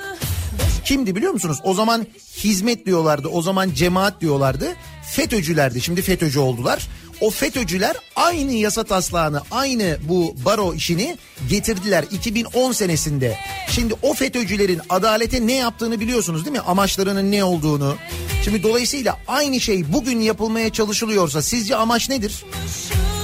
Kimdi 0.84 1.16
biliyor 1.16 1.32
musunuz? 1.32 1.59
O 1.64 1.74
zaman 1.74 2.07
hizmet 2.36 2.86
diyorlardı, 2.86 3.28
o 3.28 3.43
zaman 3.43 3.70
cemaat 3.74 4.20
diyorlardı. 4.20 4.66
FETÖ'cülerdi, 5.12 5.80
şimdi 5.80 6.03
FETÖ'cü 6.03 6.38
oldular. 6.38 6.88
O 7.22 7.30
FETÖ'cüler 7.30 7.96
aynı 8.16 8.52
yasa 8.52 8.84
taslağını, 8.84 9.42
aynı 9.50 9.96
bu 10.08 10.34
baro 10.44 10.74
işini 10.74 11.18
getirdiler 11.48 12.04
2010 12.10 12.72
senesinde. 12.72 13.36
Şimdi 13.70 13.94
o 14.02 14.14
FETÖ'cülerin 14.14 14.80
adalete 14.88 15.46
ne 15.46 15.52
yaptığını 15.52 16.00
biliyorsunuz 16.00 16.44
değil 16.44 16.56
mi? 16.56 16.60
Amaçlarının 16.60 17.32
ne 17.32 17.44
olduğunu. 17.44 17.96
Şimdi 18.44 18.62
dolayısıyla 18.62 19.18
aynı 19.28 19.60
şey 19.60 19.92
bugün 19.92 20.20
yapılmaya 20.20 20.70
çalışılıyorsa 20.70 21.42
sizce 21.42 21.76
amaç 21.76 22.08
nedir? 22.08 22.44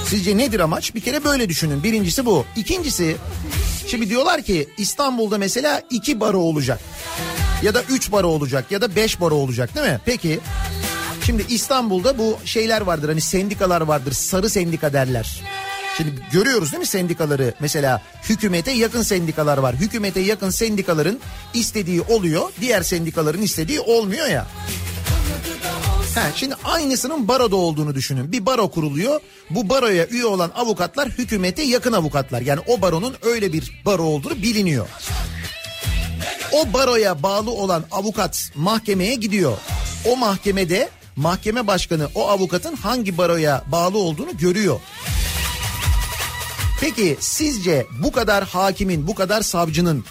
Sizce 0.07 0.37
nedir 0.37 0.59
amaç? 0.59 0.95
Bir 0.95 1.01
kere 1.01 1.23
böyle 1.23 1.49
düşünün. 1.49 1.83
Birincisi 1.83 2.25
bu. 2.25 2.45
İkincisi 2.55 3.15
şimdi 3.87 4.09
diyorlar 4.09 4.41
ki 4.41 4.67
İstanbul'da 4.77 5.37
mesela 5.37 5.81
iki 5.89 6.19
baro 6.19 6.39
olacak. 6.39 6.79
Ya 7.63 7.73
da 7.73 7.83
üç 7.83 8.11
baro 8.11 8.27
olacak 8.27 8.71
ya 8.71 8.81
da 8.81 8.95
beş 8.95 9.21
baro 9.21 9.35
olacak 9.35 9.75
değil 9.75 9.87
mi? 9.87 9.99
Peki 10.05 10.39
şimdi 11.29 11.45
İstanbul'da 11.49 12.17
bu 12.17 12.37
şeyler 12.45 12.81
vardır 12.81 13.09
hani 13.09 13.21
sendikalar 13.21 13.81
vardır 13.81 14.11
sarı 14.11 14.49
sendika 14.49 14.93
derler. 14.93 15.41
Şimdi 15.97 16.11
görüyoruz 16.31 16.71
değil 16.71 16.79
mi 16.79 16.85
sendikaları? 16.85 17.53
Mesela 17.59 18.01
hükümete 18.29 18.71
yakın 18.71 19.01
sendikalar 19.01 19.57
var. 19.57 19.75
Hükümete 19.75 20.19
yakın 20.19 20.49
sendikaların 20.49 21.19
istediği 21.53 22.01
oluyor. 22.01 22.49
Diğer 22.61 22.81
sendikaların 22.81 23.41
istediği 23.41 23.79
olmuyor 23.79 24.27
ya. 24.27 24.47
Ha, 26.15 26.21
şimdi 26.35 26.55
aynısının 26.63 27.27
baroda 27.27 27.55
olduğunu 27.55 27.95
düşünün. 27.95 28.31
Bir 28.31 28.45
baro 28.45 28.71
kuruluyor. 28.71 29.21
Bu 29.49 29.69
baroya 29.69 30.07
üye 30.07 30.25
olan 30.25 30.51
avukatlar 30.55 31.09
hükümete 31.09 31.63
yakın 31.63 31.93
avukatlar. 31.93 32.41
Yani 32.41 32.59
o 32.67 32.81
baronun 32.81 33.15
öyle 33.21 33.53
bir 33.53 33.81
baro 33.85 34.03
olduğu 34.03 34.35
biliniyor. 34.35 34.87
O 36.51 36.73
baroya 36.73 37.23
bağlı 37.23 37.51
olan 37.51 37.83
avukat 37.91 38.51
mahkemeye 38.55 39.15
gidiyor. 39.15 39.57
O 40.05 40.17
mahkemede 40.17 40.89
mahkeme 41.19 41.67
başkanı 41.67 42.07
o 42.15 42.29
avukatın 42.29 42.75
hangi 42.75 43.17
baroya 43.17 43.63
bağlı 43.67 43.97
olduğunu 43.97 44.37
görüyor. 44.37 44.79
Peki 46.81 47.17
sizce 47.19 47.87
bu 48.03 48.11
kadar 48.11 48.43
hakimin, 48.43 49.07
bu 49.07 49.15
kadar 49.15 49.41
savcının, 49.41 50.05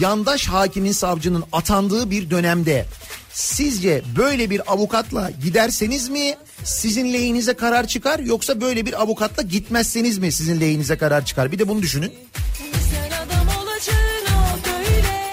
yandaş 0.00 0.46
hakimin 0.46 0.92
savcının 0.92 1.44
atandığı 1.52 2.10
bir 2.10 2.30
dönemde 2.30 2.86
sizce 3.32 4.02
böyle 4.16 4.50
bir 4.50 4.72
avukatla 4.72 5.30
giderseniz 5.30 6.08
mi 6.08 6.34
sizin 6.64 7.12
lehinize 7.12 7.54
karar 7.54 7.86
çıkar 7.86 8.18
yoksa 8.18 8.60
böyle 8.60 8.86
bir 8.86 9.02
avukatla 9.02 9.42
gitmezseniz 9.42 10.18
mi 10.18 10.32
sizin 10.32 10.60
lehinize 10.60 10.98
karar 10.98 11.24
çıkar? 11.24 11.52
Bir 11.52 11.58
de 11.58 11.68
bunu 11.68 11.82
düşünün. 11.82 12.12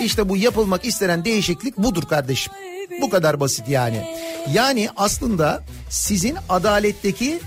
İşte 0.01 0.29
bu 0.29 0.37
yapılmak 0.37 0.85
istenen 0.85 1.25
değişiklik 1.25 1.77
budur 1.77 2.03
kardeşim. 2.03 2.53
Bu 3.01 3.09
kadar 3.09 3.39
basit 3.39 3.69
yani. 3.69 4.15
Yani 4.53 4.89
aslında 4.97 5.63
sizin 5.89 6.37
adaletteki 6.49 7.39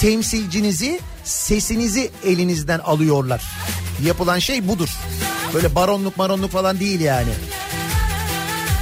temsilcinizi, 0.00 1.00
sesinizi 1.24 2.10
elinizden 2.24 2.78
alıyorlar. 2.78 3.42
Yapılan 4.04 4.38
şey 4.38 4.68
budur. 4.68 4.88
Böyle 5.54 5.74
baronluk 5.74 6.16
maronluk 6.16 6.50
falan 6.50 6.80
değil 6.80 7.00
yani. 7.00 7.32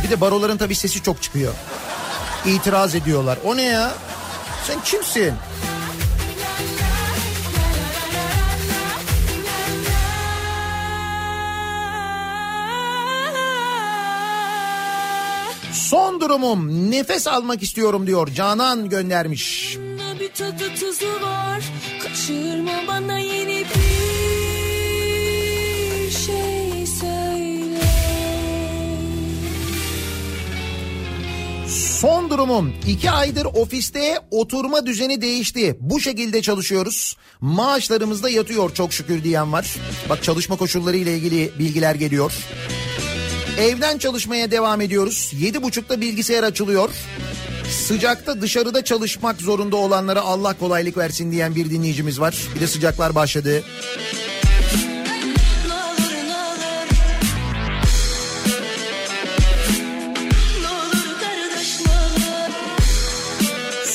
Bir 0.05 0.11
de 0.11 0.21
baroların 0.21 0.57
tabii 0.57 0.75
sesi 0.75 1.03
çok 1.03 1.23
çıkıyor. 1.23 1.53
İtiraz 2.47 2.95
ediyorlar. 2.95 3.39
O 3.45 3.57
ne 3.57 3.63
ya? 3.63 3.93
Sen 4.67 4.83
kimsin? 4.85 5.35
Son 15.93 16.21
durumum 16.21 16.91
nefes 16.91 17.27
almak 17.27 17.63
istiyorum 17.63 18.07
diyor 18.07 18.29
Canan 18.29 18.89
göndermiş. 18.89 19.77
Bir 20.21 20.33
tadı 20.33 20.75
tuzu 20.75 21.23
var 21.23 21.63
Kaçırma 22.03 22.73
bana 22.89 23.19
yeni 23.19 23.59
bir 23.59 23.65
şey 26.11 26.87
söyle 26.87 27.81
Son 31.69 32.31
durumum 32.31 32.75
iki 32.89 33.11
aydır 33.11 33.45
ofiste 33.45 34.19
oturma 34.31 34.87
düzeni 34.87 35.23
değişti. 35.23 35.77
Bu 35.81 36.01
şekilde 36.01 36.43
çalışıyoruz. 36.43 37.17
Maaşlarımız 37.41 38.23
da 38.23 38.31
yatıyor 38.31 38.75
çok 38.75 38.93
şükür 38.93 39.25
diyen 39.25 39.53
var. 39.53 39.77
Bak 40.09 40.23
çalışma 40.23 40.57
koşulları 40.57 40.97
ile 40.97 41.17
ilgili 41.17 41.53
bilgiler 41.59 41.95
geliyor. 41.95 42.33
Evden 43.59 43.99
çalışmaya 43.99 44.51
devam 44.51 44.81
ediyoruz. 44.81 45.33
Yedi 45.39 45.63
buçukta 45.63 46.01
bilgisayar 46.01 46.43
açılıyor. 46.43 46.91
Sıcakta 47.71 48.41
dışarıda 48.41 48.85
çalışmak 48.85 49.41
zorunda 49.41 49.77
olanlara 49.77 50.21
Allah 50.21 50.55
kolaylık 50.59 50.97
versin 50.97 51.33
diyen 51.33 51.55
bir 51.55 51.71
dinleyicimiz 51.71 52.21
var. 52.21 52.35
Bir 52.55 52.61
de 52.61 52.67
sıcaklar 52.67 53.15
başladı. 53.15 53.63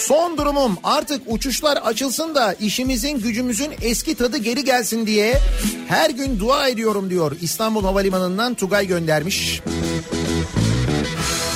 Son 0.07 0.37
durumum 0.37 0.77
artık 0.83 1.21
uçuşlar 1.27 1.77
açılsın 1.77 2.35
da 2.35 2.53
işimizin 2.53 3.19
gücümüzün 3.19 3.71
eski 3.81 4.15
tadı 4.15 4.37
geri 4.37 4.63
gelsin 4.63 5.07
diye 5.07 5.39
her 5.87 6.09
gün 6.09 6.39
dua 6.39 6.67
ediyorum 6.67 7.09
diyor. 7.09 7.37
İstanbul 7.41 7.83
Havalimanı'ndan 7.83 8.53
Tugay 8.53 8.87
göndermiş. 8.87 9.61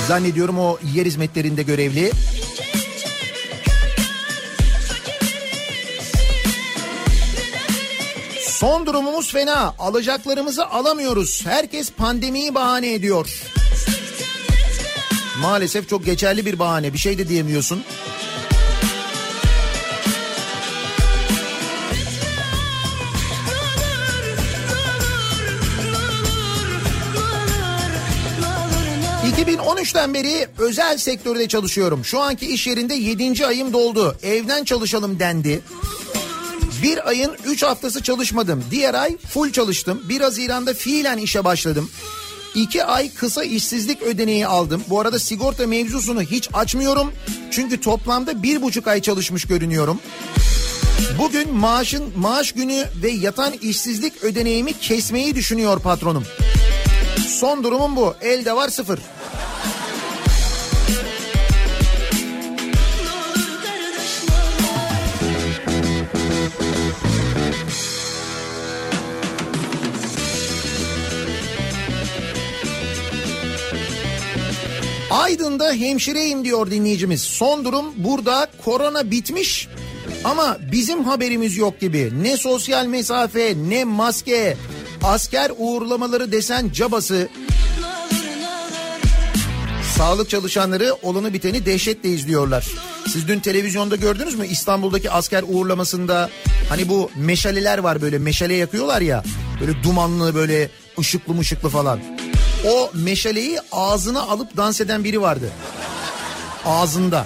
Zannediyorum 0.08 0.60
o 0.60 0.78
yer 0.95 1.06
hizmetlerinde 1.06 1.64
görevli. 1.64 2.12
Son 8.41 8.86
durumumuz 8.86 9.32
fena. 9.32 9.74
Alacaklarımızı 9.80 10.66
alamıyoruz. 10.66 11.45
Herkes 11.45 11.91
pandemiyi 11.91 12.56
bahane 12.56 12.93
ediyor. 12.93 13.30
Maalesef 15.41 15.89
çok 15.89 16.06
geçerli 16.06 16.45
bir 16.45 16.60
bahane. 16.60 16.93
Bir 16.93 16.97
şey 16.97 17.18
de 17.18 17.30
diyemiyorsun. 17.30 17.84
2013'ten 29.72 30.13
beri 30.13 30.47
özel 30.57 30.97
sektörde 30.97 31.47
çalışıyorum. 31.47 32.05
Şu 32.05 32.19
anki 32.19 32.47
iş 32.47 32.67
yerinde 32.67 32.93
7. 32.93 33.45
ayım 33.47 33.74
doldu. 33.74 34.17
Evden 34.24 34.63
çalışalım 34.63 35.19
dendi. 35.19 35.61
Bir 36.84 37.07
ayın 37.07 37.32
3 37.45 37.63
haftası 37.63 38.03
çalışmadım. 38.03 38.63
Diğer 38.72 38.93
ay 38.93 39.17
full 39.17 39.51
çalıştım. 39.51 40.01
1 40.09 40.22
Haziran'da 40.22 40.74
fiilen 40.74 41.17
işe 41.17 41.43
başladım. 41.43 41.89
2 42.55 42.86
ay 42.86 43.13
kısa 43.13 43.43
işsizlik 43.43 44.01
ödeneği 44.01 44.47
aldım. 44.47 44.84
Bu 44.89 44.99
arada 44.99 45.19
sigorta 45.19 45.67
mevzusunu 45.67 46.22
hiç 46.22 46.49
açmıyorum. 46.53 47.13
Çünkü 47.51 47.82
toplamda 47.82 48.43
bir 48.43 48.61
buçuk 48.61 48.88
ay 48.88 49.01
çalışmış 49.01 49.45
görünüyorum. 49.45 49.99
Bugün 51.19 51.53
maaşın 51.53 52.19
maaş 52.19 52.51
günü 52.51 52.86
ve 53.03 53.11
yatan 53.11 53.53
işsizlik 53.61 54.24
ödeneğimi 54.24 54.74
kesmeyi 54.74 55.36
düşünüyor 55.36 55.80
patronum. 55.80 56.24
Son 57.28 57.64
durumum 57.64 57.95
bu. 57.95 58.16
Elde 58.22 58.55
var 58.55 58.70
sıfır. 58.70 58.99
Aydın'da 75.12 75.74
hemşireyim 75.74 76.45
diyor 76.45 76.72
dinleyicimiz. 76.72 77.22
Son 77.22 77.66
durum 77.66 77.86
burada 77.97 78.47
korona 78.66 79.12
bitmiş 79.12 79.68
ama 80.24 80.57
bizim 80.72 81.03
haberimiz 81.03 81.57
yok 81.57 81.80
gibi. 81.80 82.12
Ne 82.24 82.38
sosyal 82.38 82.86
mesafe 82.86 83.53
ne 83.70 83.84
maske 83.84 84.57
asker 85.04 85.52
uğurlamaları 85.58 86.32
desen 86.32 86.70
cabası. 86.72 87.30
Sağlık 89.97 90.30
çalışanları 90.30 90.95
olanı 91.02 91.34
biteni 91.34 91.66
dehşetle 91.66 92.10
izliyorlar. 92.10 92.68
Siz 93.14 93.28
dün 93.28 93.39
televizyonda 93.39 93.95
gördünüz 93.95 94.36
mü 94.36 94.47
İstanbul'daki 94.47 95.12
asker 95.12 95.43
uğurlamasında 95.47 96.30
hani 96.70 96.89
bu 96.89 97.12
meşaleler 97.16 97.78
var 97.78 98.02
böyle 98.02 98.20
meşale 98.20 98.54
yakıyorlar 98.54 99.02
ya 99.02 99.24
böyle 99.62 99.84
dumanlı 99.84 100.36
böyle 100.36 100.70
ışıklı 100.99 101.34
mışıklı 101.34 101.70
falan. 101.70 101.99
O 102.68 102.91
meşaleyi 102.93 103.60
ağzına 103.72 104.22
alıp 104.22 104.58
dans 104.58 104.82
eden 104.82 105.04
biri 105.04 105.22
vardı. 105.22 105.49
Ağzında. 106.66 107.26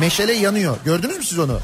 Meşale 0.00 0.32
yanıyor. 0.32 0.76
Gördünüz 0.84 1.16
mü 1.16 1.24
siz 1.24 1.38
onu? 1.38 1.60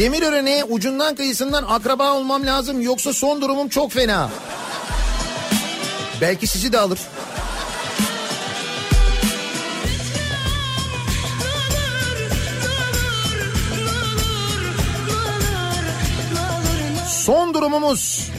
Demirören'e 0.00 0.64
ucundan 0.64 1.14
kıyısından 1.14 1.64
akraba 1.68 2.12
olmam 2.12 2.46
lazım 2.46 2.80
yoksa 2.80 3.12
son 3.12 3.42
durumum 3.42 3.68
çok 3.68 3.92
fena. 3.92 4.30
Belki 6.20 6.46
sizi 6.46 6.72
de 6.72 6.78
alır. 6.78 6.98
Son 17.08 17.54
durumumuz. 17.54 18.30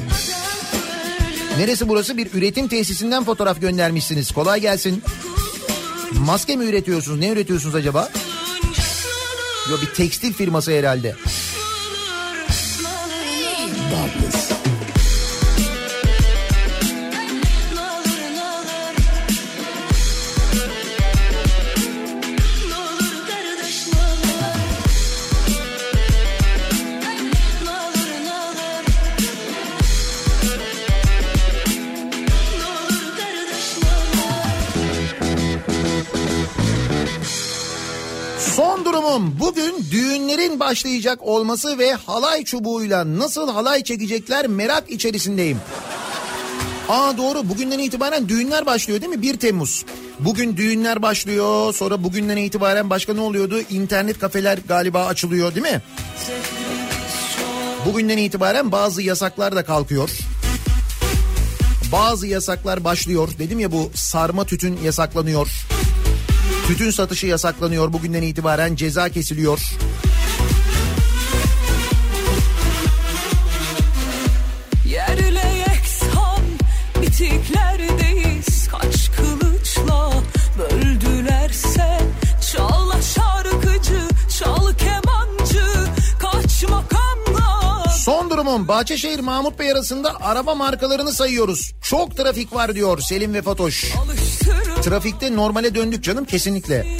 Neresi 1.57 1.89
burası? 1.89 2.17
Bir 2.17 2.33
üretim 2.33 2.67
tesisinden 2.67 3.23
fotoğraf 3.23 3.61
göndermişsiniz. 3.61 4.31
Kolay 4.31 4.61
gelsin. 4.61 5.03
Maske 6.11 6.55
mi 6.55 6.65
üretiyorsunuz? 6.65 7.19
Ne 7.19 7.29
üretiyorsunuz 7.29 7.75
acaba? 7.75 8.09
Yo 9.69 9.77
bir 9.81 9.93
tekstil 9.93 10.33
firması 10.33 10.71
herhalde. 10.71 11.15
Başlayacak 40.71 41.19
olması 41.21 41.79
ve 41.79 41.93
halay 41.93 42.43
çubuğuyla 42.43 43.19
nasıl 43.19 43.49
halay 43.49 43.83
çekecekler 43.83 44.47
merak 44.47 44.91
içerisindeyim. 44.91 45.57
Aa 46.89 47.17
doğru 47.17 47.49
bugünden 47.49 47.79
itibaren 47.79 48.29
düğünler 48.29 48.65
başlıyor 48.65 49.01
değil 49.01 49.09
mi? 49.09 49.21
1 49.21 49.37
Temmuz. 49.37 49.85
Bugün 50.19 50.57
düğünler 50.57 51.01
başlıyor 51.01 51.73
sonra 51.73 52.03
bugünden 52.03 52.37
itibaren 52.37 52.89
başka 52.89 53.13
ne 53.13 53.21
oluyordu? 53.21 53.59
İnternet 53.69 54.19
kafeler 54.19 54.59
galiba 54.67 55.05
açılıyor 55.05 55.55
değil 55.55 55.65
mi? 55.65 55.81
Bugünden 57.85 58.17
itibaren 58.17 58.71
bazı 58.71 59.01
yasaklar 59.01 59.55
da 59.55 59.65
kalkıyor. 59.65 60.09
Bazı 61.91 62.27
yasaklar 62.27 62.83
başlıyor. 62.83 63.29
Dedim 63.39 63.59
ya 63.59 63.71
bu 63.71 63.91
sarma 63.95 64.45
tütün 64.45 64.79
yasaklanıyor. 64.83 65.49
Tütün 66.67 66.91
satışı 66.91 67.27
yasaklanıyor. 67.27 67.93
Bugünden 67.93 68.21
itibaren 68.21 68.75
ceza 68.75 69.09
kesiliyor. 69.09 69.59
Durumum 88.45 88.67
Bahçeşehir 88.67 89.19
Mahmut 89.19 89.59
Bey 89.59 89.71
arasında 89.71 90.21
araba 90.21 90.55
markalarını 90.55 91.11
sayıyoruz. 91.11 91.73
Çok 91.81 92.17
trafik 92.17 92.53
var 92.53 92.75
diyor 92.75 92.99
Selim 92.99 93.33
ve 93.33 93.41
Fatoş. 93.41 93.95
alıştırın 93.95 94.81
Trafikte 94.81 95.35
normale 95.35 95.75
döndük 95.75 96.03
canım 96.03 96.25
kesinlikle. 96.25 96.97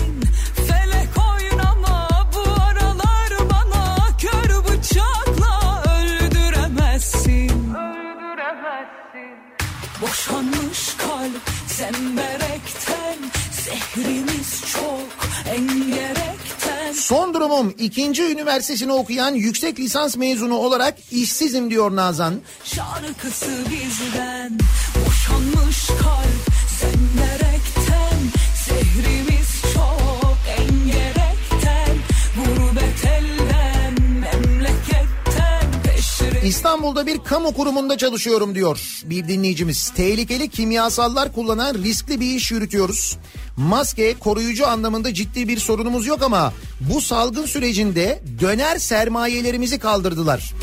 Son 17.11 17.33
durumum 17.33 17.73
ikinci 17.79 18.23
üniversitesini 18.23 18.93
okuyan 18.93 19.33
yüksek 19.33 19.79
lisans 19.79 20.17
mezunu 20.17 20.55
olarak 20.55 20.97
işsizim 21.11 21.71
diyor 21.71 21.95
Nazan. 21.95 22.33
Şarkısı 22.63 23.65
bizden 23.71 24.59
Boşanmış 24.95 25.87
kalp 25.87 26.55
zemberekten 26.79 28.17
Zehrimiz 28.65 29.61
çok 29.73 30.37
engerekten 30.57 31.95
Gurbet 32.35 33.05
elden 33.05 33.93
memleketten 34.19 35.65
Peşre 35.83 36.47
İstanbul'da 36.47 37.07
bir 37.07 37.17
kamu 37.17 37.53
kurumunda 37.53 37.97
çalışıyorum 37.97 38.55
diyor 38.55 39.01
bir 39.03 39.27
dinleyicimiz. 39.27 39.89
Tehlikeli 39.89 40.49
kimyasallar 40.49 41.33
kullanan 41.33 41.73
riskli 41.73 42.19
bir 42.19 42.35
iş 42.35 42.51
yürütüyoruz. 42.51 43.17
Maske 43.57 44.19
koruyucu 44.19 44.67
anlamında 44.67 45.13
ciddi 45.13 45.47
bir 45.47 45.57
sorunumuz 45.57 46.07
yok 46.07 46.23
ama 46.23 46.53
bu 46.81 47.01
salgın 47.01 47.45
sürecinde 47.45 48.23
döner 48.39 48.77
sermayelerimizi 48.77 49.79
kaldırdılar. 49.79 50.53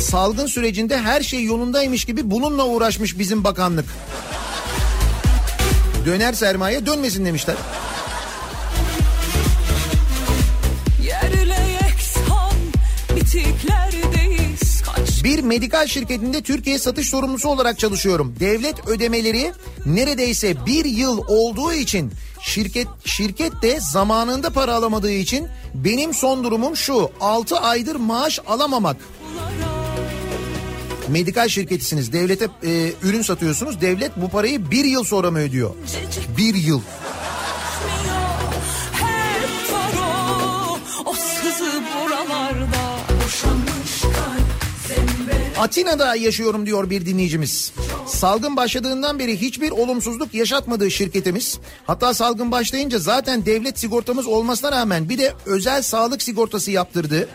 Salgın 0.00 0.46
sürecinde 0.46 0.98
her 0.98 1.22
şey 1.22 1.44
yolundaymış 1.44 2.04
gibi 2.04 2.30
bununla 2.30 2.66
uğraşmış 2.66 3.18
bizim 3.18 3.44
bakanlık. 3.44 3.86
Döner 6.06 6.32
sermaye 6.32 6.86
dönmesin 6.86 7.24
demişler. 7.24 7.56
Bir 15.24 15.42
medikal 15.42 15.86
şirketinde 15.86 16.42
Türkiye 16.42 16.78
satış 16.78 17.08
sorumlusu 17.08 17.48
olarak 17.48 17.78
çalışıyorum. 17.78 18.36
Devlet 18.40 18.88
ödemeleri 18.88 19.52
neredeyse 19.86 20.66
bir 20.66 20.84
yıl 20.84 21.18
olduğu 21.28 21.72
için 21.72 22.12
şirket 22.42 22.86
şirket 23.04 23.62
de 23.62 23.80
zamanında 23.80 24.50
para 24.50 24.74
alamadığı 24.74 25.10
için 25.10 25.48
benim 25.74 26.14
son 26.14 26.44
durumum 26.44 26.76
şu 26.76 27.10
6 27.20 27.56
aydır 27.58 27.96
maaş 27.96 28.40
alamamak. 28.46 28.96
Medikal 31.08 31.48
şirketisiniz 31.48 32.12
devlete 32.12 32.48
e, 32.64 32.92
ürün 33.02 33.22
satıyorsunuz 33.22 33.80
devlet 33.80 34.16
bu 34.16 34.28
parayı 34.28 34.70
bir 34.70 34.84
yıl 34.84 35.04
sonra 35.04 35.30
mı 35.30 35.38
ödüyor? 35.38 35.74
Bir 36.36 36.54
yıl. 36.54 36.80
Buralarda 42.04 42.98
zemberek 43.42 43.77
Atina'da 45.58 46.14
yaşıyorum 46.14 46.66
diyor 46.66 46.90
bir 46.90 47.06
dinleyicimiz. 47.06 47.72
Salgın 48.06 48.56
başladığından 48.56 49.18
beri 49.18 49.40
hiçbir 49.40 49.70
olumsuzluk 49.70 50.34
yaşatmadığı 50.34 50.90
şirketimiz. 50.90 51.58
Hatta 51.86 52.14
salgın 52.14 52.52
başlayınca 52.52 52.98
zaten 52.98 53.46
devlet 53.46 53.78
sigortamız 53.78 54.26
olmasına 54.26 54.72
rağmen 54.72 55.08
bir 55.08 55.18
de 55.18 55.34
özel 55.46 55.82
sağlık 55.82 56.22
sigortası 56.22 56.70
yaptırdı. 56.70 57.28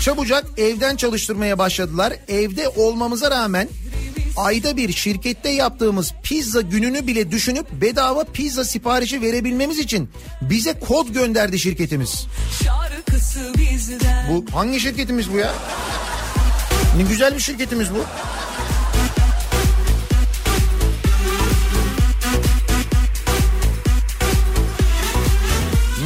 Çabucak 0.00 0.44
evden 0.56 0.96
çalıştırmaya 0.96 1.58
başladılar. 1.58 2.12
Evde 2.28 2.68
olmamıza 2.68 3.30
rağmen 3.30 3.68
ayda 4.36 4.76
bir 4.76 4.92
şirkette 4.92 5.48
yaptığımız 5.48 6.14
pizza 6.22 6.60
gününü 6.60 7.06
bile 7.06 7.30
düşünüp 7.30 7.72
bedava 7.72 8.24
pizza 8.24 8.64
siparişi 8.64 9.22
verebilmemiz 9.22 9.78
için 9.78 10.10
bize 10.42 10.80
kod 10.80 11.08
gönderdi 11.08 11.58
şirketimiz. 11.58 12.26
Bu 14.30 14.44
hangi 14.56 14.80
şirketimiz 14.80 15.32
bu 15.32 15.38
ya? 15.38 15.52
Ne 16.96 17.02
güzel 17.02 17.34
bir 17.34 17.40
şirketimiz 17.40 17.88
bu. 17.94 18.04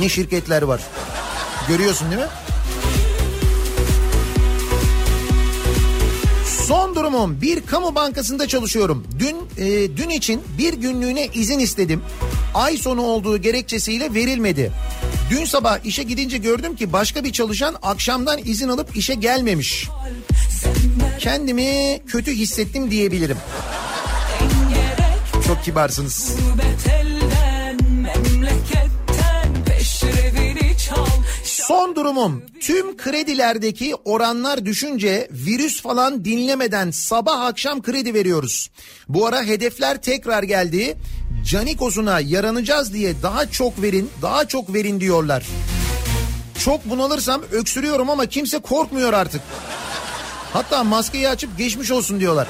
Ne 0.01 0.09
şirketler 0.09 0.62
var. 0.62 0.80
Görüyorsun 1.68 2.11
değil 2.11 2.22
mi? 2.22 2.28
Son 6.66 6.95
durumum 6.95 7.41
bir 7.41 7.66
kamu 7.66 7.95
bankasında 7.95 8.49
çalışıyorum. 8.49 9.07
Dün 9.18 9.37
e, 9.59 9.97
dün 9.97 10.11
için 10.11 10.43
bir 10.59 10.74
günlüğüne 10.74 11.26
izin 11.26 11.59
istedim. 11.59 12.03
Ay 12.55 12.76
sonu 12.76 13.03
olduğu 13.03 13.39
gerekçesiyle 13.39 14.14
verilmedi. 14.14 14.72
Dün 15.30 15.45
sabah 15.45 15.84
işe 15.84 16.03
gidince 16.03 16.39
gördüm 16.39 16.76
ki 16.76 16.93
başka 16.93 17.24
bir 17.24 17.32
çalışan 17.32 17.76
akşamdan 17.82 18.39
izin 18.45 18.68
alıp 18.68 18.97
işe 18.97 19.14
gelmemiş. 19.14 19.89
Kendimi 21.18 22.00
kötü 22.06 22.32
hissettim 22.32 22.90
diyebilirim. 22.90 23.36
Çok 25.46 25.64
kibarsınız. 25.64 26.36
Son 31.44 31.96
durumum 31.96 32.42
tüm 32.60 32.96
kredilerdeki 32.96 33.94
oranlar 33.94 34.66
düşünce 34.66 35.28
virüs 35.30 35.82
falan 35.82 36.24
dinlemeden 36.24 36.90
sabah 36.90 37.40
akşam 37.40 37.82
kredi 37.82 38.14
veriyoruz. 38.14 38.70
Bu 39.08 39.26
ara 39.26 39.42
hedefler 39.42 40.02
tekrar 40.02 40.42
geldi. 40.42 40.96
Canikosuna 41.50 42.20
yaranacağız 42.20 42.92
diye 42.92 43.14
daha 43.22 43.50
çok 43.50 43.82
verin 43.82 44.10
daha 44.22 44.48
çok 44.48 44.74
verin 44.74 45.00
diyorlar. 45.00 45.46
Çok 46.64 46.90
bunalırsam 46.90 47.42
öksürüyorum 47.52 48.10
ama 48.10 48.26
kimse 48.26 48.58
korkmuyor 48.58 49.12
artık. 49.12 49.40
Hatta 50.53 50.84
maskeyi 50.84 51.28
açıp 51.28 51.59
geçmiş 51.59 51.90
olsun 51.90 52.20
diyorlar. 52.20 52.49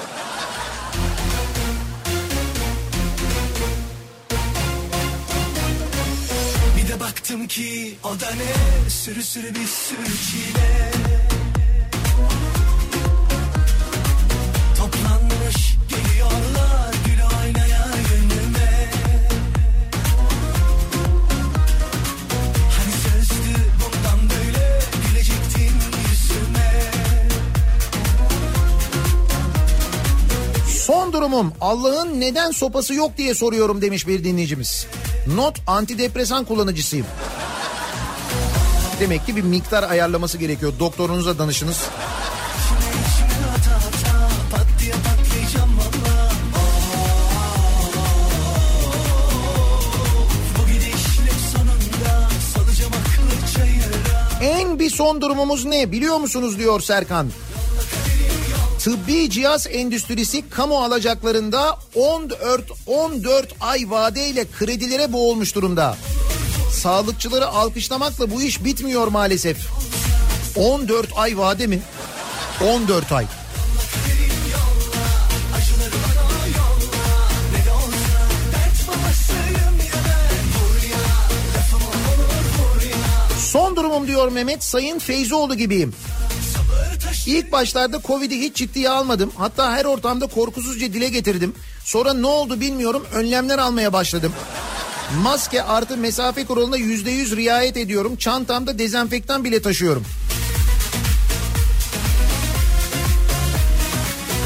Bir 6.76 6.88
de 6.88 7.01
baktım 7.01 7.47
ki 7.47 7.94
o 8.05 8.09
da 8.09 8.30
ne 8.30 8.90
Sürü 8.90 9.22
sürü 9.22 9.55
bir 9.55 9.66
sürü 9.66 10.07
çile 10.07 10.97
durumum 31.16 31.52
Allah'ın 31.60 32.20
neden 32.20 32.50
sopası 32.50 32.94
yok 32.94 33.10
diye 33.18 33.34
soruyorum 33.34 33.82
demiş 33.82 34.06
bir 34.06 34.24
dinleyicimiz. 34.24 34.86
Not 35.34 35.60
antidepresan 35.66 36.44
kullanıcısıyım. 36.44 37.06
Demek 39.00 39.26
ki 39.26 39.36
bir 39.36 39.42
miktar 39.42 39.90
ayarlaması 39.90 40.38
gerekiyor. 40.38 40.72
Doktorunuza 40.80 41.38
danışınız. 41.38 41.76
En 54.40 54.78
bir 54.78 54.90
son 54.90 55.20
durumumuz 55.20 55.64
ne 55.64 55.92
biliyor 55.92 56.18
musunuz 56.18 56.58
diyor 56.58 56.80
Serkan. 56.80 57.30
Tıbbi 58.87 59.30
cihaz 59.30 59.66
endüstrisi 59.66 60.51
kamu 60.51 60.78
alacaklarında 60.78 61.78
14 61.95 62.62
14 62.87 63.55
ay 63.61 63.91
vadeyle 63.91 64.45
kredilere 64.59 65.12
boğulmuş 65.12 65.55
durumda. 65.55 65.97
Sağlıkçıları 66.72 67.47
alkışlamakla 67.47 68.30
bu 68.30 68.43
iş 68.43 68.64
bitmiyor 68.64 69.09
maalesef. 69.09 69.57
14 70.57 71.09
ay 71.16 71.39
vade 71.39 71.66
mi? 71.66 71.80
14 72.64 73.12
ay. 73.12 73.26
Son 83.39 83.76
durumum 83.76 84.07
diyor 84.07 84.32
Mehmet 84.32 84.64
Sayın 84.64 84.99
Feyzoğlu 84.99 85.55
gibiyim. 85.55 85.95
İlk 87.26 87.53
başlarda 87.53 88.00
Covid'i 88.04 88.40
hiç 88.40 88.57
ciddiye 88.57 88.90
almadım. 88.90 89.32
Hatta 89.36 89.72
her 89.72 89.84
ortamda 89.84 90.26
korkusuzca 90.26 90.92
dile 90.92 91.08
getirdim. 91.08 91.54
Sonra 91.84 92.14
ne 92.14 92.26
oldu 92.26 92.61
bilmiyorum 92.61 93.07
önlemler 93.12 93.58
almaya 93.58 93.92
başladım. 93.92 94.32
Maske 95.22 95.62
artı 95.62 95.96
mesafe 95.96 96.44
kuralına 96.44 96.76
yüzde 96.76 97.11
yüz 97.11 97.36
riayet 97.36 97.76
ediyorum. 97.76 98.16
Çantamda 98.16 98.78
dezenfektan 98.78 99.44
bile 99.44 99.62
taşıyorum. 99.62 100.04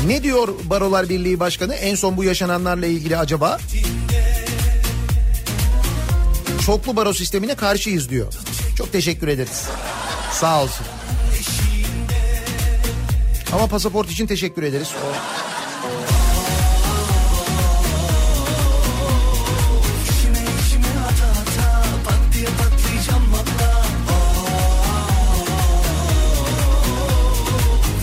Ne 0.06 0.22
diyor 0.22 0.48
Barolar 0.64 1.08
Birliği 1.08 1.40
Başkanı 1.40 1.74
en 1.74 1.94
son 1.94 2.16
bu 2.16 2.24
yaşananlarla 2.24 2.86
ilgili 2.86 3.16
acaba? 3.16 3.58
Çoklu 6.66 6.96
baro 6.96 7.12
sistemine 7.12 7.54
karşıyız 7.54 8.10
diyor. 8.10 8.32
Çok 8.76 8.92
teşekkür 8.92 9.28
ederiz. 9.28 9.64
Sağ 10.32 10.62
olsun. 10.62 10.86
Ama 13.52 13.66
pasaport 13.66 14.10
için 14.10 14.26
teşekkür 14.26 14.62
ederiz. 14.62 14.88
O... 14.88 15.12
Pat 22.04 22.18
diye 22.34 22.46
patlayacağım 22.46 23.32
valla 23.32 23.82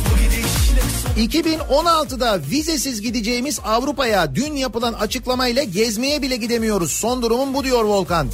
Bu 0.05 0.17
gidişle 0.17 1.39
2016'da 1.39 2.41
vizesiz 2.51 3.01
gideceğimiz 3.01 3.59
Avrupa'ya 3.65 4.35
dün 4.35 4.55
yapılan 4.55 4.93
açıklamayla 4.93 5.63
gezmeye 5.63 6.21
bile 6.21 6.35
gidemiyoruz. 6.35 6.91
Son 6.91 7.21
durumum 7.21 7.53
bu 7.53 7.63
diyor 7.63 7.83
Volkan. 7.83 8.27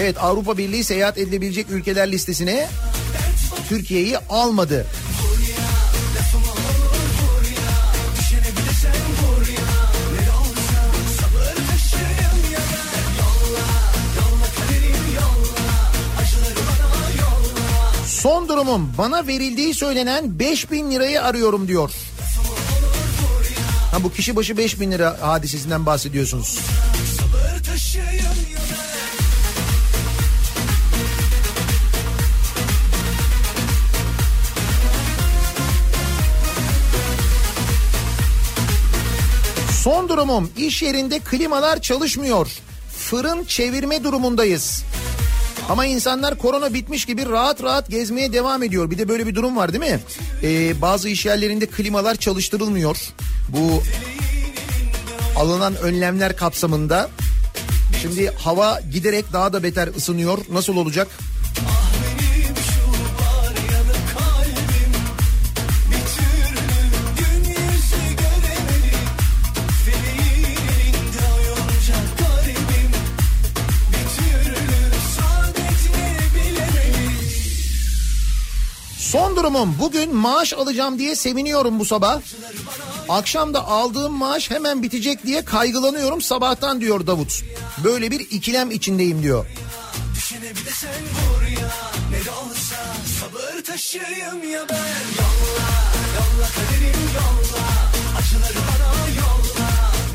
Evet 0.00 0.16
Avrupa 0.20 0.58
Birliği 0.58 0.84
seyahat 0.84 1.18
edilebilecek 1.18 1.70
ülkeler 1.70 2.12
listesine 2.12 2.68
Türkiye'yi 3.68 4.18
almadı. 4.18 4.86
Durumum 18.50 18.92
bana 18.98 19.26
verildiği 19.26 19.74
söylenen 19.74 20.38
5000 20.38 20.90
lirayı 20.90 21.22
arıyorum 21.22 21.68
diyor. 21.68 21.90
Ha 23.92 24.02
bu 24.02 24.12
kişi 24.12 24.36
başı 24.36 24.56
5000 24.56 24.90
lira 24.90 25.16
hadisesinden 25.20 25.86
bahsediyorsunuz. 25.86 26.58
Son 39.82 40.08
durumum 40.08 40.50
iş 40.56 40.82
yerinde 40.82 41.18
klimalar 41.18 41.80
çalışmıyor. 41.80 42.48
Fırın 42.98 43.44
çevirme 43.44 44.04
durumundayız. 44.04 44.84
Ama 45.70 45.86
insanlar 45.86 46.38
korona 46.38 46.74
bitmiş 46.74 47.04
gibi 47.04 47.26
rahat 47.26 47.62
rahat 47.62 47.90
gezmeye 47.90 48.32
devam 48.32 48.62
ediyor. 48.62 48.90
Bir 48.90 48.98
de 48.98 49.08
böyle 49.08 49.26
bir 49.26 49.34
durum 49.34 49.56
var 49.56 49.72
değil 49.72 49.92
mi? 49.92 50.00
Ee, 50.42 50.80
bazı 50.82 51.08
iş 51.08 51.26
yerlerinde 51.26 51.66
klimalar 51.66 52.14
çalıştırılmıyor. 52.14 52.96
Bu 53.48 53.82
alınan 55.36 55.76
önlemler 55.76 56.36
kapsamında. 56.36 57.10
Şimdi 58.02 58.30
hava 58.30 58.80
giderek 58.92 59.32
daha 59.32 59.52
da 59.52 59.62
beter 59.62 59.88
ısınıyor. 59.88 60.38
Nasıl 60.52 60.76
olacak? 60.76 61.08
Durumum 79.40 79.76
bugün 79.78 80.14
maaş 80.14 80.52
alacağım 80.52 80.98
diye 80.98 81.16
seviniyorum 81.16 81.78
bu 81.78 81.84
sabah. 81.84 82.20
Akşam 83.08 83.54
da 83.54 83.66
aldığım 83.68 84.12
maaş 84.12 84.50
hemen 84.50 84.82
bitecek 84.82 85.26
diye 85.26 85.44
kaygılanıyorum 85.44 86.20
sabahtan 86.20 86.80
diyor 86.80 87.06
Davut. 87.06 87.42
Böyle 87.84 88.10
bir 88.10 88.20
ikilem 88.20 88.70
içindeyim 88.70 89.22
diyor. 89.22 89.46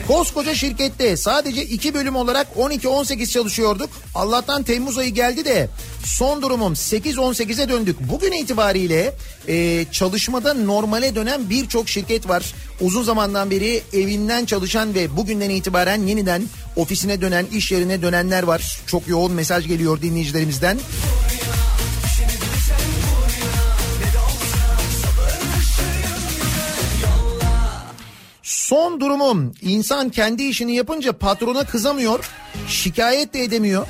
Koskoca 0.08 0.56
şirkette 0.56 1.18
sadece 1.18 1.64
iki 1.64 1.94
bölüm 1.94 2.16
olarak 2.16 2.48
12-18 2.58 3.32
çalışıyorduk. 3.32 3.90
Allah'tan 4.16 4.64
Temmuz 4.64 4.98
ayı 4.98 5.14
geldi 5.14 5.46
de 5.46 5.70
son 6.06 6.42
durumum 6.42 6.74
8-18'e 6.74 7.70
döndük. 7.70 7.98
Bugün 8.00 8.32
itibariyle 8.32 9.14
e, 9.48 9.86
çalışmada 9.92 10.54
normale 10.54 11.16
dönen 11.16 11.50
birçok 11.50 11.90
şirket 11.90 12.30
var. 12.30 12.54
Uzun 12.82 13.04
zamandan 13.04 13.52
beri 13.52 13.82
evinden 13.94 14.46
çalışan 14.46 14.94
ve 14.94 15.18
bugünden 15.18 15.50
itibaren 15.50 16.08
yeniden 16.08 16.44
ofisine 16.76 17.22
dönen, 17.22 17.46
iş 17.46 17.72
yerine 17.72 18.02
dönenler 18.02 18.44
var. 18.44 18.80
Çok 18.88 19.08
yoğun 19.08 19.32
mesaj 19.32 19.68
geliyor 19.68 20.02
dinleyicilerimizden. 20.02 20.78
Son 28.44 29.00
durumum 29.00 29.54
insan 29.62 30.10
kendi 30.10 30.44
işini 30.44 30.76
yapınca 30.76 31.14
patrona 31.14 31.64
kızamıyor, 31.64 32.30
şikayet 32.68 33.34
de 33.34 33.44
edemiyor. 33.44 33.88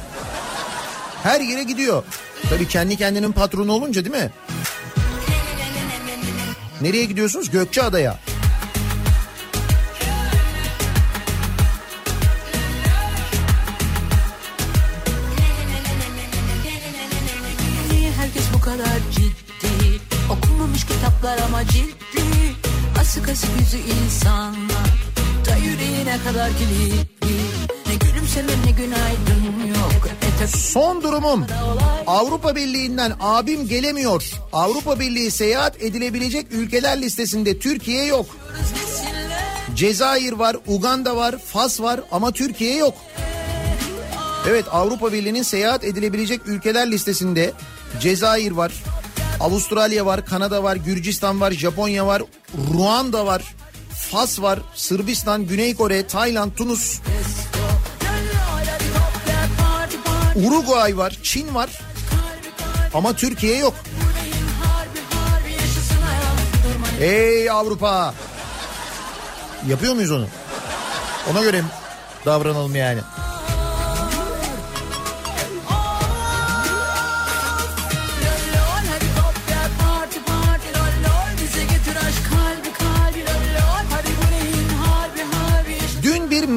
Her 1.26 1.42
yere 1.42 1.64
gidiyor. 1.64 2.04
Tabii 2.50 2.68
kendi 2.68 2.98
kendinin 2.98 3.32
patronu 3.32 3.72
olunca 3.72 4.06
değil 4.06 4.16
mi? 4.16 4.32
Nereye 6.82 7.06
gidiyorsunuz? 7.06 7.52
Gökçeada'ya. 7.52 8.20
Kitaplar 20.88 21.38
ama 21.38 21.68
ciddi 21.68 22.22
Asık 23.00 23.30
asık 23.30 23.50
yüzü 23.60 23.78
insanlar 23.78 24.90
Da 25.50 25.56
yüreğine 25.56 26.18
kadar 26.24 26.50
kilitli 26.58 27.38
Ne 27.88 27.96
gülümseme 27.96 28.52
ne 28.66 28.72
günaydın 28.72 29.68
yok 29.68 30.25
Son 30.48 31.04
durumum 31.04 31.46
Avrupa 32.08 32.56
Birliği'nden 32.56 33.14
abim 33.20 33.68
gelemiyor. 33.68 34.32
Avrupa 34.54 35.00
Birliği 35.00 35.32
seyahat 35.32 35.82
edilebilecek 35.82 36.48
ülkeler 36.52 37.02
listesinde 37.02 37.60
Türkiye 37.60 38.06
yok. 38.06 38.26
Cezayir 39.76 40.34
var, 40.34 40.58
Uganda 40.68 41.16
var, 41.16 41.38
Fas 41.38 41.82
var 41.82 42.00
ama 42.12 42.32
Türkiye 42.32 42.76
yok. 42.76 42.94
Evet 44.50 44.66
Avrupa 44.72 45.14
Birliği'nin 45.14 45.44
seyahat 45.44 45.84
edilebilecek 45.84 46.42
ülkeler 46.48 46.92
listesinde 46.92 47.54
Cezayir 48.00 48.52
var, 48.52 48.74
Avustralya 49.40 50.06
var, 50.06 50.26
Kanada 50.26 50.64
var, 50.64 50.76
Gürcistan 50.76 51.42
var, 51.42 51.52
Japonya 51.52 52.08
var, 52.08 52.22
Ruanda 52.74 53.26
var, 53.26 53.56
Fas 54.12 54.42
var, 54.42 54.60
Sırbistan, 54.76 55.48
Güney 55.48 55.76
Kore, 55.76 56.08
Tayland, 56.08 56.52
Tunus, 56.58 57.00
Uruguay 60.36 60.98
var, 60.98 61.18
Çin 61.24 61.56
var 61.56 61.70
ama 62.94 63.14
Türkiye 63.14 63.58
yok. 63.58 63.74
Ey 67.02 67.50
Avrupa! 67.50 68.14
Yapıyor 69.68 69.94
muyuz 69.94 70.12
onu? 70.12 70.28
Ona 71.32 71.42
göre 71.42 71.62
davranalım 72.26 72.76
yani. 72.76 73.00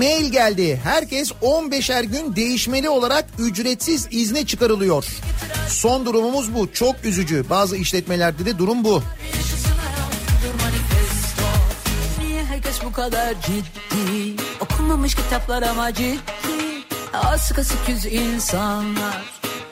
Mail 0.09 0.33
geldi. 0.33 0.81
Herkes 0.85 1.33
15'er 1.33 2.05
gün 2.05 2.37
değişmeli 2.37 2.89
olarak 2.89 3.25
ücretsiz 3.39 4.09
izne 4.11 4.47
çıkarılıyor. 4.47 5.05
Son 5.69 6.07
durumumuz 6.07 6.55
bu. 6.55 6.73
Çok 6.73 7.05
üzücü. 7.05 7.45
Bazı 7.51 7.77
işletmelerde 7.77 8.47
de 8.47 8.59
durum 8.59 8.85
bu. 8.85 9.03
herkes 12.49 12.85
bu 12.85 12.93
kadar 12.93 13.35
ciddi 13.43 14.43
Okunmamış 14.61 15.15
kitaplar 15.15 15.63
ama 15.63 15.95
ciddi 15.95 16.19
Asık 17.13 17.59
asık 17.59 17.89
yüz 17.89 18.07
insanlar 18.07 19.23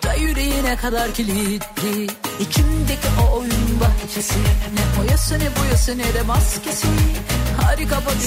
Da 0.03 0.15
yüreğine 0.15 0.77
kadar 0.77 1.15
kilitli 1.15 2.07
İçimdeki 2.41 3.09
o 3.23 3.39
oyun 3.39 3.81
bahçesi 3.81 4.39
Ne 4.75 5.01
boyası 5.01 5.35
ne 5.39 5.49
boyası 5.61 5.99
ne 5.99 6.15
de 6.15 6.23
maskesi 6.23 6.87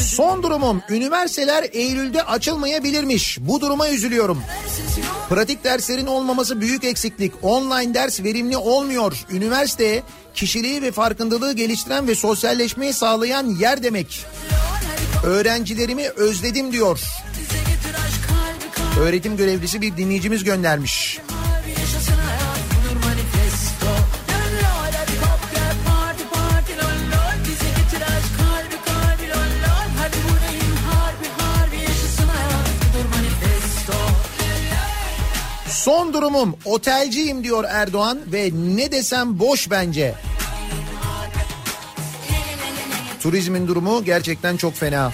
Son 0.04 0.44
durumum 0.44 0.82
üniversiteler 0.90 1.66
Eylül'de 1.72 2.24
açılmayabilirmiş. 2.24 3.38
Bu 3.42 3.62
duruma 3.62 3.90
üzülüyorum. 3.90 4.44
Pratik 5.30 5.64
derslerin 5.64 6.06
olmaması 6.06 6.62
büyük 6.62 6.84
eksiklik. 6.84 7.34
Online 7.42 7.94
ders 7.94 8.24
verimli 8.24 8.58
olmuyor. 8.58 9.26
Üniversite 9.32 10.04
kişiliği 10.34 10.82
ve 10.82 10.92
farkındalığı 10.92 11.54
geliştiren 11.54 12.08
ve 12.08 12.16
sosyalleşmeyi 12.16 12.94
sağlayan 12.94 13.46
yer 13.48 13.84
demek. 13.84 14.26
Öğrencilerimi 15.24 16.10
özledim 16.10 16.72
diyor. 16.72 17.00
Öğretim 19.00 19.38
görevlisi 19.38 19.82
bir 19.82 19.98
dinleyicimiz 19.98 20.44
göndermiş. 20.44 21.20
Harbi 21.20 21.39
Son 35.90 36.14
durumum 36.14 36.56
otelciyim 36.66 37.44
diyor 37.44 37.64
Erdoğan 37.68 38.20
ve 38.28 38.52
ne 38.76 38.92
desem 38.92 39.40
boş 39.40 39.70
bence. 39.70 40.16
Turizmin 43.22 43.68
durumu 43.68 44.04
gerçekten 44.04 44.58
çok 44.58 44.74
fena. 44.74 45.12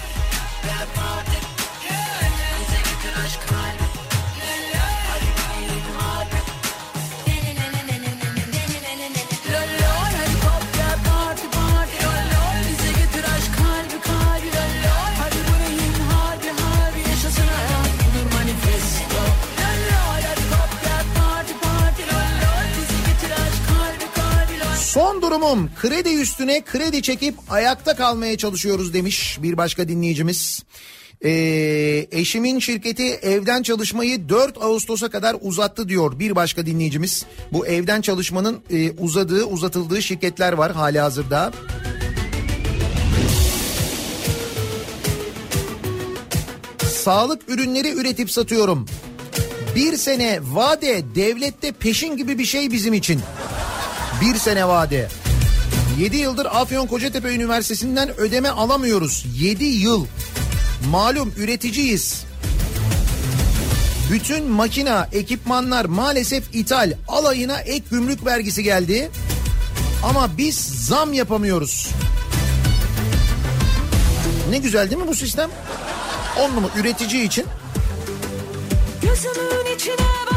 Son 25.36 25.42
durumum 25.42 25.70
kredi 25.80 26.08
üstüne 26.08 26.60
kredi 26.64 27.02
çekip 27.02 27.34
ayakta 27.50 27.96
kalmaya 27.96 28.36
çalışıyoruz 28.36 28.94
demiş 28.94 29.38
bir 29.42 29.56
başka 29.56 29.88
dinleyicimiz. 29.88 30.62
Ee, 31.24 32.06
eşimin 32.10 32.58
şirketi 32.58 33.02
evden 33.02 33.62
çalışmayı 33.62 34.28
4 34.28 34.62
Ağustos'a 34.62 35.10
kadar 35.10 35.36
uzattı 35.40 35.88
diyor 35.88 36.18
bir 36.18 36.36
başka 36.36 36.66
dinleyicimiz. 36.66 37.24
Bu 37.52 37.66
evden 37.66 38.00
çalışmanın 38.00 38.62
e, 38.70 38.90
uzadığı 38.90 39.44
uzatıldığı 39.44 40.02
şirketler 40.02 40.52
var 40.52 40.72
hali 40.72 41.00
hazırda. 41.00 41.52
Sağlık 46.92 47.48
ürünleri 47.48 47.92
üretip 47.92 48.30
satıyorum. 48.30 48.86
Bir 49.74 49.96
sene 49.96 50.40
vade 50.42 51.14
devlette 51.14 51.72
peşin 51.72 52.16
gibi 52.16 52.38
bir 52.38 52.44
şey 52.44 52.70
bizim 52.70 52.94
için. 52.94 53.20
Bir 54.20 54.34
sene 54.34 54.68
vade. 54.68 55.08
7 55.98 56.16
yıldır 56.16 56.46
Afyon 56.46 56.86
Kocatepe 56.86 57.34
Üniversitesi'nden 57.34 58.16
ödeme 58.16 58.48
alamıyoruz. 58.48 59.24
7 59.40 59.64
yıl. 59.64 60.06
Malum 60.90 61.32
üreticiyiz. 61.36 62.24
Bütün 64.12 64.50
makina, 64.50 65.08
ekipmanlar 65.12 65.84
maalesef 65.84 66.54
ithal. 66.54 66.92
Alayına 67.08 67.60
ek 67.60 67.84
gümrük 67.90 68.26
vergisi 68.26 68.62
geldi. 68.62 69.10
Ama 70.02 70.38
biz 70.38 70.56
zam 70.86 71.12
yapamıyoruz. 71.12 71.88
Ne 74.50 74.58
güzel 74.58 74.90
değil 74.90 75.02
mi 75.02 75.08
bu 75.08 75.14
sistem? 75.14 75.50
On 76.40 76.56
numara 76.56 76.72
üretici 76.78 77.24
için 77.24 77.46
Gözümün 79.02 79.76
içine 79.76 79.96
baka 80.26 80.35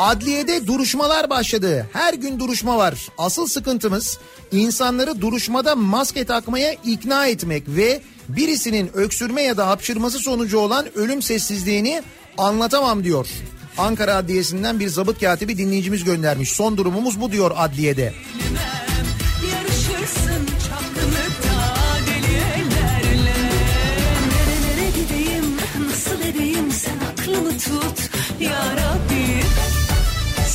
Adliyede 0.00 0.66
duruşmalar 0.66 1.30
başladı. 1.30 1.86
Her 1.92 2.14
gün 2.14 2.38
duruşma 2.38 2.78
var. 2.78 3.08
Asıl 3.18 3.46
sıkıntımız 3.46 4.18
insanları 4.52 5.20
duruşmada 5.20 5.76
maske 5.76 6.24
takmaya 6.24 6.72
ikna 6.72 7.26
etmek 7.26 7.62
ve 7.68 8.00
birisinin 8.28 8.90
öksürme 8.94 9.42
ya 9.42 9.56
da 9.56 9.68
hapşırması 9.68 10.18
sonucu 10.18 10.58
olan 10.58 10.86
ölüm 10.98 11.22
sessizliğini 11.22 12.02
anlatamam 12.38 13.04
diyor. 13.04 13.28
Ankara 13.78 14.14
Adliyesi'nden 14.14 14.80
bir 14.80 14.88
zabıt 14.88 15.20
katibi 15.20 15.58
dinleyicimiz 15.58 16.04
göndermiş. 16.04 16.52
Son 16.52 16.76
durumumuz 16.76 17.20
bu 17.20 17.32
diyor 17.32 17.50
adliyede. 17.56 18.02
Yarışırsın 18.02 18.99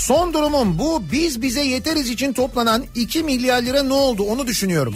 Son 0.06 0.34
durumum 0.34 0.80
bu 0.80 1.04
biz 1.12 1.42
bize 1.42 1.62
yeteriz 1.62 2.10
için 2.10 2.34
toplanan 2.34 2.84
2 2.96 3.24
milyar 3.24 3.62
lira 3.62 3.84
ne 3.84 3.94
oldu 3.94 4.24
onu 4.24 4.48
düşünüyorum. 4.48 4.96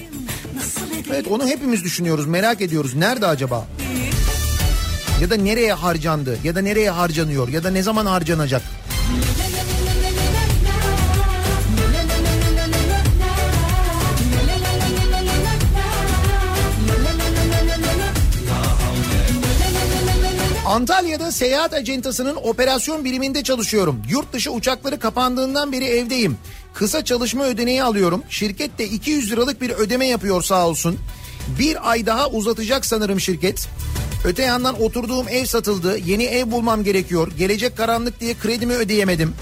Evet 1.10 1.28
onu 1.28 1.48
hepimiz 1.48 1.84
düşünüyoruz 1.84 2.26
merak 2.26 2.62
ediyoruz 2.62 2.96
nerede 2.96 3.28
acaba? 3.28 3.68
Ya 5.22 5.30
da 5.30 5.36
nereye 5.36 5.74
harcandı 5.74 6.38
ya 6.44 6.56
da 6.56 6.62
nereye 6.62 6.90
harcanıyor 6.90 7.48
ya 7.48 7.64
da 7.64 7.70
ne 7.70 7.84
zaman 7.84 8.06
harcanacak? 8.06 8.62
Antalya'da 20.70 21.32
seyahat 21.32 21.74
acentasının 21.74 22.36
operasyon 22.36 23.06
biriminde 23.06 23.44
çalışıyorum. 23.44 24.02
Yurt 24.10 24.34
dışı 24.34 24.52
uçakları 24.52 25.00
kapandığından 25.00 25.72
beri 25.72 25.86
evdeyim. 25.86 26.38
Kısa 26.74 27.06
çalışma 27.06 27.46
ödeneği 27.46 27.84
alıyorum. 27.84 28.24
Şirket 28.30 28.80
de 28.80 28.86
200 28.86 29.32
liralık 29.32 29.62
bir 29.62 29.70
ödeme 29.70 30.08
yapıyor 30.08 30.42
sağ 30.42 30.68
olsun. 30.68 31.00
Bir 31.60 31.92
ay 31.92 32.06
daha 32.06 32.30
uzatacak 32.30 32.86
sanırım 32.86 33.20
şirket. 33.20 33.68
Öte 34.26 34.44
yandan 34.44 34.82
oturduğum 34.82 35.28
ev 35.28 35.46
satıldı. 35.46 35.98
Yeni 35.98 36.24
ev 36.24 36.52
bulmam 36.52 36.84
gerekiyor. 36.84 37.32
Gelecek 37.38 37.78
karanlık 37.78 38.20
diye 38.20 38.34
kredimi 38.34 38.74
ödeyemedim. 38.74 39.34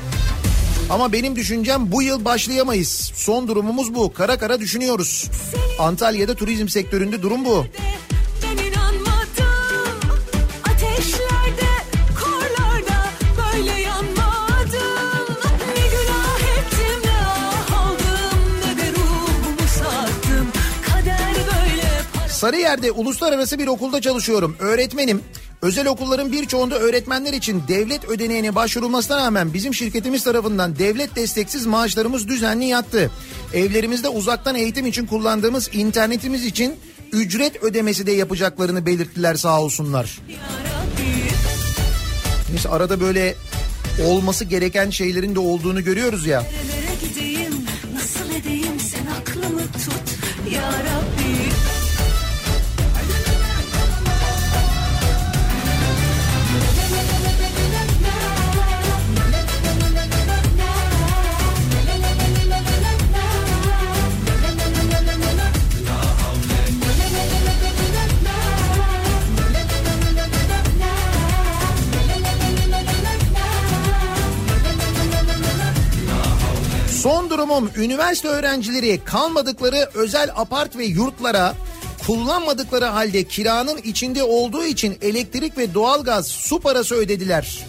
Ama 0.89 1.11
benim 1.11 1.35
düşüncem 1.35 1.91
bu 1.91 2.01
yıl 2.01 2.25
başlayamayız. 2.25 3.11
Son 3.15 3.47
durumumuz 3.47 3.95
bu. 3.95 4.13
Kara 4.13 4.37
kara 4.37 4.59
düşünüyoruz. 4.59 5.29
Antalya'da 5.79 6.35
turizm 6.35 6.67
sektöründe 6.67 7.21
durum 7.21 7.45
bu. 7.45 7.65
Sarıyer'de 22.37 22.91
uluslararası 22.91 23.59
bir 23.59 23.67
okulda 23.67 24.01
çalışıyorum. 24.01 24.55
Öğretmenim. 24.59 25.21
Özel 25.61 25.87
okulların 25.87 26.31
birçoğunda 26.31 26.79
öğretmenler 26.79 27.33
için 27.33 27.63
devlet 27.67 28.05
ödeneğine 28.05 28.55
başvurulmasına 28.55 29.17
rağmen 29.17 29.53
bizim 29.53 29.73
şirketimiz 29.73 30.23
tarafından 30.23 30.79
devlet 30.79 31.15
desteksiz 31.15 31.65
maaşlarımız 31.65 32.27
düzenli 32.27 32.65
yattı. 32.65 33.11
Evlerimizde 33.53 34.09
uzaktan 34.09 34.55
eğitim 34.55 34.85
için 34.85 35.05
kullandığımız 35.05 35.69
internetimiz 35.73 36.45
için 36.45 36.75
ücret 37.11 37.63
ödemesi 37.63 38.07
de 38.07 38.11
yapacaklarını 38.11 38.85
belirttiler 38.85 39.35
sağ 39.35 39.61
olsunlar. 39.61 40.19
Neyse 42.51 42.69
arada 42.69 42.99
böyle 42.99 43.35
olması 44.05 44.45
gereken 44.45 44.89
şeylerin 44.89 45.35
de 45.35 45.39
olduğunu 45.39 45.83
görüyoruz 45.83 46.25
ya. 46.25 46.43
Son 77.07 77.29
durumum 77.29 77.69
üniversite 77.77 78.27
öğrencileri 78.27 79.03
kalmadıkları 79.03 79.89
özel 79.93 80.29
apart 80.35 80.77
ve 80.77 80.85
yurtlara 80.85 81.55
kullanmadıkları 82.05 82.85
halde 82.85 83.23
kiranın 83.23 83.77
içinde 83.77 84.23
olduğu 84.23 84.63
için 84.65 84.97
elektrik 85.01 85.57
ve 85.57 85.73
doğalgaz 85.73 86.27
su 86.27 86.59
parası 86.59 86.95
ödediler. 86.95 87.65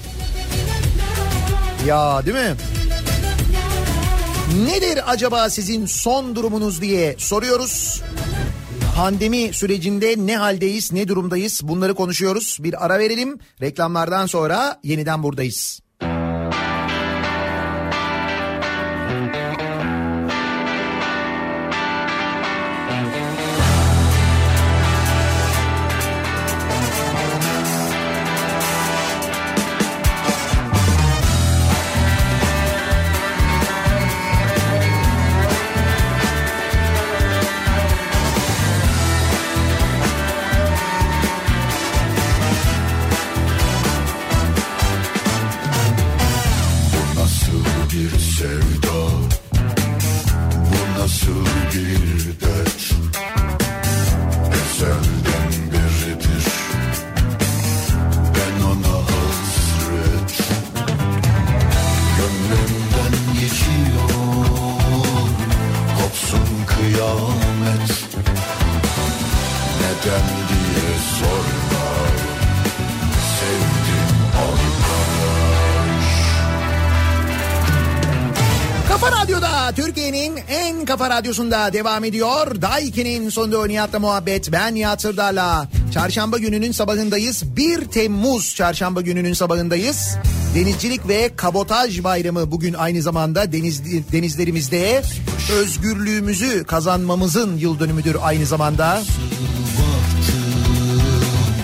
Ya 1.86 2.27
değil 2.27 2.36
mi? 2.36 2.55
Nedir 4.66 5.12
acaba 5.12 5.51
sizin 5.51 5.86
son 5.86 6.36
durumunuz 6.36 6.82
diye 6.82 7.15
soruyoruz. 7.19 8.02
Pandemi 8.97 9.52
sürecinde 9.52 10.15
ne 10.19 10.36
haldeyiz, 10.36 10.93
ne 10.93 11.09
durumdayız 11.09 11.60
bunları 11.65 11.94
konuşuyoruz. 11.94 12.59
Bir 12.60 12.85
ara 12.85 12.98
verelim. 12.98 13.39
Reklamlardan 13.60 14.27
sonra 14.27 14.81
yeniden 14.85 15.23
buradayız. 15.23 15.81
Kafa 79.01 79.23
Radyo'da 79.23 79.73
Türkiye'nin 79.77 80.39
en 80.49 80.85
kafa 80.85 81.11
radyosunda 81.11 81.73
devam 81.73 82.05
ediyor. 82.05 82.62
Daiki'nin 82.62 83.29
sonunda 83.29 83.66
Nihat'la 83.66 83.99
muhabbet. 83.99 84.53
Ben 84.53 84.75
Nihat 84.75 85.03
Sırdar'la. 85.03 85.69
Çarşamba 85.95 86.39
gününün 86.39 86.73
sabahındayız. 86.73 87.57
1 87.57 87.85
Temmuz 87.85 88.55
çarşamba 88.55 89.01
gününün 89.01 89.33
sabahındayız. 89.33 90.16
Denizcilik 90.55 91.09
ve 91.09 91.31
kabotaj 91.37 92.05
bayramı 92.05 92.51
bugün 92.51 92.75
aynı 92.75 93.03
zamanda 93.03 93.53
deniz, 93.53 93.83
denizlerimizde 94.12 95.03
özgürlüğümüzü 95.53 96.65
kazanmamızın 96.65 97.57
yıl 97.57 97.79
dönümüdür 97.79 98.16
aynı 98.23 98.47
zamanda. 98.47 99.03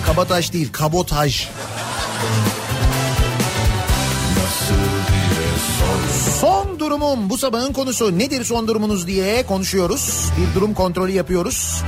Kabotaj 0.05 0.53
değil 0.53 0.69
kabotaj. 0.71 1.47
Durumum 6.85 7.29
bu 7.29 7.37
sabahın 7.37 7.73
konusu 7.73 8.19
nedir 8.19 8.43
son 8.43 8.67
durumunuz 8.67 9.07
diye 9.07 9.45
konuşuyoruz. 9.45 10.29
Bir 10.37 10.55
durum 10.55 10.73
kontrolü 10.73 11.11
yapıyoruz. 11.11 11.83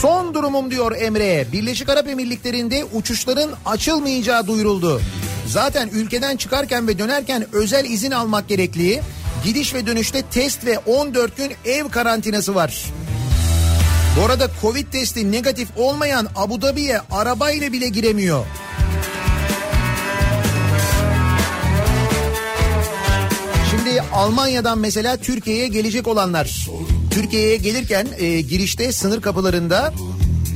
Son 0.00 0.34
durumum 0.34 0.70
diyor 0.70 0.96
Emre. 0.96 1.46
Birleşik 1.52 1.88
Arap 1.88 2.08
Emirlikleri'nde 2.08 2.84
uçuşların 2.84 3.50
açılmayacağı 3.66 4.46
duyuruldu. 4.46 5.00
Zaten 5.46 5.88
ülkeden 5.88 6.36
çıkarken 6.36 6.88
ve 6.88 6.98
dönerken 6.98 7.46
özel 7.52 7.84
izin 7.84 8.10
almak 8.10 8.48
gerekli. 8.48 9.02
Gidiş 9.44 9.74
ve 9.74 9.86
dönüşte 9.86 10.22
test 10.22 10.66
ve 10.66 10.78
14 10.78 11.36
gün 11.36 11.52
ev 11.64 11.88
karantinası 11.88 12.54
var. 12.54 12.84
Bu 14.16 14.24
arada 14.24 14.48
Covid 14.62 14.86
testi 14.92 15.32
negatif 15.32 15.68
olmayan 15.76 16.28
Abu 16.36 16.62
Dhabi'ye 16.62 17.00
arabayla 17.10 17.72
bile 17.72 17.88
giremiyor. 17.88 18.44
Almanya'dan 24.12 24.78
mesela 24.78 25.16
Türkiye'ye 25.16 25.68
gelecek 25.68 26.06
olanlar 26.08 26.66
Türkiye'ye 27.10 27.56
gelirken 27.56 28.06
e, 28.18 28.40
girişte 28.40 28.92
sınır 28.92 29.20
kapılarında 29.22 29.92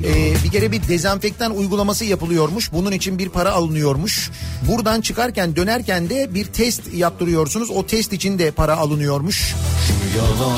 e, 0.04 0.34
bir 0.44 0.50
kere 0.50 0.72
bir 0.72 0.88
dezenfektan 0.88 1.56
uygulaması 1.56 2.04
yapılıyormuş. 2.04 2.72
Bunun 2.72 2.92
için 2.92 3.18
bir 3.18 3.28
para 3.28 3.52
alınıyormuş. 3.52 4.30
Buradan 4.68 5.00
çıkarken 5.00 5.56
dönerken 5.56 6.10
de 6.10 6.34
bir 6.34 6.44
test 6.44 6.94
yaptırıyorsunuz. 6.94 7.70
O 7.70 7.86
test 7.86 8.12
için 8.12 8.38
de 8.38 8.50
para 8.50 8.76
alınıyormuş. 8.76 9.54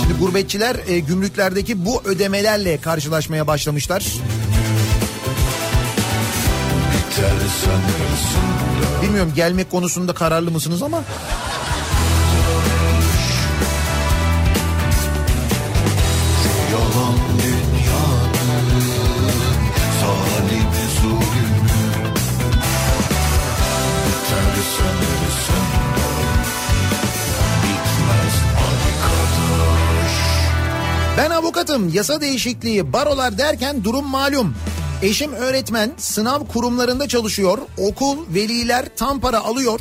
Şimdi 0.00 0.18
gurbetçiler 0.20 0.76
e, 0.88 0.98
gümrüklerdeki 0.98 1.84
bu 1.84 2.02
ödemelerle 2.04 2.80
karşılaşmaya 2.80 3.46
başlamışlar. 3.46 4.06
Bilmiyorum 9.02 9.32
gelmek 9.36 9.70
konusunda 9.70 10.14
kararlı 10.14 10.50
mısınız 10.50 10.82
ama 10.82 11.02
avukatım 31.66 31.94
yasa 31.94 32.20
değişikliği 32.20 32.92
barolar 32.92 33.38
derken 33.38 33.84
durum 33.84 34.06
malum. 34.06 34.54
Eşim 35.02 35.32
öğretmen 35.32 35.92
sınav 35.96 36.46
kurumlarında 36.46 37.08
çalışıyor. 37.08 37.58
Okul 37.78 38.16
veliler 38.34 38.86
tam 38.96 39.20
para 39.20 39.40
alıyor. 39.40 39.80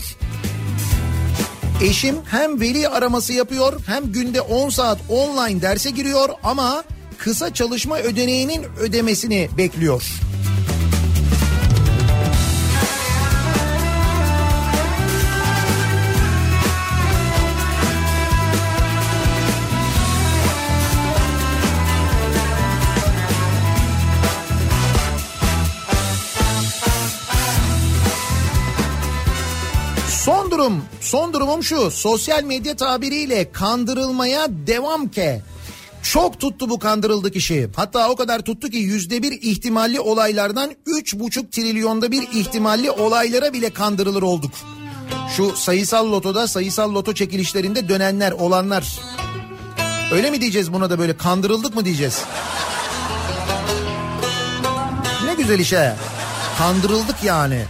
Eşim 1.84 2.16
hem 2.26 2.62
veli 2.62 2.90
araması 2.90 3.34
yapıyor 3.34 3.82
hem 3.88 4.12
günde 4.12 4.41
10 4.41 4.70
saat 4.70 4.98
online 5.10 5.62
derse 5.62 5.90
giriyor 5.90 6.30
ama 6.44 6.84
kısa 7.18 7.53
çalışma 7.53 7.98
ödeneğinin 7.98 8.64
ödemesini 8.80 9.49
bekliyor. 9.57 10.03
Durum, 30.57 30.84
son 31.02 31.34
durumum 31.34 31.64
şu. 31.64 31.91
Sosyal 31.91 32.44
medya 32.44 32.76
tabiriyle 32.76 33.52
kandırılmaya 33.52 34.48
devam 34.49 35.07
ke. 35.07 35.41
Çok 36.03 36.40
tuttu 36.40 36.69
bu 36.69 36.80
kandırıldık 36.80 37.36
işi. 37.36 37.69
Hatta 37.76 38.10
o 38.10 38.15
kadar 38.15 38.40
tuttu 38.40 38.69
ki 38.69 38.77
yüzde 38.77 39.23
bir 39.23 39.32
ihtimalli 39.32 39.99
olaylardan 39.99 40.72
üç 40.86 41.15
buçuk 41.15 41.52
trilyonda 41.52 42.11
bir 42.11 42.22
ihtimalli 42.34 42.91
olaylara 42.91 43.53
bile 43.53 43.69
kandırılır 43.69 44.22
olduk. 44.22 44.52
Şu 45.38 45.56
sayısal 45.56 46.11
lotoda 46.11 46.48
sayısal 46.48 46.94
loto 46.94 47.14
çekilişlerinde 47.14 47.90
dönenler 47.90 48.32
olanlar. 48.32 48.99
Öyle 50.11 50.32
mi 50.32 50.41
diyeceğiz 50.41 50.73
buna 50.73 50.90
da 50.90 50.99
böyle 50.99 51.18
kandırıldık 51.18 51.76
mı 51.76 51.86
diyeceğiz? 51.86 52.23
Ne 55.26 55.34
güzel 55.34 55.60
işe. 55.60 55.95
Kandırıldık 56.57 57.23
yani. 57.23 57.65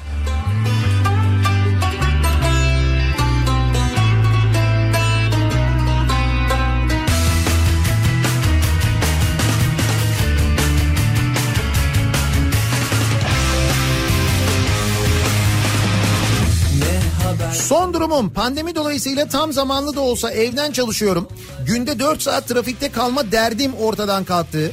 Durumum 18.15 18.33
pandemi 18.33 18.75
dolayısıyla 18.75 19.27
tam 19.27 19.53
zamanlı 19.53 19.95
da 19.95 20.01
olsa 20.01 20.31
evden 20.31 20.71
çalışıyorum. 20.71 21.27
Günde 21.67 21.99
4 21.99 22.21
saat 22.21 22.47
trafikte 22.47 22.91
kalma 22.91 23.31
derdim 23.31 23.73
ortadan 23.73 24.23
kalktı. 24.23 24.71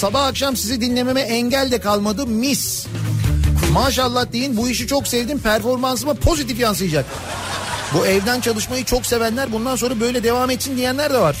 Sabah 0.00 0.26
akşam 0.26 0.56
sizi 0.56 0.80
dinlememe 0.80 1.20
engel 1.20 1.70
de 1.70 1.80
kalmadı 1.80 2.26
mis. 2.26 2.86
Maşallah 3.72 4.32
deyin 4.32 4.56
bu 4.56 4.68
işi 4.68 4.86
çok 4.86 5.08
sevdim 5.08 5.38
performansıma 5.38 6.14
pozitif 6.14 6.60
yansıyacak. 6.60 7.04
Bu 7.94 8.06
evden 8.06 8.40
çalışmayı 8.40 8.84
çok 8.84 9.06
sevenler 9.06 9.52
bundan 9.52 9.76
sonra 9.76 10.00
böyle 10.00 10.22
devam 10.22 10.50
etsin 10.50 10.76
diyenler 10.76 11.12
de 11.12 11.18
var. 11.18 11.36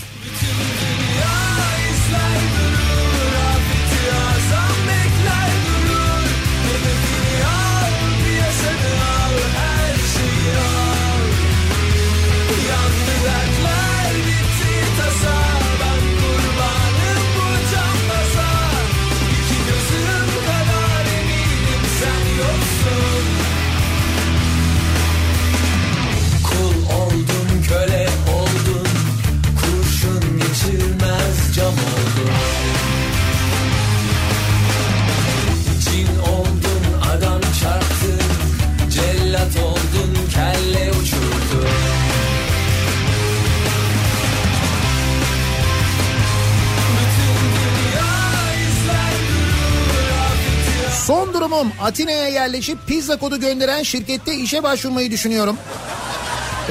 Atina'ya 51.90 52.28
yerleşip 52.28 52.86
pizza 52.86 53.16
kodu 53.16 53.40
gönderen 53.40 53.82
şirkette 53.82 54.34
işe 54.34 54.62
başvurmayı 54.62 55.10
düşünüyorum. 55.10 55.58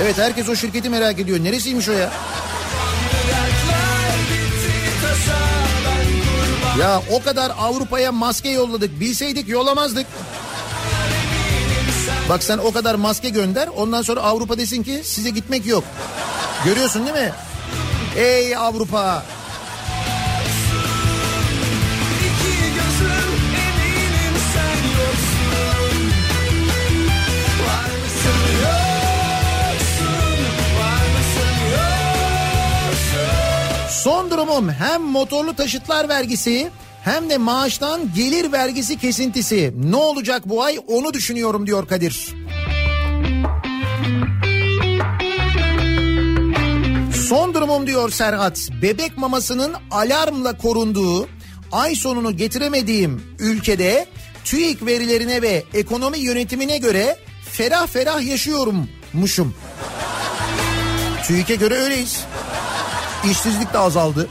Evet 0.02 0.18
herkes 0.18 0.50
o 0.50 0.56
şirketi 0.56 0.90
merak 0.90 1.20
ediyor. 1.20 1.44
Neresiymiş 1.44 1.90
o 1.90 1.92
ya? 1.92 2.12
Ya 6.80 7.02
o 7.12 7.24
kadar 7.24 7.52
Avrupa'ya 7.60 8.12
maske 8.12 8.50
yolladık. 8.50 9.00
Bilseydik 9.00 9.50
yollamazdık. 9.50 10.08
Bak 12.30 12.44
sen 12.44 12.58
o 12.58 12.72
kadar 12.72 12.96
maske 12.96 13.30
gönder. 13.30 13.68
Ondan 13.76 14.02
sonra 14.02 14.22
Avrupa 14.22 14.58
desin 14.58 14.84
ki 14.84 15.02
size 15.04 15.30
gitmek 15.30 15.66
yok. 15.66 15.84
Görüyorsun 16.66 17.08
değil 17.08 17.26
mi? 17.26 17.34
Ey 18.16 18.56
Avrupa. 18.56 19.24
Son 34.04 34.32
durumum 34.32 34.70
hem 34.70 35.02
motorlu 35.02 35.56
taşıtlar 35.56 36.10
vergisi 36.10 36.72
hem 37.04 37.30
de 37.30 37.38
maaştan 37.38 38.14
gelir 38.16 38.52
vergisi 38.52 38.98
kesintisi. 38.98 39.74
Ne 39.78 39.96
olacak 39.96 40.50
bu 40.50 40.64
ay 40.64 40.80
onu 40.88 41.14
düşünüyorum 41.14 41.68
diyor 41.68 41.88
Kadir. 41.88 42.36
Son 47.28 47.54
durumum 47.54 47.88
diyor 47.88 48.10
Serhat. 48.10 48.60
Bebek 48.82 49.18
mamasının 49.18 49.74
alarmla 49.92 50.58
korunduğu, 50.58 51.28
ay 51.72 51.96
sonunu 51.96 52.38
getiremediğim 52.38 53.24
ülkede 53.40 54.08
TÜİK 54.44 54.86
verilerine 54.86 55.42
ve 55.42 55.64
ekonomi 55.74 56.20
yönetimine 56.20 56.78
göre 56.78 57.18
ferah 57.52 57.88
ferah 57.88 58.22
yaşıyorummuşum. 58.22 59.56
TÜİK'e 61.28 61.56
göre 61.56 61.76
öyleyiz. 61.76 62.26
İşsizlik 63.26 63.74
de 63.74 63.78
azaldı. 63.78 64.30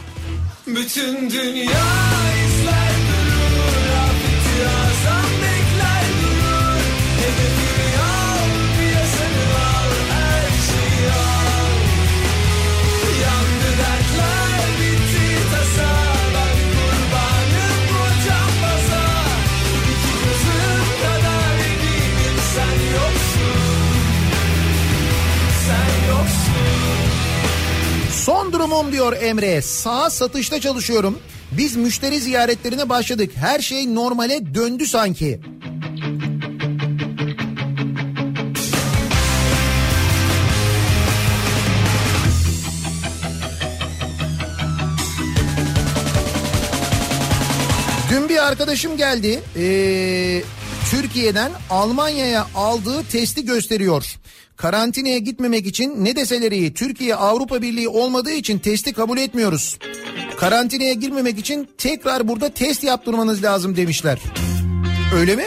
Bütün 0.67 1.31
dünya 1.31 1.71
durumum 28.53 28.93
diyor 28.93 29.13
Emre. 29.23 29.63
Sağ 29.63 30.11
satışta 30.11 30.61
çalışıyorum. 30.61 31.19
Biz 31.53 31.77
müşteri 31.77 32.21
ziyaretlerine 32.21 32.89
başladık. 32.89 33.31
Her 33.35 33.61
şey 33.61 33.95
normale 33.95 34.55
döndü 34.55 34.87
sanki. 34.87 35.41
Dün 48.11 48.29
bir 48.29 48.47
arkadaşım 48.47 48.97
geldi. 48.97 49.41
Ee, 49.57 50.43
Türkiye'den 50.91 51.53
Almanya'ya 51.71 52.47
aldığı 52.55 53.05
testi 53.05 53.45
gösteriyor. 53.45 54.05
Karantinaya 54.57 55.19
gitmemek 55.19 55.67
için 55.67 56.05
ne 56.05 56.17
deseler 56.17 56.53
iyi 56.53 56.75
Türkiye 56.75 57.15
Avrupa 57.15 57.63
Birliği 57.63 57.89
olmadığı 57.89 58.31
için 58.31 58.59
testi 58.59 58.93
kabul 58.93 59.19
etmiyoruz. 59.19 59.79
Karantinaya 60.39 60.93
girmemek 60.93 61.39
için 61.39 61.69
tekrar 61.79 62.29
burada 62.29 62.49
test 62.49 62.85
yaptırmanız 62.85 63.43
lazım 63.43 63.77
demişler. 63.77 64.19
Öyle 65.15 65.37
mi? 65.37 65.45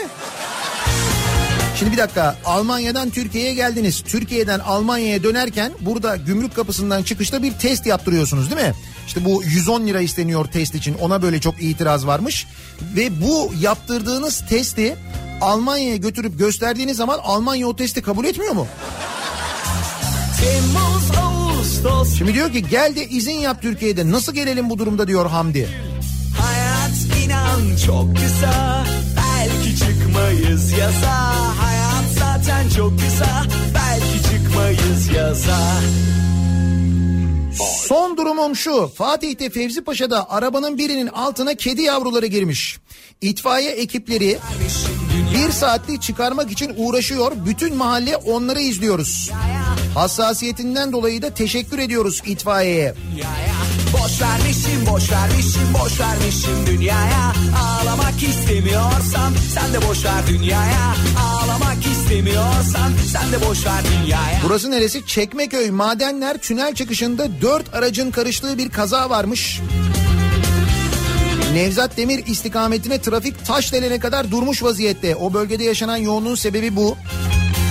Şimdi 1.80 1.92
bir 1.92 1.98
dakika 1.98 2.38
Almanya'dan 2.46 3.10
Türkiye'ye 3.10 3.54
geldiniz. 3.54 4.02
Türkiye'den 4.02 4.60
Almanya'ya 4.60 5.24
dönerken 5.24 5.72
burada 5.80 6.16
gümrük 6.16 6.56
kapısından 6.56 7.04
çıkışta 7.04 7.44
bir 7.44 7.52
test 7.52 7.86
yaptırıyorsunuz 7.86 8.52
değil 8.52 8.62
mi? 8.62 8.74
İşte 9.08 9.26
bu 9.26 9.44
110 9.44 9.88
lira 9.88 10.02
isteniyor 10.02 10.46
test 10.46 10.76
için 10.76 10.94
ona 10.94 11.22
böyle 11.22 11.42
çok 11.42 11.62
itiraz 11.62 12.08
varmış. 12.08 12.48
Ve 12.96 13.22
bu 13.22 13.52
yaptırdığınız 13.62 14.44
testi 14.50 14.98
Almanya'ya 15.42 15.96
götürüp 15.96 16.40
gösterdiğiniz 16.40 16.98
zaman 16.98 17.20
Almanya 17.24 17.68
o 17.68 17.76
testi 17.76 18.02
kabul 18.02 18.26
etmiyor 18.26 18.54
mu? 18.54 18.68
Temmuz, 20.42 22.18
Şimdi 22.18 22.34
diyor 22.34 22.52
ki 22.52 22.70
gel 22.70 22.96
de 22.96 23.08
izin 23.08 23.40
yap 23.40 23.62
Türkiye'de 23.62 24.12
nasıl 24.12 24.34
gelelim 24.34 24.70
bu 24.70 24.78
durumda 24.80 25.08
diyor 25.08 25.30
Hamdi. 25.30 25.70
Hayat 26.40 27.26
inan 27.26 27.78
çok 27.86 28.16
kısa 28.18 28.86
Belki 29.18 29.80
çıkmayız 29.80 30.72
yaza 30.72 31.34
Hayat 31.62 32.06
zaten 32.20 32.70
çok 32.70 33.00
kısa 33.00 33.44
Belki 33.76 34.24
çıkmayız 34.24 35.08
yaza 35.16 35.60
Son 37.88 38.18
durumum 38.18 38.56
şu. 38.56 38.92
Fatih'te 38.96 39.50
Fevzi 39.50 39.84
Paşa'da 39.84 40.30
arabanın 40.30 40.78
birinin 40.78 41.08
altına 41.08 41.54
kedi 41.54 41.82
yavruları 41.82 42.26
girmiş. 42.26 42.80
İtfaiye 43.22 43.72
ekipleri 43.72 44.40
bir 45.36 45.52
saatlik 45.52 46.02
çıkarmak 46.02 46.52
için 46.52 46.74
uğraşıyor. 46.78 47.32
Bütün 47.46 47.76
mahalle 47.76 48.18
onları 48.18 48.60
izliyoruz. 48.60 49.32
Hassasiyetinden 49.94 50.92
dolayı 50.92 51.22
da 51.22 51.34
teşekkür 51.34 51.80
ediyoruz 51.80 52.22
itfaiyeye. 52.26 52.94
Boş 53.94 54.22
vermişim 54.22 54.86
boş 54.92 55.12
vermişim 55.12 55.74
boş 55.84 56.00
vermişim 56.00 56.66
dünyaya 56.68 57.34
Ağlamak 57.62 58.24
istemiyorsan 58.24 59.34
sen 59.54 59.74
de 59.74 59.88
boş 59.88 60.06
ver 60.06 60.28
dünyaya 60.28 60.96
Ağlamak 61.20 61.86
istemiyorsan 61.92 62.92
sen 63.12 63.32
de 63.32 63.48
boş 63.50 63.66
ver 63.66 63.84
dünyaya 63.94 64.40
Burası 64.44 64.72
neresi? 64.72 65.06
Çekmeköy 65.06 65.72
Madenler 65.72 66.38
tünel 66.38 66.76
çıkışında 66.76 67.42
dört 67.42 67.74
aracın 67.76 68.12
karıştığı 68.12 68.58
bir 68.58 68.70
kaza 68.70 69.10
varmış. 69.10 69.62
Nevzat 71.54 71.98
Demir 71.98 72.26
istikametine 72.28 73.02
trafik 73.02 73.46
taş 73.46 73.74
delene 73.74 74.00
kadar 74.00 74.32
durmuş 74.32 74.64
vaziyette. 74.64 75.16
O 75.16 75.34
bölgede 75.34 75.64
yaşanan 75.64 75.98
yoğunluğun 75.98 76.36
sebebi 76.36 76.76
bu. 76.76 76.98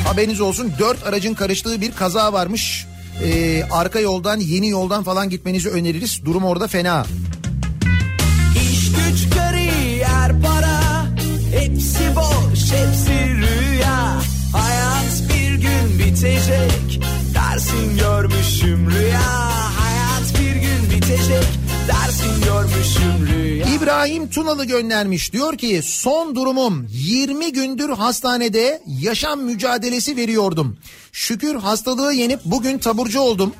Haberiniz 0.06 0.40
olsun 0.40 0.72
dört 0.78 1.06
aracın 1.06 1.34
karıştığı 1.34 1.80
bir 1.80 1.92
kaza 1.92 2.32
varmış. 2.32 2.86
Ee, 3.24 3.62
arka 3.70 4.00
yoldan 4.00 4.40
yeni 4.40 4.68
yoldan 4.68 5.02
falan 5.02 5.30
gitmenizi 5.30 5.68
öneririz. 5.68 6.24
Durum 6.24 6.44
orada 6.44 6.66
fena. 6.66 7.06
İş 8.72 8.92
güç 8.92 9.34
kariyer 9.34 10.32
para 10.42 10.80
Hepsi 11.54 12.16
boş 12.16 12.60
hepsi 12.60 13.28
rüya 13.34 14.20
Hayat 14.52 15.22
bir 15.28 15.54
gün 15.54 15.98
bitecek 15.98 17.00
Dersin 17.34 17.98
görmüşüm 17.98 18.90
rüya 18.90 19.50
Hayat 19.78 20.40
bir 20.40 20.60
gün 20.60 20.90
bitecek 20.90 21.59
İbrahim 23.76 24.30
Tunalı 24.30 24.64
göndermiş. 24.64 25.32
Diyor 25.32 25.58
ki 25.58 25.80
son 25.84 26.34
durumum 26.36 26.86
20 26.90 27.52
gündür 27.52 27.88
hastanede 27.88 28.82
yaşam 28.86 29.42
mücadelesi 29.42 30.16
veriyordum. 30.16 30.78
Şükür 31.12 31.54
hastalığı 31.54 32.12
yenip 32.12 32.40
bugün 32.44 32.78
taburcu 32.78 33.20
oldum. 33.20 33.54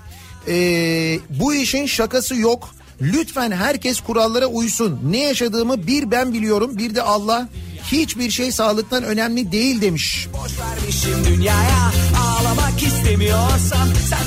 Ee, 0.48 1.18
bu 1.30 1.54
işin 1.54 1.86
şakası 1.86 2.36
yok. 2.36 2.68
Lütfen 3.00 3.50
herkes 3.50 4.00
kurallara 4.00 4.46
uysun. 4.46 5.00
Ne 5.10 5.18
yaşadığımı 5.18 5.86
bir 5.86 6.10
ben 6.10 6.32
biliyorum 6.32 6.78
bir 6.78 6.94
de 6.94 7.02
Allah. 7.02 7.48
Hiçbir 7.92 8.30
şey 8.30 8.52
sağlıktan 8.52 9.04
önemli 9.04 9.52
değil 9.52 9.80
demiş. 9.80 10.28
Dünyaya 11.26 11.90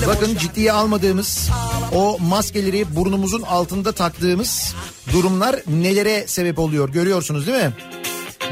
de 0.01 0.07
Bakın 0.07 0.37
ciddiye 0.37 0.71
almadığımız 0.71 1.49
o 1.93 2.17
maskeleri 2.19 2.95
burnumuzun 2.95 3.41
altında 3.41 3.91
taktığımız 3.91 4.75
durumlar 5.13 5.55
nelere 5.67 6.27
sebep 6.27 6.59
oluyor 6.59 6.89
görüyorsunuz 6.89 7.47
değil 7.47 7.63
mi? 7.63 7.73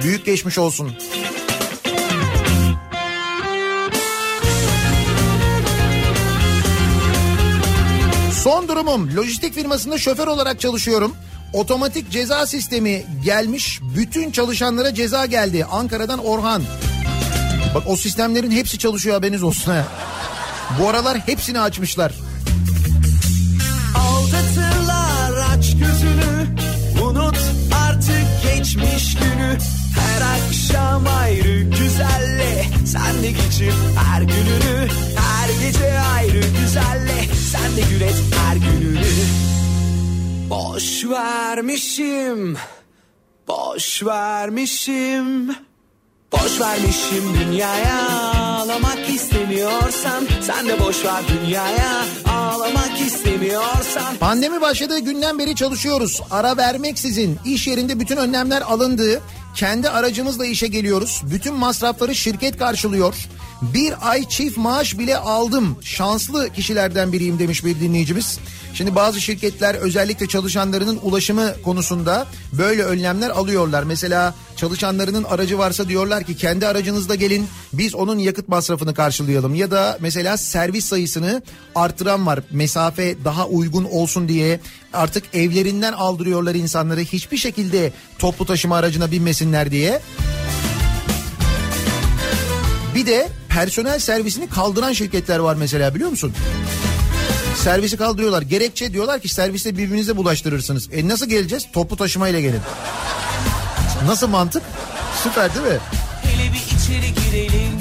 Büyük 0.04 0.26
geçmiş 0.26 0.58
olsun. 0.58 0.92
Son 8.44 8.68
durumum 8.68 9.18
lojistik 9.18 9.54
firmasında 9.54 9.98
şoför 9.98 10.28
olarak 10.28 10.60
çalışıyorum. 10.60 11.16
Otomatik 11.54 12.12
ceza 12.12 12.48
sistemi 12.48 13.06
gelmiş. 13.24 13.80
Bütün 13.96 14.32
çalışanlara 14.32 14.94
ceza 14.94 15.26
geldi. 15.26 15.66
Ankara'dan 15.72 16.20
Orhan. 16.20 16.64
Bak 17.76 17.84
o 17.86 17.96
sistemlerin 17.96 18.52
hepsi 18.52 18.78
çalışıyor 18.78 19.16
haberiniz 19.16 19.44
olsun 19.44 19.72
ha. 19.72 19.88
Bu 20.80 20.90
aralar 20.90 21.18
hepsini 21.18 21.60
açmışlar. 21.60 22.14
Aldatırlar 23.96 25.32
aç 25.54 25.72
gözünü 25.72 26.56
Unut 27.04 27.38
artık 27.88 28.26
geçmiş 28.44 29.14
günü 29.16 29.58
Her 30.00 30.22
akşam 30.22 31.08
ayrı 31.08 31.62
güzelle 31.62 32.66
Sen 32.86 33.24
de 33.24 33.32
geçir 33.32 33.74
her 33.96 34.22
gününü 34.22 34.88
Her 35.16 35.66
gece 35.66 36.00
ayrı 36.00 36.42
güzelle 36.62 37.28
Sen 37.52 37.78
de 37.78 37.82
gül 37.92 38.02
et 38.02 38.16
her 38.46 38.56
gününü 38.56 39.02
Boş 40.52 41.06
vermişim 41.06 42.58
Boş 43.48 44.04
vermişim 44.04 45.48
Boş 46.32 46.62
vermişim 46.62 47.24
dünyaya 47.40 48.08
Ağlamak 48.36 49.10
istemiyorsan 49.10 50.28
Sen 50.42 50.68
de 50.68 50.80
boş 50.80 51.06
ver 51.06 51.22
dünyaya 51.28 52.06
Ağlamak 52.30 53.02
istemiyorsan 53.02 54.16
Pandemi 54.20 54.62
başladığı 54.62 55.00
günden 55.00 55.40
beri 55.40 55.56
çalışıyoruz. 55.56 56.22
Ara 56.32 56.58
vermeksizin 56.58 57.40
iş 57.46 57.68
yerinde 57.68 58.00
bütün 58.00 58.18
önlemler 58.18 58.62
alındı. 58.62 59.22
Kendi 59.56 59.90
aracımızla 59.90 60.46
işe 60.46 60.68
geliyoruz. 60.68 61.22
Bütün 61.32 61.54
masrafları 61.54 62.16
şirket 62.16 62.58
karşılıyor. 62.58 63.16
Bir 63.62 64.10
ay 64.10 64.30
çift 64.30 64.58
maaş 64.58 64.98
bile 65.00 65.18
aldım. 65.18 65.78
Şanslı 65.82 66.50
kişilerden 66.50 67.14
biriyim 67.14 67.40
demiş 67.40 67.66
bir 67.66 67.80
dinleyicimiz. 67.80 68.40
Şimdi 68.74 68.96
bazı 68.96 69.22
şirketler 69.22 69.76
özellikle 69.76 70.28
çalışanlarının 70.28 71.00
ulaşımı 71.04 71.54
konusunda 71.64 72.28
böyle 72.54 72.84
önlemler 72.84 73.30
alıyorlar. 73.30 73.84
Mesela 73.84 74.36
çalışanlarının 74.56 75.24
aracı 75.24 75.58
varsa 75.58 75.88
diyorlar 75.90 76.24
ki 76.24 76.38
kendi 76.38 76.68
aracınızla 76.68 77.16
gelin 77.16 77.48
biz 77.74 77.96
onun 77.96 78.18
yakıt 78.18 78.48
masrafını 78.48 78.94
karşılayalım. 78.94 79.56
Ya 79.56 79.72
da 79.72 79.98
mesela 80.02 80.38
servis 80.38 80.86
sayısını 80.86 81.42
artıran 81.76 82.26
var. 82.26 82.40
Mesafe 82.52 83.16
daha 83.26 83.48
uygun 83.48 83.84
olsun 83.84 84.28
diye 84.28 84.60
artık 84.94 85.24
evlerinden 85.34 85.94
aldırıyorlar 85.94 86.56
insanları. 86.56 87.00
Hiçbir 87.00 87.38
şekilde 87.38 87.94
toplu 88.20 88.46
taşıma 88.46 88.76
aracına 88.76 89.12
binmesinler 89.12 89.72
diye. 89.72 90.02
Bir 92.96 93.06
de 93.06 93.30
personel 93.54 94.00
servisini 94.00 94.50
kaldıran 94.50 94.94
şirketler 94.94 95.40
var 95.40 95.56
mesela 95.56 95.96
biliyor 95.96 96.10
musun? 96.10 96.34
Servisi 97.56 97.98
kaldırıyorlar. 97.98 98.42
Gerekçe 98.42 98.94
diyorlar 98.94 99.20
ki 99.20 99.30
serviste 99.30 99.78
birbirinize 99.78 100.18
bulaştırırsınız. 100.18 100.90
E 100.94 101.08
nasıl 101.08 101.30
geleceğiz? 101.30 101.68
Toplu 101.74 101.98
taşımayla 101.98 102.40
gelin. 102.40 102.62
Nasıl 104.06 104.28
mantık? 104.28 104.64
Süper 105.24 105.56
değil 105.56 105.66
mi? 105.66 105.80
Hele 106.24 106.54
bir 106.54 106.76
içeri 106.76 107.14
girelim 107.14 107.80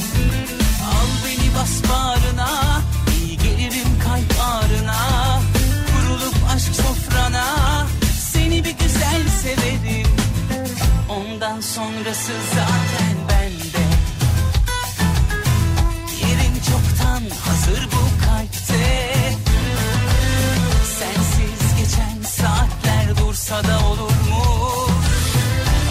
Al 0.84 1.08
beni 1.26 1.54
bas 1.58 1.90
bağrına 1.90 2.80
İyi 3.20 3.38
gelirim 3.38 3.88
kalp 4.04 4.40
ağrına 4.42 4.96
Kurulup 5.86 6.34
aşk 6.54 6.74
sofrana 6.74 7.46
Seni 8.32 8.64
bir 8.64 8.70
güzel 8.84 9.22
severim 9.42 10.06
Ondan 11.08 11.60
sonrası 11.60 12.32
zaten 12.54 12.89
olsa 23.50 23.68
da 23.68 23.86
olur 23.86 24.00
mu? 24.00 24.44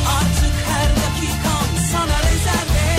Artık 0.08 0.54
her 0.68 0.90
dakikam 0.90 1.68
sana 1.92 2.20
rezerve. 2.20 2.90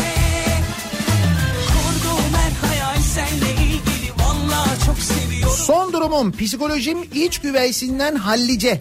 Kurduğum 1.67 2.35
her 2.35 2.69
hayal 2.69 3.03
senle 3.03 3.53
ilgili 3.53 4.13
valla 4.19 4.65
çok 4.87 4.99
seviyorum. 4.99 5.57
Son 5.57 5.93
durumum 5.93 6.33
psikolojim 6.33 6.99
iç 7.15 7.39
güveysinden 7.39 8.17
hallice. 8.17 8.81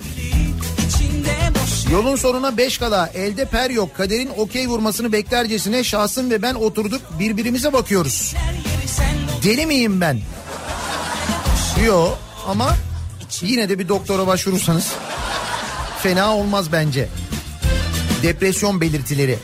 Yolun 1.92 2.16
sonuna 2.16 2.58
beş 2.58 2.78
kala 2.78 3.08
elde 3.08 3.46
per 3.46 3.70
yok 3.70 3.96
kaderin 3.98 4.30
okey 4.38 4.68
vurmasını 4.68 5.12
beklercesine 5.12 5.84
şahsım 5.84 6.30
ve 6.30 6.42
ben 6.42 6.56
oturduk 6.56 7.02
birbirimize 7.20 7.74
bakıyoruz. 7.74 8.36
Deli 9.44 9.66
miyim 9.66 10.02
ben? 10.02 10.20
Yo 11.86 12.10
ama 12.48 12.76
yine 13.42 13.70
de 13.70 13.80
bir 13.80 13.90
doktora 13.90 14.28
başvurursanız 14.28 14.94
fena 16.04 16.36
olmaz 16.36 16.72
bence. 16.72 17.08
Depresyon 18.24 18.82
belirtileri. 18.82 19.38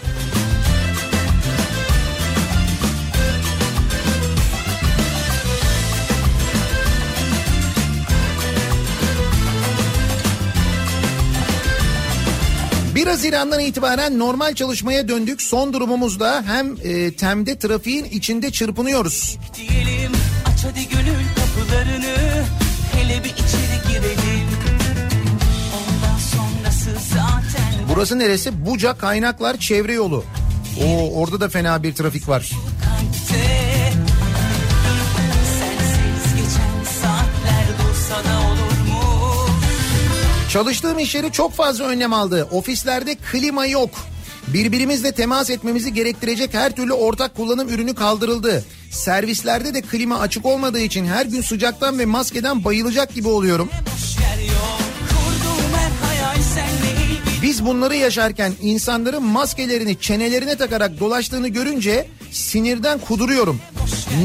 Bir 12.95 13.07
Haziran'dan 13.07 13.59
itibaren 13.59 14.19
normal 14.19 14.53
çalışmaya 14.53 15.07
döndük. 15.07 15.41
Son 15.41 15.73
durumumuzda 15.73 16.43
hem 16.47 16.75
e, 16.83 17.11
temde 17.11 17.59
trafiğin 17.59 18.05
içinde 18.05 18.51
çırpınıyoruz. 18.51 19.37
diyelim 19.55 20.11
aç 20.45 20.63
hadi 20.63 20.89
gönül 20.89 21.24
Burası 27.95 28.19
neresi? 28.19 28.65
Buca 28.65 28.97
Kaynaklar 28.97 29.57
Çevre 29.57 29.93
Yolu. 29.93 30.23
Oo, 30.83 31.21
orada 31.21 31.39
da 31.39 31.49
fena 31.49 31.83
bir 31.83 31.95
trafik 31.95 32.29
var. 32.29 32.51
Çalıştığım 40.49 40.99
iş 40.99 41.15
yeri 41.15 41.31
çok 41.31 41.53
fazla 41.53 41.85
önlem 41.85 42.13
aldı. 42.13 42.47
Ofislerde 42.51 43.15
klima 43.15 43.65
yok. 43.65 43.89
Birbirimizle 44.47 45.11
temas 45.11 45.49
etmemizi 45.49 45.93
gerektirecek 45.93 46.53
her 46.53 46.75
türlü 46.75 46.93
ortak 46.93 47.35
kullanım 47.35 47.69
ürünü 47.69 47.95
kaldırıldı. 47.95 48.63
Servislerde 48.91 49.73
de 49.73 49.81
klima 49.81 50.19
açık 50.19 50.45
olmadığı 50.45 50.79
için 50.79 51.05
her 51.05 51.25
gün 51.25 51.41
sıcaktan 51.41 51.99
ve 51.99 52.05
maskeden 52.05 52.63
bayılacak 52.63 53.13
gibi 53.13 53.27
oluyorum. 53.27 53.69
Biz 57.45 57.65
bunları 57.65 57.95
yaşarken 57.95 58.53
insanların 58.61 59.23
maskelerini 59.23 59.99
çenelerine 59.99 60.55
takarak 60.55 60.99
dolaştığını 60.99 61.47
görünce 61.47 62.07
sinirden 62.31 62.99
kuduruyorum. 62.99 63.59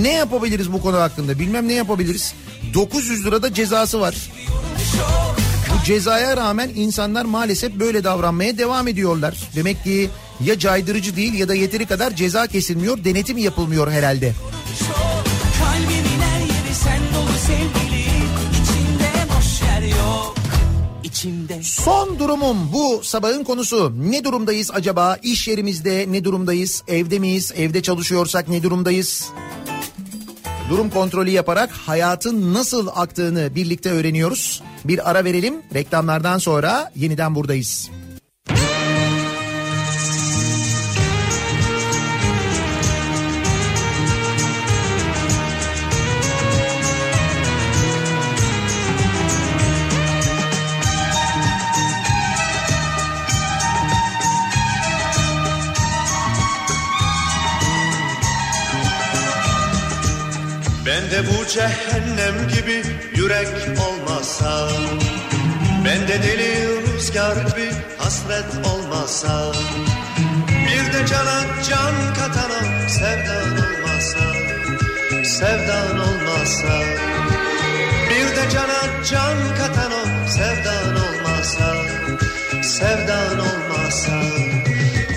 Ne 0.01 0.13
yapabiliriz 0.13 0.73
bu 0.73 0.83
konu 0.83 0.97
hakkında? 0.97 1.39
Bilmem 1.39 1.69
ne 1.69 1.73
yapabiliriz. 1.73 2.35
900 2.75 3.27
lirada 3.27 3.55
cezası 3.55 4.01
var. 4.01 4.31
Bu 5.71 5.85
cezaya 5.85 6.37
rağmen 6.37 6.71
insanlar 6.77 7.25
maalesef 7.25 7.75
böyle 7.75 8.05
davranmaya 8.05 8.59
devam 8.59 8.89
ediyorlar. 8.89 9.37
Demek 9.57 9.85
ki 9.85 10.11
ya 10.45 10.59
caydırıcı 10.59 11.17
değil 11.17 11.35
ya 11.35 11.49
da 11.49 11.55
yeteri 11.55 11.87
kadar 11.87 12.17
ceza 12.17 12.47
kesilmiyor, 12.47 13.05
denetim 13.05 13.39
yapılmıyor 13.39 13.91
herhalde. 13.91 14.33
kalbimin 14.33 15.10
içimde 21.21 21.63
Son 21.63 22.19
durumum 22.19 22.73
bu 22.73 23.01
sabahın 23.03 23.45
konusu. 23.45 23.93
Ne 24.11 24.25
durumdayız 24.25 24.71
acaba? 24.75 25.17
İş 25.23 25.49
yerimizde 25.49 26.07
ne 26.09 26.25
durumdayız? 26.25 26.83
Evde 26.89 27.19
miyiz? 27.19 27.53
Evde 27.57 27.83
çalışıyorsak 27.83 28.49
ne 28.49 28.63
durumdayız? 28.63 29.29
Durum 30.71 30.91
kontrolü 30.91 31.31
yaparak 31.31 31.71
hayatın 31.71 32.55
nasıl 32.55 32.89
aktığını 32.95 33.55
birlikte 33.55 33.91
öğreniyoruz. 33.91 34.63
Bir 34.85 35.11
ara 35.11 35.25
verelim. 35.25 35.55
Reklamlardan 35.75 36.39
sonra 36.39 36.93
yeniden 36.97 37.35
buradayız. 37.35 37.91
Ben 60.86 61.11
de 61.11 61.27
bu 61.27 61.47
cehennem 61.47 62.48
gibi 62.48 62.82
yürek 63.16 63.48
olmasa 63.89 64.69
Ben 65.85 66.09
de 66.09 66.23
deli 66.23 66.82
rüzgar 66.82 67.36
gibi 67.36 67.70
hasret 67.98 68.66
olmasa 68.66 69.52
Bir 70.48 70.93
de 70.93 71.07
cana 71.07 71.40
can 71.70 72.15
katana 72.15 72.89
sevdan 72.89 73.52
olmasa 73.52 74.24
Sevdan 75.24 75.98
olmasa 75.98 76.81
Bir 78.11 78.36
de 78.36 78.51
cana 78.51 79.05
can 79.11 79.36
katana 79.59 80.28
sevdan 80.28 80.97
olmasa 80.97 81.74
Sevdan 82.62 83.39
olmasa. 83.39 84.20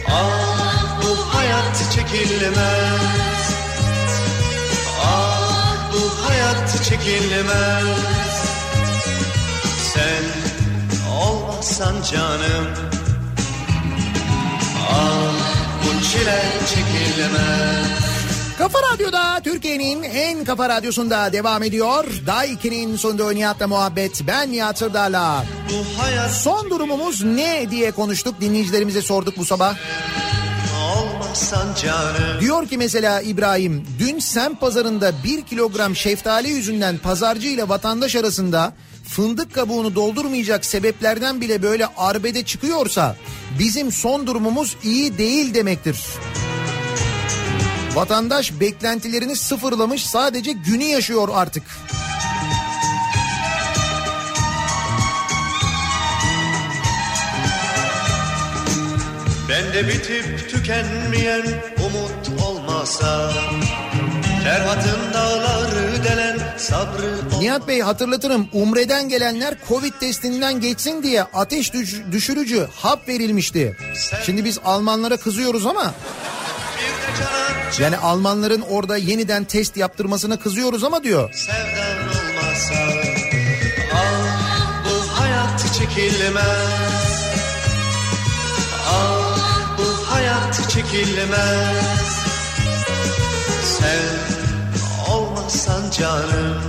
Ah 0.10 1.02
bu 1.02 1.36
hayat 1.36 1.92
çekilmez 1.96 3.33
çekilmez 7.04 8.44
Sen 9.94 10.24
olmazsan 11.12 11.96
canım 12.12 12.68
Ah 14.90 15.34
bu 15.84 16.04
çile 16.04 16.44
çekilmez 16.70 18.04
Kafa 18.58 18.80
Radyo'da 18.94 19.40
Türkiye'nin 19.44 20.04
en 20.04 20.44
kafa 20.46 20.70
radyosunda 20.70 21.34
devam 21.34 21.64
ediyor. 21.64 22.06
Day 22.28 22.54
2'nin 22.54 22.96
sonunda 22.96 23.32
Nihat'la 23.32 23.68
muhabbet. 23.68 24.28
Ben 24.28 24.52
Nihat 24.52 24.78
Sırdar'la. 24.78 25.46
Son 26.32 26.70
durumumuz 26.70 27.24
ne 27.24 27.72
diye 27.72 27.92
konuştuk. 27.92 28.42
Dinleyicilerimize 28.42 29.02
sorduk 29.02 29.38
bu 29.38 29.46
sabah. 29.46 29.76
Canım 31.82 32.42
Diyor 32.42 32.68
ki 32.68 32.78
mesela 32.78 33.22
İbrahim 33.22 33.88
dün 34.00 34.20
sem 34.20 34.56
pazarında 34.56 35.12
bir 35.24 35.42
kilogram 35.42 35.96
şeftali 35.96 36.50
yüzünden 36.50 36.98
pazarcı 36.98 37.48
ile 37.48 37.70
vatandaş 37.70 38.16
arasında 38.16 38.74
fındık 39.08 39.54
kabuğunu 39.54 39.96
doldurmayacak 39.96 40.66
sebeplerden 40.66 41.42
bile 41.42 41.62
böyle 41.62 41.88
arbede 41.98 42.44
çıkıyorsa 42.44 43.16
bizim 43.60 43.92
son 43.92 44.28
durumumuz 44.28 44.78
iyi 44.84 45.18
değil 45.18 45.54
demektir. 45.54 45.98
Vatandaş 47.96 48.60
beklentilerini 48.60 49.36
sıfırlamış 49.36 50.06
sadece 50.06 50.52
günü 50.52 50.84
yaşıyor 50.84 51.30
artık. 51.34 51.64
Bende 59.54 59.88
bitip 59.88 60.50
tükenmeyen 60.50 61.44
umut 61.86 62.42
olmasa 62.46 63.32
Ferhat'ın 64.44 65.14
dağları 65.14 66.04
delen 66.04 66.40
sabrı 66.58 67.16
Nihat 67.40 67.68
Bey 67.68 67.82
hatırlatırım 67.82 68.48
Umre'den 68.54 69.10
gelenler 69.10 69.56
Covid 69.68 69.94
testinden 70.00 70.62
geçsin 70.62 71.04
diye 71.04 71.24
ateş 71.24 71.74
düş- 71.74 72.02
düşürücü 72.12 72.68
hap 72.76 73.08
verilmişti. 73.08 73.78
Şimdi 74.26 74.46
biz 74.46 74.60
Almanlara 74.66 75.18
kızıyoruz 75.18 75.66
ama 75.66 75.94
yani 77.80 77.98
Almanların 77.98 78.62
orada 78.62 78.98
yeniden 78.98 79.44
test 79.44 79.78
yaptırmasına 79.78 80.40
kızıyoruz 80.40 80.84
ama 80.84 81.04
diyor. 81.04 81.34
sevdan 81.34 82.08
olmasa 82.08 82.94
Ah 83.94 84.86
bu 84.86 85.20
hayat 85.22 85.60
çekilmez 85.80 86.93
çekilmez 90.74 92.24
Sen 93.64 95.14
olmazsan 95.14 95.92
canım 95.92 96.62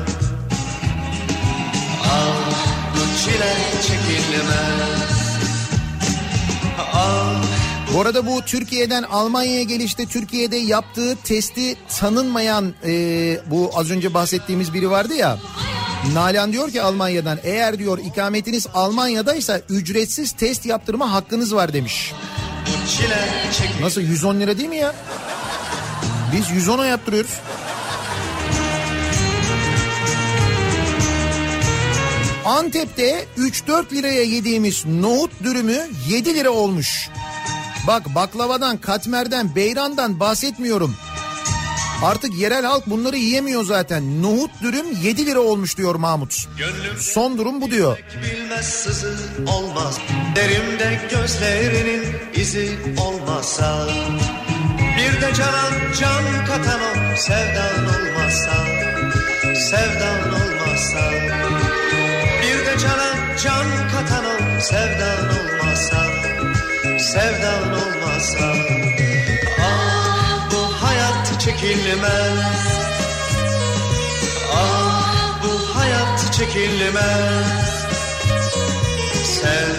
Ah 2.05 2.51
bu 2.95 3.19
çile 3.25 3.55
çekilmez 3.83 5.15
Ah 6.95 7.43
Bu 7.95 8.01
arada 8.01 8.27
bu 8.27 8.43
Türkiye'den 8.43 9.03
Almanya'ya 9.03 9.63
gelişte 9.63 10.07
Türkiye'de 10.07 10.57
yaptığı 10.57 11.17
testi 11.17 11.77
tanınmayan 11.99 12.75
e, 12.87 12.93
bu 13.51 13.71
az 13.75 13.91
önce 13.91 14.15
bahsettiğimiz 14.15 14.75
biri 14.75 14.91
vardı 14.91 15.15
ya. 15.15 15.39
Nalan 16.13 16.53
diyor 16.53 16.71
ki 16.71 16.83
Almanya'dan 16.83 17.39
eğer 17.43 17.79
diyor 17.79 17.99
ikametiniz 17.99 18.67
Almanya'daysa 18.75 19.61
ücretsiz 19.69 20.33
test 20.33 20.67
yaptırma 20.67 21.13
hakkınız 21.13 21.55
var 21.55 21.73
demiş. 21.73 22.13
Çile 22.89 23.29
çekilmez 23.53 23.81
Nasıl 23.81 24.01
110 24.01 24.41
lira 24.41 24.59
değil 24.59 24.69
mi 24.69 24.77
ya? 24.77 24.95
Biz 26.33 26.67
110'a 26.67 26.87
yaptırıyoruz. 26.87 27.41
Antep'te 32.45 33.25
3-4 33.39 33.93
liraya 33.93 34.23
yediğimiz 34.23 34.87
nohut 34.87 35.31
dürümü 35.43 35.89
7 36.09 36.35
lira 36.35 36.51
olmuş. 36.51 37.11
Bak 37.87 38.15
baklavadan, 38.15 38.77
katmerden, 38.77 39.55
beyrandan 39.55 40.21
bahsetmiyorum. 40.21 40.97
Artık 42.05 42.35
yerel 42.35 42.65
halk 42.65 42.87
bunları 42.87 43.17
yiyemiyor 43.17 43.65
zaten. 43.65 44.23
Nohut 44.23 44.51
dürüm 44.63 44.87
7 45.03 45.27
lira 45.27 45.41
olmuş 45.41 45.77
diyor 45.77 45.95
Mahmut. 45.95 46.47
Son 46.99 47.39
durum 47.39 47.61
bu 47.61 47.71
diyor. 47.71 47.99
Sızı 48.63 49.15
olmaz 49.47 49.99
Derimde 50.37 51.01
gözlerinin 51.11 52.05
izi 52.35 52.79
olmasa 53.01 53.87
Bir 54.81 55.21
de 55.21 55.35
canan 55.35 55.73
can 56.01 56.47
katan 56.47 56.81
o 56.81 57.17
sevdan 57.17 57.85
olmasa 57.85 58.55
Sevdan 59.55 60.29
olmasa 60.29 61.11
Bir 62.43 62.67
de 62.67 62.79
canan 62.83 63.37
can 63.45 63.67
katan 63.93 64.25
o 64.25 64.61
sevdan 64.61 65.29
olmasa 65.29 66.07
Sevdan 66.99 67.75
hayat 68.45 68.94
çekilmez. 71.65 72.39
Ah 74.53 75.39
bu 75.45 75.79
hayat 75.79 76.33
çekilmez. 76.33 77.85
Sen 79.25 79.71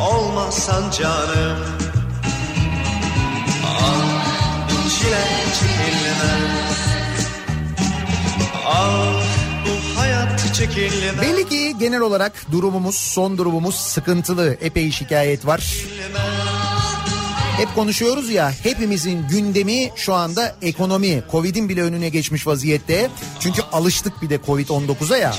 olmasan 0.00 0.90
canım. 0.90 1.58
Ah 3.66 4.26
bu 4.70 4.90
çile 4.90 5.24
çekilmez. 5.60 6.74
Ah 8.66 9.24
çekilmez. 10.54 11.20
Belli 11.20 11.48
ki 11.48 11.74
genel 11.78 12.00
olarak 12.00 12.32
durumumuz, 12.52 12.94
son 12.94 13.38
durumumuz 13.38 13.74
sıkıntılı. 13.74 14.56
Epey 14.60 14.90
şikayet 14.90 15.46
var. 15.46 15.74
Hep 17.56 17.74
konuşuyoruz 17.74 18.30
ya 18.30 18.52
hepimizin 18.62 19.28
gündemi 19.28 19.90
şu 19.96 20.14
anda 20.14 20.56
ekonomi. 20.62 21.22
Covid'in 21.32 21.68
bile 21.68 21.82
önüne 21.82 22.08
geçmiş 22.08 22.46
vaziyette. 22.46 23.10
Çünkü 23.40 23.62
alıştık 23.72 24.22
bir 24.22 24.30
de 24.30 24.36
Covid-19'a 24.36 25.16
ya. 25.16 25.34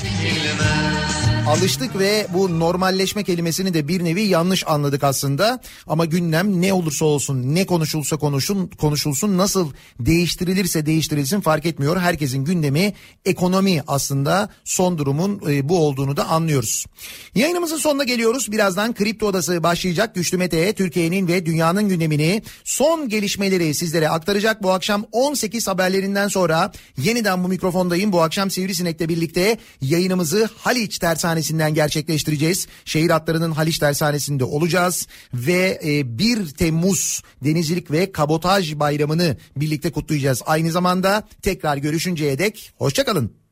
Alıştık 1.46 1.98
ve 1.98 2.26
bu 2.34 2.60
normalleşme 2.60 3.24
kelimesini 3.24 3.74
de 3.74 3.88
bir 3.88 4.04
nevi 4.04 4.22
yanlış 4.22 4.66
anladık 4.66 5.04
aslında. 5.04 5.60
Ama 5.86 6.04
gündem 6.04 6.62
ne 6.62 6.72
olursa 6.72 7.04
olsun, 7.04 7.54
ne 7.54 7.66
konuşulsa 7.66 8.16
konuşun, 8.16 8.66
konuşulsun, 8.66 9.38
nasıl 9.38 9.72
değiştirilirse 10.00 10.86
değiştirilsin 10.86 11.40
fark 11.40 11.66
etmiyor. 11.66 12.00
Herkesin 12.00 12.44
gündemi 12.44 12.92
ekonomi 13.24 13.82
aslında 13.86 14.48
son 14.64 14.98
durumun 14.98 15.42
e, 15.48 15.68
bu 15.68 15.86
olduğunu 15.86 16.16
da 16.16 16.28
anlıyoruz. 16.28 16.86
Yayınımızın 17.34 17.76
sonuna 17.76 18.04
geliyoruz. 18.04 18.52
Birazdan 18.52 18.94
Kripto 18.94 19.26
Odası 19.26 19.62
başlayacak. 19.62 20.14
Güçlü 20.14 20.38
Mete 20.38 20.72
Türkiye'nin 20.72 21.28
ve 21.28 21.46
dünyanın 21.46 21.88
gündemini 21.88 22.42
son 22.64 23.08
gelişmeleri 23.08 23.74
sizlere 23.74 24.08
aktaracak. 24.08 24.62
Bu 24.62 24.70
akşam 24.70 25.06
18 25.12 25.68
haberlerinden 25.68 26.28
sonra 26.28 26.72
yeniden 26.98 27.44
bu 27.44 27.48
mikrofondayım. 27.48 28.12
Bu 28.12 28.22
akşam 28.22 28.50
Sivrisinek'le 28.50 29.08
birlikte 29.08 29.58
yayınımızı 29.80 30.48
Haliç 30.56 31.02
Tersanesi'nden 31.36 31.74
gerçekleştireceğiz. 31.74 32.66
Şehir 32.84 33.10
hatlarının 33.10 33.52
Haliç 33.52 33.78
Tersanesi'nde 33.78 34.44
olacağız 34.44 35.06
ve 35.34 35.80
e, 35.84 36.18
1 36.18 36.48
Temmuz 36.50 37.22
Denizcilik 37.44 37.90
ve 37.90 38.12
Kabotaj 38.12 38.78
Bayramı'nı 38.78 39.36
birlikte 39.56 39.92
kutlayacağız. 39.92 40.42
Aynı 40.46 40.70
zamanda 40.70 41.28
tekrar 41.42 41.76
görüşünceye 41.76 42.38
dek 42.38 42.72
hoşçakalın. 42.76 43.45